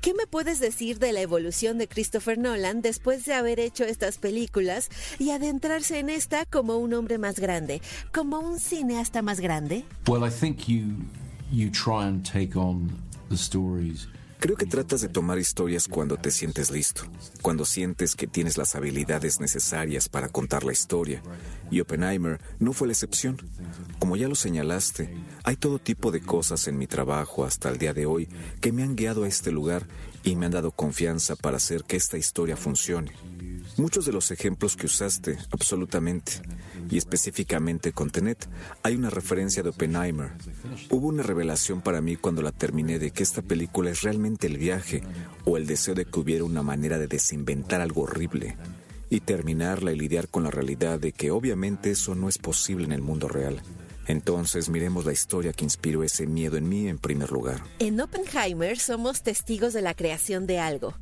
¿Qué 0.00 0.14
me 0.14 0.26
puedes 0.26 0.60
decir 0.60 0.98
de 0.98 1.12
la 1.12 1.20
evolución 1.20 1.76
de 1.76 1.86
Christopher 1.86 2.38
Nolan 2.38 2.80
después 2.80 3.26
de 3.26 3.34
haber 3.34 3.60
hecho 3.60 3.84
estas 3.84 4.16
películas 4.16 4.88
y 5.18 5.30
adentrarse 5.30 5.98
en 5.98 6.08
esta 6.08 6.46
como 6.46 6.78
un 6.78 6.94
hombre 6.94 7.18
más 7.18 7.38
grande, 7.38 7.82
como 8.10 8.40
un 8.40 8.58
cineasta 8.58 9.20
más 9.20 9.40
grande? 9.40 9.84
Well, 10.08 10.26
I 10.26 10.30
think 10.30 10.68
you 10.68 11.04
you 11.52 11.70
try 11.70 12.06
and 12.06 12.24
take 12.24 12.58
on 12.58 12.90
the 13.28 13.36
stories 13.36 14.08
Creo 14.40 14.56
que 14.56 14.64
tratas 14.64 15.02
de 15.02 15.10
tomar 15.10 15.38
historias 15.38 15.86
cuando 15.86 16.16
te 16.16 16.30
sientes 16.30 16.70
listo, 16.70 17.02
cuando 17.42 17.66
sientes 17.66 18.16
que 18.16 18.26
tienes 18.26 18.56
las 18.56 18.74
habilidades 18.74 19.38
necesarias 19.38 20.08
para 20.08 20.30
contar 20.30 20.64
la 20.64 20.72
historia. 20.72 21.22
Y 21.70 21.80
Oppenheimer 21.80 22.40
no 22.58 22.72
fue 22.72 22.86
la 22.88 22.94
excepción. 22.94 23.36
Como 23.98 24.16
ya 24.16 24.28
lo 24.28 24.34
señalaste, 24.34 25.14
hay 25.44 25.56
todo 25.56 25.78
tipo 25.78 26.10
de 26.10 26.20
cosas 26.20 26.68
en 26.68 26.78
mi 26.78 26.86
trabajo 26.86 27.44
hasta 27.44 27.68
el 27.68 27.78
día 27.78 27.94
de 27.94 28.06
hoy 28.06 28.28
que 28.60 28.72
me 28.72 28.82
han 28.82 28.96
guiado 28.96 29.24
a 29.24 29.28
este 29.28 29.50
lugar 29.50 29.86
y 30.22 30.36
me 30.36 30.46
han 30.46 30.52
dado 30.52 30.70
confianza 30.70 31.36
para 31.36 31.56
hacer 31.56 31.84
que 31.84 31.96
esta 31.96 32.18
historia 32.18 32.56
funcione. 32.56 33.12
Muchos 33.76 34.04
de 34.04 34.12
los 34.12 34.30
ejemplos 34.30 34.76
que 34.76 34.86
usaste, 34.86 35.38
absolutamente, 35.52 36.32
y 36.90 36.98
específicamente 36.98 37.92
con 37.92 38.10
Tenet, 38.10 38.48
hay 38.82 38.96
una 38.96 39.10
referencia 39.10 39.62
de 39.62 39.70
Oppenheimer. 39.70 40.32
Hubo 40.90 41.06
una 41.06 41.22
revelación 41.22 41.80
para 41.80 42.00
mí 42.00 42.16
cuando 42.16 42.42
la 42.42 42.52
terminé 42.52 42.98
de 42.98 43.12
que 43.12 43.22
esta 43.22 43.42
película 43.42 43.90
es 43.90 44.02
realmente 44.02 44.48
el 44.48 44.58
viaje 44.58 45.02
o 45.44 45.56
el 45.56 45.66
deseo 45.66 45.94
de 45.94 46.04
que 46.04 46.20
hubiera 46.20 46.44
una 46.44 46.62
manera 46.62 46.98
de 46.98 47.06
desinventar 47.06 47.80
algo 47.80 48.02
horrible 48.02 48.56
y 49.08 49.20
terminarla 49.20 49.92
y 49.92 49.98
lidiar 49.98 50.28
con 50.28 50.44
la 50.44 50.50
realidad 50.50 50.98
de 51.00 51.12
que 51.12 51.30
obviamente 51.30 51.90
eso 51.90 52.14
no 52.14 52.28
es 52.28 52.38
posible 52.38 52.84
en 52.84 52.92
el 52.92 53.02
mundo 53.02 53.28
real. 53.28 53.62
Entonces 54.06 54.68
miremos 54.68 55.04
la 55.04 55.12
historia 55.12 55.52
que 55.52 55.64
inspiró 55.64 56.02
ese 56.02 56.26
miedo 56.26 56.56
en 56.56 56.68
mí 56.68 56.88
en 56.88 56.98
primer 56.98 57.30
lugar. 57.30 57.62
En 57.78 58.00
Oppenheimer 58.00 58.78
somos 58.78 59.22
testigos 59.22 59.72
de 59.72 59.82
la 59.82 59.94
creación 59.94 60.46
de 60.46 60.58
algo. 60.58 60.94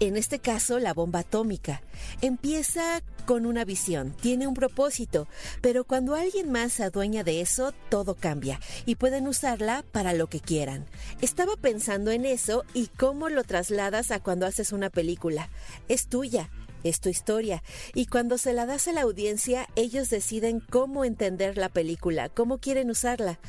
En 0.00 0.16
este 0.16 0.38
caso, 0.40 0.78
la 0.80 0.92
bomba 0.92 1.20
atómica. 1.20 1.82
Empieza 2.20 3.02
con 3.26 3.46
una 3.46 3.64
visión, 3.64 4.14
tiene 4.20 4.46
un 4.46 4.54
propósito, 4.54 5.28
pero 5.60 5.84
cuando 5.84 6.14
alguien 6.14 6.50
más 6.50 6.72
se 6.74 6.84
adueña 6.84 7.22
de 7.22 7.40
eso, 7.40 7.72
todo 7.88 8.14
cambia 8.14 8.60
y 8.86 8.96
pueden 8.96 9.28
usarla 9.28 9.84
para 9.92 10.12
lo 10.12 10.26
que 10.28 10.40
quieran. 10.40 10.84
Estaba 11.20 11.56
pensando 11.56 12.10
en 12.10 12.24
eso 12.24 12.64
y 12.74 12.88
cómo 12.88 13.28
lo 13.28 13.44
trasladas 13.44 14.10
a 14.10 14.20
cuando 14.20 14.46
haces 14.46 14.72
una 14.72 14.90
película. 14.90 15.48
Es 15.88 16.08
tuya 16.08 16.50
es 16.84 17.00
tu 17.00 17.08
historia. 17.08 17.62
Y 17.94 18.06
cuando 18.06 18.38
se 18.38 18.52
la 18.52 18.66
das 18.66 18.86
a 18.86 18.92
la 18.92 19.02
audiencia, 19.02 19.68
ellos 19.74 20.10
deciden 20.10 20.60
cómo 20.60 21.04
entender 21.04 21.56
la 21.56 21.68
película, 21.68 22.28
cómo 22.28 22.58
quieren 22.58 22.90
usarla. 22.90 23.40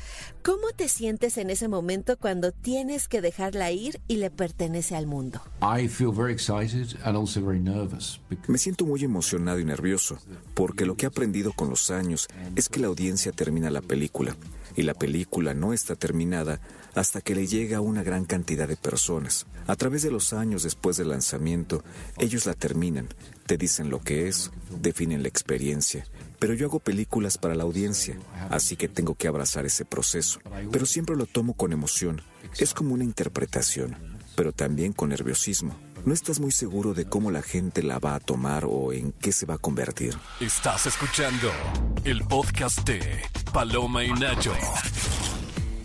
¿Cómo 0.42 0.72
te 0.74 0.88
sientes 0.88 1.38
en 1.38 1.50
ese 1.50 1.68
momento 1.68 2.16
cuando 2.16 2.52
tienes 2.52 3.08
que 3.08 3.20
dejarla 3.20 3.70
ir 3.70 4.00
y 4.08 4.16
le 4.16 4.30
pertenece 4.30 4.96
al 4.96 5.06
mundo? 5.06 5.40
Me 8.48 8.58
siento 8.58 8.84
muy 8.86 9.04
emocionado 9.04 9.58
y 9.58 9.64
nervioso, 9.64 10.18
porque 10.54 10.86
lo 10.86 10.96
que 10.96 11.06
he 11.06 11.08
aprendido 11.08 11.52
con 11.52 11.70
los 11.70 11.90
años 11.90 12.28
es 12.54 12.68
que 12.68 12.80
la 12.80 12.88
audiencia 12.88 13.32
termina 13.32 13.70
la 13.70 13.82
película, 13.82 14.36
y 14.76 14.82
la 14.82 14.94
película 14.94 15.54
no 15.54 15.72
está 15.72 15.96
terminada 15.96 16.60
hasta 16.94 17.20
que 17.20 17.34
le 17.34 17.46
llega 17.46 17.78
a 17.78 17.80
una 17.80 18.02
gran 18.02 18.24
cantidad 18.24 18.68
de 18.68 18.76
personas. 18.76 19.46
A 19.66 19.76
través 19.76 20.02
de 20.02 20.10
los 20.10 20.32
años 20.32 20.62
después 20.62 20.96
del 20.96 21.08
lanzamiento, 21.08 21.82
ellos 22.18 22.46
la 22.46 22.54
terminan, 22.54 23.08
te 23.46 23.56
dicen 23.56 23.90
lo 23.90 24.00
que 24.00 24.28
es, 24.28 24.50
definen 24.80 25.22
la 25.22 25.28
experiencia. 25.28 26.06
Pero 26.38 26.54
yo 26.54 26.66
hago 26.66 26.80
películas 26.80 27.38
para 27.38 27.54
la 27.54 27.64
audiencia, 27.64 28.18
así 28.50 28.76
que 28.76 28.88
tengo 28.88 29.14
que 29.14 29.28
abrazar 29.28 29.66
ese 29.66 29.84
proceso. 29.84 30.40
Pero 30.70 30.86
siempre 30.86 31.16
lo 31.16 31.26
tomo 31.26 31.54
con 31.54 31.72
emoción. 31.72 32.22
Es 32.58 32.74
como 32.74 32.94
una 32.94 33.04
interpretación, 33.04 33.96
pero 34.36 34.52
también 34.52 34.92
con 34.92 35.08
nerviosismo. 35.08 35.74
No 36.06 36.14
estás 36.14 36.38
muy 36.38 36.52
seguro 36.52 36.94
de 36.94 37.04
cómo 37.04 37.32
la 37.32 37.42
gente 37.42 37.82
la 37.82 37.98
va 37.98 38.14
a 38.14 38.20
tomar 38.20 38.64
o 38.64 38.92
en 38.92 39.10
qué 39.10 39.32
se 39.32 39.44
va 39.44 39.54
a 39.54 39.58
convertir. 39.58 40.16
Estás 40.38 40.86
escuchando 40.86 41.50
el 42.04 42.22
podcast 42.22 42.86
de 42.86 43.22
Paloma 43.52 44.04
y 44.04 44.12
Nacho. 44.12 44.52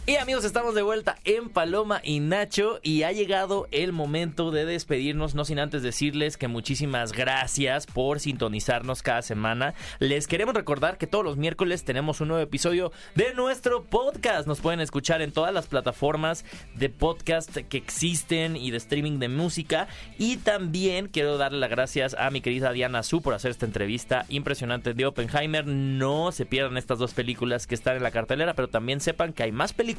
Y 0.07 0.15
amigos, 0.15 0.45
estamos 0.45 0.73
de 0.73 0.81
vuelta 0.81 1.19
en 1.25 1.49
Paloma 1.49 2.01
y 2.03 2.21
Nacho 2.21 2.79
y 2.81 3.03
ha 3.03 3.11
llegado 3.11 3.67
el 3.69 3.93
momento 3.93 4.49
de 4.49 4.65
despedirnos, 4.65 5.35
no 5.35 5.45
sin 5.45 5.59
antes 5.59 5.83
decirles 5.83 6.37
que 6.37 6.47
muchísimas 6.47 7.11
gracias 7.11 7.85
por 7.85 8.19
sintonizarnos 8.19 9.03
cada 9.03 9.21
semana. 9.21 9.75
Les 9.99 10.25
queremos 10.25 10.55
recordar 10.55 10.97
que 10.97 11.05
todos 11.05 11.23
los 11.23 11.37
miércoles 11.37 11.83
tenemos 11.83 12.19
un 12.19 12.29
nuevo 12.29 12.41
episodio 12.41 12.91
de 13.13 13.35
nuestro 13.35 13.83
podcast. 13.83 14.47
Nos 14.47 14.59
pueden 14.59 14.79
escuchar 14.79 15.21
en 15.21 15.31
todas 15.31 15.53
las 15.53 15.67
plataformas 15.67 16.45
de 16.73 16.89
podcast 16.89 17.55
que 17.57 17.77
existen 17.77 18.55
y 18.55 18.71
de 18.71 18.77
streaming 18.77 19.19
de 19.19 19.29
música. 19.29 19.87
Y 20.17 20.37
también 20.37 21.09
quiero 21.09 21.37
darle 21.37 21.59
las 21.59 21.69
gracias 21.69 22.15
a 22.15 22.31
mi 22.31 22.41
querida 22.41 22.71
Diana 22.71 23.03
Su 23.03 23.21
por 23.21 23.35
hacer 23.35 23.51
esta 23.51 23.67
entrevista 23.67 24.25
impresionante 24.29 24.95
de 24.95 25.05
Oppenheimer. 25.05 25.67
No 25.67 26.31
se 26.31 26.47
pierdan 26.47 26.77
estas 26.77 26.97
dos 26.97 27.13
películas 27.13 27.67
que 27.67 27.75
están 27.75 27.97
en 27.97 28.03
la 28.03 28.09
cartelera, 28.09 28.55
pero 28.55 28.67
también 28.67 28.99
sepan 28.99 29.31
que 29.31 29.43
hay 29.43 29.51
más 29.51 29.73
películas 29.73 29.90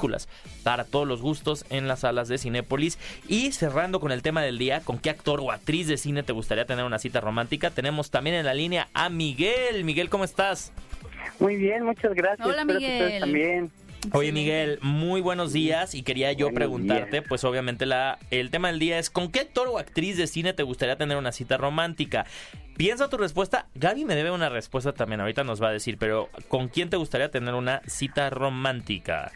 para 0.63 0.85
todos 0.85 1.07
los 1.07 1.21
gustos 1.21 1.65
en 1.71 1.89
las 1.89 2.01
salas 2.01 2.29
de 2.29 2.39
Cinépolis. 2.39 2.99
Y 3.29 3.53
cerrando 3.53 4.01
con 4.01 4.13
el 4.13 4.23
tema 4.23 4.43
del 4.43 4.59
día, 4.59 4.81
¿con 4.81 4.99
qué 4.99 5.11
actor 5.11 5.41
o 5.41 5.51
actriz 5.51 5.87
de 5.87 5.97
cine 5.97 6.23
te 6.23 6.33
gustaría 6.33 6.67
tener 6.67 6.85
una 6.85 6.99
cita 6.99 7.21
romántica? 7.21 7.71
Tenemos 7.71 8.11
también 8.11 8.37
en 8.37 8.47
la 8.47 8.55
línea 8.55 8.89
a 8.95 9.09
Miguel. 9.09 9.85
Miguel, 9.85 10.09
¿cómo 10.11 10.25
estás? 10.25 10.73
Muy 11.39 11.57
bien, 11.57 11.85
muchas 11.85 12.15
gracias. 12.15 12.47
Hola, 12.47 12.65
Miguel. 12.65 13.21
también. 13.21 13.71
Oye 14.11 14.33
Miguel, 14.33 14.81
muy 14.83 15.21
buenos 15.21 15.53
días 15.53 15.95
y 15.95 16.03
quería 16.03 16.33
yo 16.33 16.53
preguntarte, 16.53 17.23
pues 17.23 17.45
obviamente 17.45 17.87
la, 17.87 18.19
el 18.33 18.51
tema 18.51 18.69
del 18.69 18.81
día 18.81 18.99
es 18.99 19.11
¿con 19.11 19.31
qué 19.31 19.39
actor 19.39 19.69
o 19.69 19.79
actriz 19.79 20.17
de 20.17 20.27
cine 20.27 20.53
te 20.53 20.65
gustaría 20.65 20.97
tener 20.97 21.17
una 21.17 21.31
cita 21.31 21.57
romántica? 21.57 22.27
Piensa 22.77 23.09
tu 23.09 23.17
respuesta, 23.17 23.69
Gaby 23.77 24.05
me 24.05 24.17
debe 24.17 24.33
una 24.33 24.49
respuesta 24.49 24.93
también, 24.93 25.21
ahorita 25.21 25.45
nos 25.45 25.63
va 25.63 25.69
a 25.69 25.73
decir, 25.73 25.99
pero 25.99 26.31
¿con 26.49 26.69
quién 26.69 26.91
te 26.91 26.97
gustaría 26.97 27.31
tener 27.31 27.55
una 27.55 27.81
cita 27.87 28.29
romántica? 28.29 29.31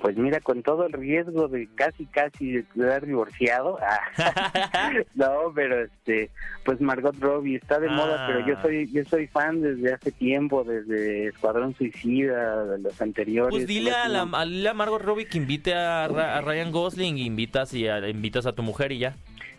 Pues 0.00 0.16
mira, 0.16 0.40
con 0.40 0.62
todo 0.62 0.86
el 0.86 0.92
riesgo 0.92 1.48
de 1.48 1.68
casi, 1.74 2.06
casi 2.06 2.52
de 2.52 2.64
quedar 2.74 3.04
divorciado. 3.04 3.78
Ah, 3.82 4.00
no, 5.14 5.52
pero 5.54 5.84
este, 5.84 6.30
pues 6.64 6.80
Margot 6.80 7.14
Robbie 7.18 7.56
está 7.56 7.78
de 7.78 7.88
moda, 7.88 8.26
pero 8.26 8.46
yo 8.46 8.54
ah. 8.56 8.62
soy, 8.62 8.90
yo 8.90 9.04
soy 9.04 9.26
fan 9.26 9.60
desde 9.60 9.92
hace 9.92 10.10
tiempo, 10.10 10.64
desde 10.64 11.28
Escuadrón 11.28 11.74
Suicida, 11.74 12.64
de 12.64 12.78
los 12.78 13.00
anteriores. 13.02 13.50
Pues 13.50 13.66
dile 13.66 13.90
a, 13.90 14.08
la, 14.08 14.22
a, 14.22 14.74
Margot 14.74 15.02
Robbie 15.02 15.26
que 15.26 15.36
invite 15.36 15.74
a, 15.74 16.08
Ryan 16.40 16.72
Gosling, 16.72 17.18
invitas 17.18 17.74
y 17.74 17.86
invitas 17.86 18.46
a 18.46 18.52
tu 18.52 18.62
mujer 18.62 18.92
y 18.92 19.00
ya. 19.00 19.16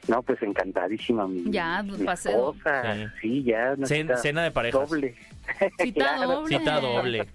No, 0.07 0.23
pues 0.23 0.41
encantadísima 0.41 1.27
mi, 1.27 1.51
ya, 1.51 1.83
mi 1.83 1.93
esposa. 1.93 3.11
Sí. 3.21 3.43
ya. 3.43 3.75
cena 3.85 4.43
de 4.43 4.51
pareja. 4.51 4.77
Doble. 4.79 5.15
Cita 5.79 6.25
doble. 6.25 6.57
Cita 6.57 6.79
doble. 6.79 7.27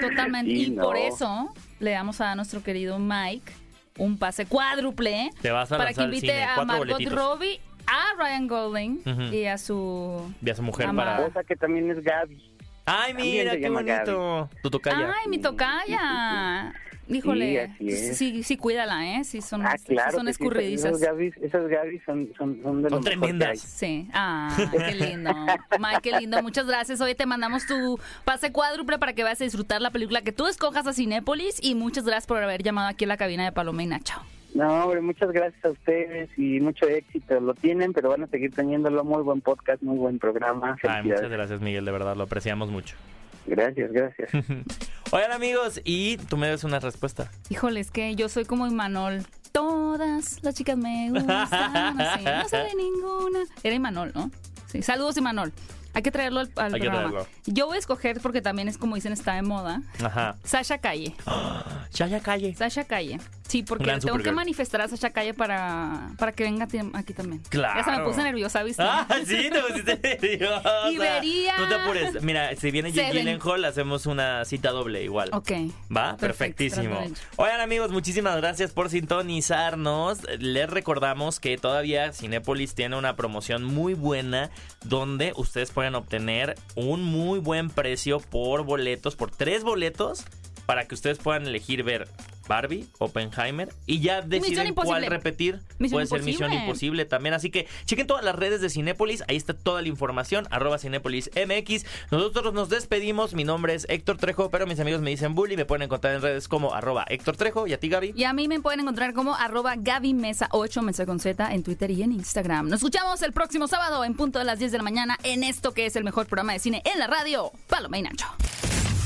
Totalmente. 0.00 0.52
y 0.52 0.70
por 0.70 0.96
eso 0.96 1.52
le 1.80 1.92
damos 1.92 2.20
a 2.20 2.34
nuestro 2.34 2.62
querido 2.62 2.98
Mike 2.98 3.52
un 3.98 4.18
pase 4.18 4.46
cuádruple 4.46 5.30
para 5.68 5.92
que 5.92 6.02
invite 6.02 6.42
a 6.42 6.64
Margot 6.64 7.00
Robbie, 7.10 7.60
a 7.86 8.16
Ryan 8.18 8.46
Golding 8.48 9.02
y 9.32 9.44
a 9.44 9.58
su 9.58 10.32
y 10.42 10.50
a 10.50 10.54
su 10.54 10.62
mujer 10.62 10.90
para 10.94 11.18
esposa 11.18 11.44
que 11.44 11.56
también 11.56 11.90
es 11.90 12.02
Gaby. 12.02 12.54
Ay, 12.86 13.14
mira, 13.14 13.56
qué 13.56 13.68
bonito. 13.68 14.50
Tu 14.62 14.70
tocaya. 14.70 15.14
Ay, 15.16 15.28
mi 15.28 15.38
tocaya. 15.38 16.72
Híjole, 17.08 17.70
sí, 17.78 18.42
sí, 18.42 18.56
cuídala, 18.56 19.06
¿eh? 19.06 19.24
Sí, 19.24 19.40
son, 19.42 19.64
ah, 19.66 19.76
son 20.10 20.28
escurridizas. 20.28 20.92
esas 20.92 21.00
Gavis, 21.00 21.36
esas 21.38 21.68
Gavis 21.68 22.02
son, 22.04 22.30
son, 22.38 22.60
son, 22.62 22.82
de 22.82 22.90
son 22.90 23.04
tremendas. 23.04 23.60
Sí, 23.60 24.08
ah, 24.12 24.56
qué 24.70 24.94
lindo. 24.94 25.30
Mike, 25.78 26.00
qué 26.02 26.20
lindo. 26.20 26.42
Muchas 26.42 26.66
gracias. 26.66 27.00
Hoy 27.00 27.14
te 27.14 27.26
mandamos 27.26 27.66
tu 27.66 27.98
pase 28.24 28.52
cuádruple 28.52 28.98
para 28.98 29.12
que 29.12 29.22
vayas 29.22 29.40
a 29.40 29.44
disfrutar 29.44 29.82
la 29.82 29.90
película 29.90 30.22
que 30.22 30.32
tú 30.32 30.46
escojas 30.46 30.86
a 30.86 30.92
Cinépolis. 30.92 31.58
Y 31.62 31.74
muchas 31.74 32.04
gracias 32.04 32.26
por 32.26 32.42
haber 32.42 32.62
llamado 32.62 32.88
aquí 32.88 33.04
a 33.04 33.08
la 33.08 33.16
cabina 33.16 33.44
de 33.44 33.52
Paloma 33.52 33.82
y 33.82 33.86
Nacho. 33.86 34.14
No, 34.54 34.84
hombre, 34.84 35.00
muchas 35.00 35.32
gracias 35.32 35.64
a 35.64 35.70
ustedes 35.70 36.30
y 36.38 36.60
mucho 36.60 36.86
éxito. 36.86 37.40
Lo 37.40 37.54
tienen, 37.54 37.92
pero 37.92 38.10
van 38.10 38.22
a 38.22 38.28
seguir 38.28 38.54
teniéndolo. 38.54 39.02
Muy 39.04 39.22
buen 39.22 39.40
podcast, 39.40 39.82
muy 39.82 39.98
buen 39.98 40.18
programa. 40.20 40.76
Ay, 40.88 41.02
muchas 41.02 41.28
gracias, 41.28 41.60
Miguel. 41.60 41.84
De 41.84 41.90
verdad, 41.90 42.16
lo 42.16 42.22
apreciamos 42.22 42.70
mucho. 42.70 42.96
Gracias, 43.46 43.92
gracias. 43.92 44.30
Oigan 45.12 45.32
amigos, 45.32 45.80
y 45.84 46.16
tú 46.16 46.36
me 46.36 46.48
des 46.48 46.64
una 46.64 46.80
respuesta. 46.80 47.30
Híjole, 47.50 47.80
es 47.80 47.90
que 47.90 48.14
yo 48.16 48.28
soy 48.28 48.44
como 48.44 48.66
Imanol. 48.66 49.24
Todas 49.52 50.42
las 50.42 50.54
chicas 50.54 50.76
me 50.76 51.10
gustan, 51.10 52.00
así, 52.00 52.24
no 52.24 52.48
sé 52.48 52.56
de 52.56 52.74
ninguna. 52.76 53.44
Era 53.62 53.74
Imanol, 53.74 54.10
¿no? 54.14 54.30
Sí, 54.66 54.82
saludos 54.82 55.16
Imanol. 55.16 55.52
Hay 55.94 56.02
que 56.02 56.10
traerlo 56.10 56.40
al, 56.40 56.48
programa. 56.72 57.24
Yo 57.46 57.66
voy 57.66 57.76
a 57.76 57.78
escoger 57.78 58.20
porque 58.20 58.42
también 58.42 58.68
es 58.68 58.78
como 58.78 58.96
dicen, 58.96 59.12
está 59.12 59.34
de 59.34 59.42
moda. 59.42 59.82
Ajá. 60.02 60.36
Sasha 60.44 60.78
Calle. 60.78 61.14
Sasha 61.90 62.20
Calle. 62.20 62.54
Sasha 62.54 62.84
Calle. 62.84 63.20
Sí, 63.46 63.62
porque 63.62 63.84
tengo 64.00 64.18
que 64.18 64.32
manifestar 64.32 64.80
a 64.80 64.88
Sasha 64.88 65.10
Calle 65.10 65.34
para, 65.34 66.10
para 66.18 66.32
que 66.32 66.44
venga 66.44 66.66
aquí 66.94 67.12
también. 67.12 67.42
Claro. 67.50 67.78
Ya 67.78 67.84
se 67.84 67.90
me 67.92 68.04
puse 68.04 68.22
nerviosa, 68.22 68.62
¿viste? 68.62 68.82
Ah, 68.94 69.06
sí, 69.26 69.50
te 69.50 69.60
pusiste 69.60 70.18
nerviosa. 70.20 70.90
Y 70.90 70.98
vería. 70.98 71.58
No 71.58 71.68
te 71.68 71.74
apures. 71.74 72.22
Mira, 72.22 72.54
si 72.56 72.70
viene 72.70 72.90
Jake 72.90 73.12
Gyllenhaal, 73.12 73.64
hacemos 73.64 74.06
una 74.06 74.44
cita 74.44 74.70
doble 74.70 75.02
igual. 75.02 75.30
Ok. 75.32 75.52
¿Va? 75.94 76.16
Perfectísimo. 76.16 76.98
Oigan, 77.36 77.60
amigos, 77.60 77.90
muchísimas 77.90 78.36
gracias 78.36 78.72
por 78.72 78.88
sintonizarnos. 78.88 80.22
Les 80.38 80.68
recordamos 80.70 81.38
que 81.38 81.58
todavía 81.58 82.12
Cinépolis 82.12 82.74
tiene 82.74 82.96
una 82.96 83.14
promoción 83.14 83.64
muy 83.64 83.94
buena 83.94 84.50
donde 84.84 85.32
ustedes 85.36 85.70
pueden 85.70 85.83
obtener 85.92 86.54
un 86.74 87.02
muy 87.02 87.38
buen 87.38 87.68
precio 87.68 88.20
por 88.20 88.64
boletos, 88.64 89.16
por 89.16 89.30
tres 89.30 89.62
boletos, 89.62 90.24
para 90.66 90.86
que 90.86 90.94
ustedes 90.94 91.18
puedan 91.18 91.46
elegir 91.46 91.82
ver 91.82 92.08
Barbie, 92.48 92.86
Oppenheimer 92.98 93.72
y 93.86 94.00
ya 94.00 94.22
deciden 94.22 94.74
cuál 94.74 95.06
repetir. 95.06 95.60
Puede 95.90 96.06
ser 96.06 96.22
Misión 96.22 96.52
Imposible 96.52 97.04
también. 97.04 97.34
Así 97.34 97.50
que 97.50 97.66
chequen 97.84 98.06
todas 98.06 98.24
las 98.24 98.34
redes 98.34 98.60
de 98.60 98.70
Cinépolis. 98.70 99.24
Ahí 99.28 99.36
está 99.36 99.54
toda 99.54 99.82
la 99.82 99.88
información. 99.88 100.46
Arroba 100.50 100.78
Cinépolis 100.78 101.30
MX. 101.34 101.84
Nosotros 102.10 102.54
nos 102.54 102.68
despedimos. 102.68 103.34
Mi 103.34 103.44
nombre 103.44 103.74
es 103.74 103.86
Héctor 103.88 104.18
Trejo, 104.18 104.50
pero 104.50 104.66
mis 104.66 104.80
amigos 104.80 105.00
me 105.00 105.10
dicen 105.10 105.34
Bully. 105.34 105.56
Me 105.56 105.64
pueden 105.64 105.82
encontrar 105.82 106.14
en 106.14 106.22
redes 106.22 106.48
como 106.48 106.74
arroba 106.74 107.04
Héctor 107.08 107.36
Trejo. 107.36 107.66
¿Y 107.66 107.72
a 107.72 107.80
ti, 107.80 107.88
Gaby? 107.88 108.14
Y 108.16 108.24
a 108.24 108.32
mí 108.32 108.48
me 108.48 108.60
pueden 108.60 108.80
encontrar 108.80 109.14
como 109.14 109.34
arroba 109.34 109.74
Gaby 109.76 110.14
Mesa 110.14 110.48
8, 110.52 110.82
Mesa 110.82 111.06
con 111.06 111.20
Z 111.20 111.52
en 111.52 111.62
Twitter 111.62 111.90
y 111.90 112.02
en 112.02 112.12
Instagram. 112.12 112.68
Nos 112.68 112.78
escuchamos 112.78 113.22
el 113.22 113.32
próximo 113.32 113.68
sábado 113.68 114.04
en 114.04 114.14
punto 114.14 114.38
de 114.38 114.44
las 114.44 114.58
10 114.58 114.72
de 114.72 114.78
la 114.78 114.84
mañana 114.84 115.18
en 115.22 115.44
esto 115.44 115.72
que 115.72 115.86
es 115.86 115.96
el 115.96 116.04
mejor 116.04 116.26
programa 116.26 116.52
de 116.52 116.58
cine 116.58 116.82
en 116.84 116.98
la 116.98 117.06
radio. 117.06 117.52
Paloma 117.68 117.98
y 117.98 118.02
Nacho. 118.02 118.26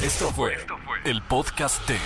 Esto 0.02 0.30
fue 0.30 0.56
el 1.04 1.20
podcast 1.22 1.84
de 1.88 1.96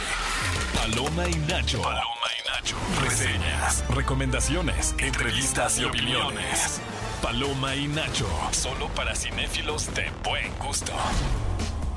Paloma 0.74 1.28
y 1.28 1.34
Nacho. 1.34 1.82
Paloma 1.82 2.26
y 2.38 2.48
Nacho. 2.48 2.76
Reseñas, 3.04 3.84
recomendaciones, 3.94 4.94
entrevistas 4.96 5.78
y 5.78 5.84
opiniones. 5.84 6.80
Paloma 7.20 7.76
y 7.76 7.88
Nacho. 7.88 8.26
Solo 8.52 8.88
para 8.94 9.14
cinéfilos 9.14 9.94
de 9.94 10.10
buen 10.24 10.50
gusto. 10.58 10.92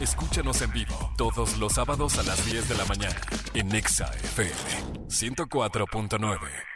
Escúchanos 0.02 0.62
en 0.62 0.74
vivo 0.74 1.14
todos 1.16 1.58
los 1.60 1.72
sábados 1.72 2.20
a 2.20 2.24
las 2.24 2.46
10 2.46 2.68
de 2.68 2.76
la 2.76 2.84
mañana 2.84 3.22
en 3.54 3.70
Nexa 3.70 4.12
FM 4.16 4.52
104.9. 5.08 6.75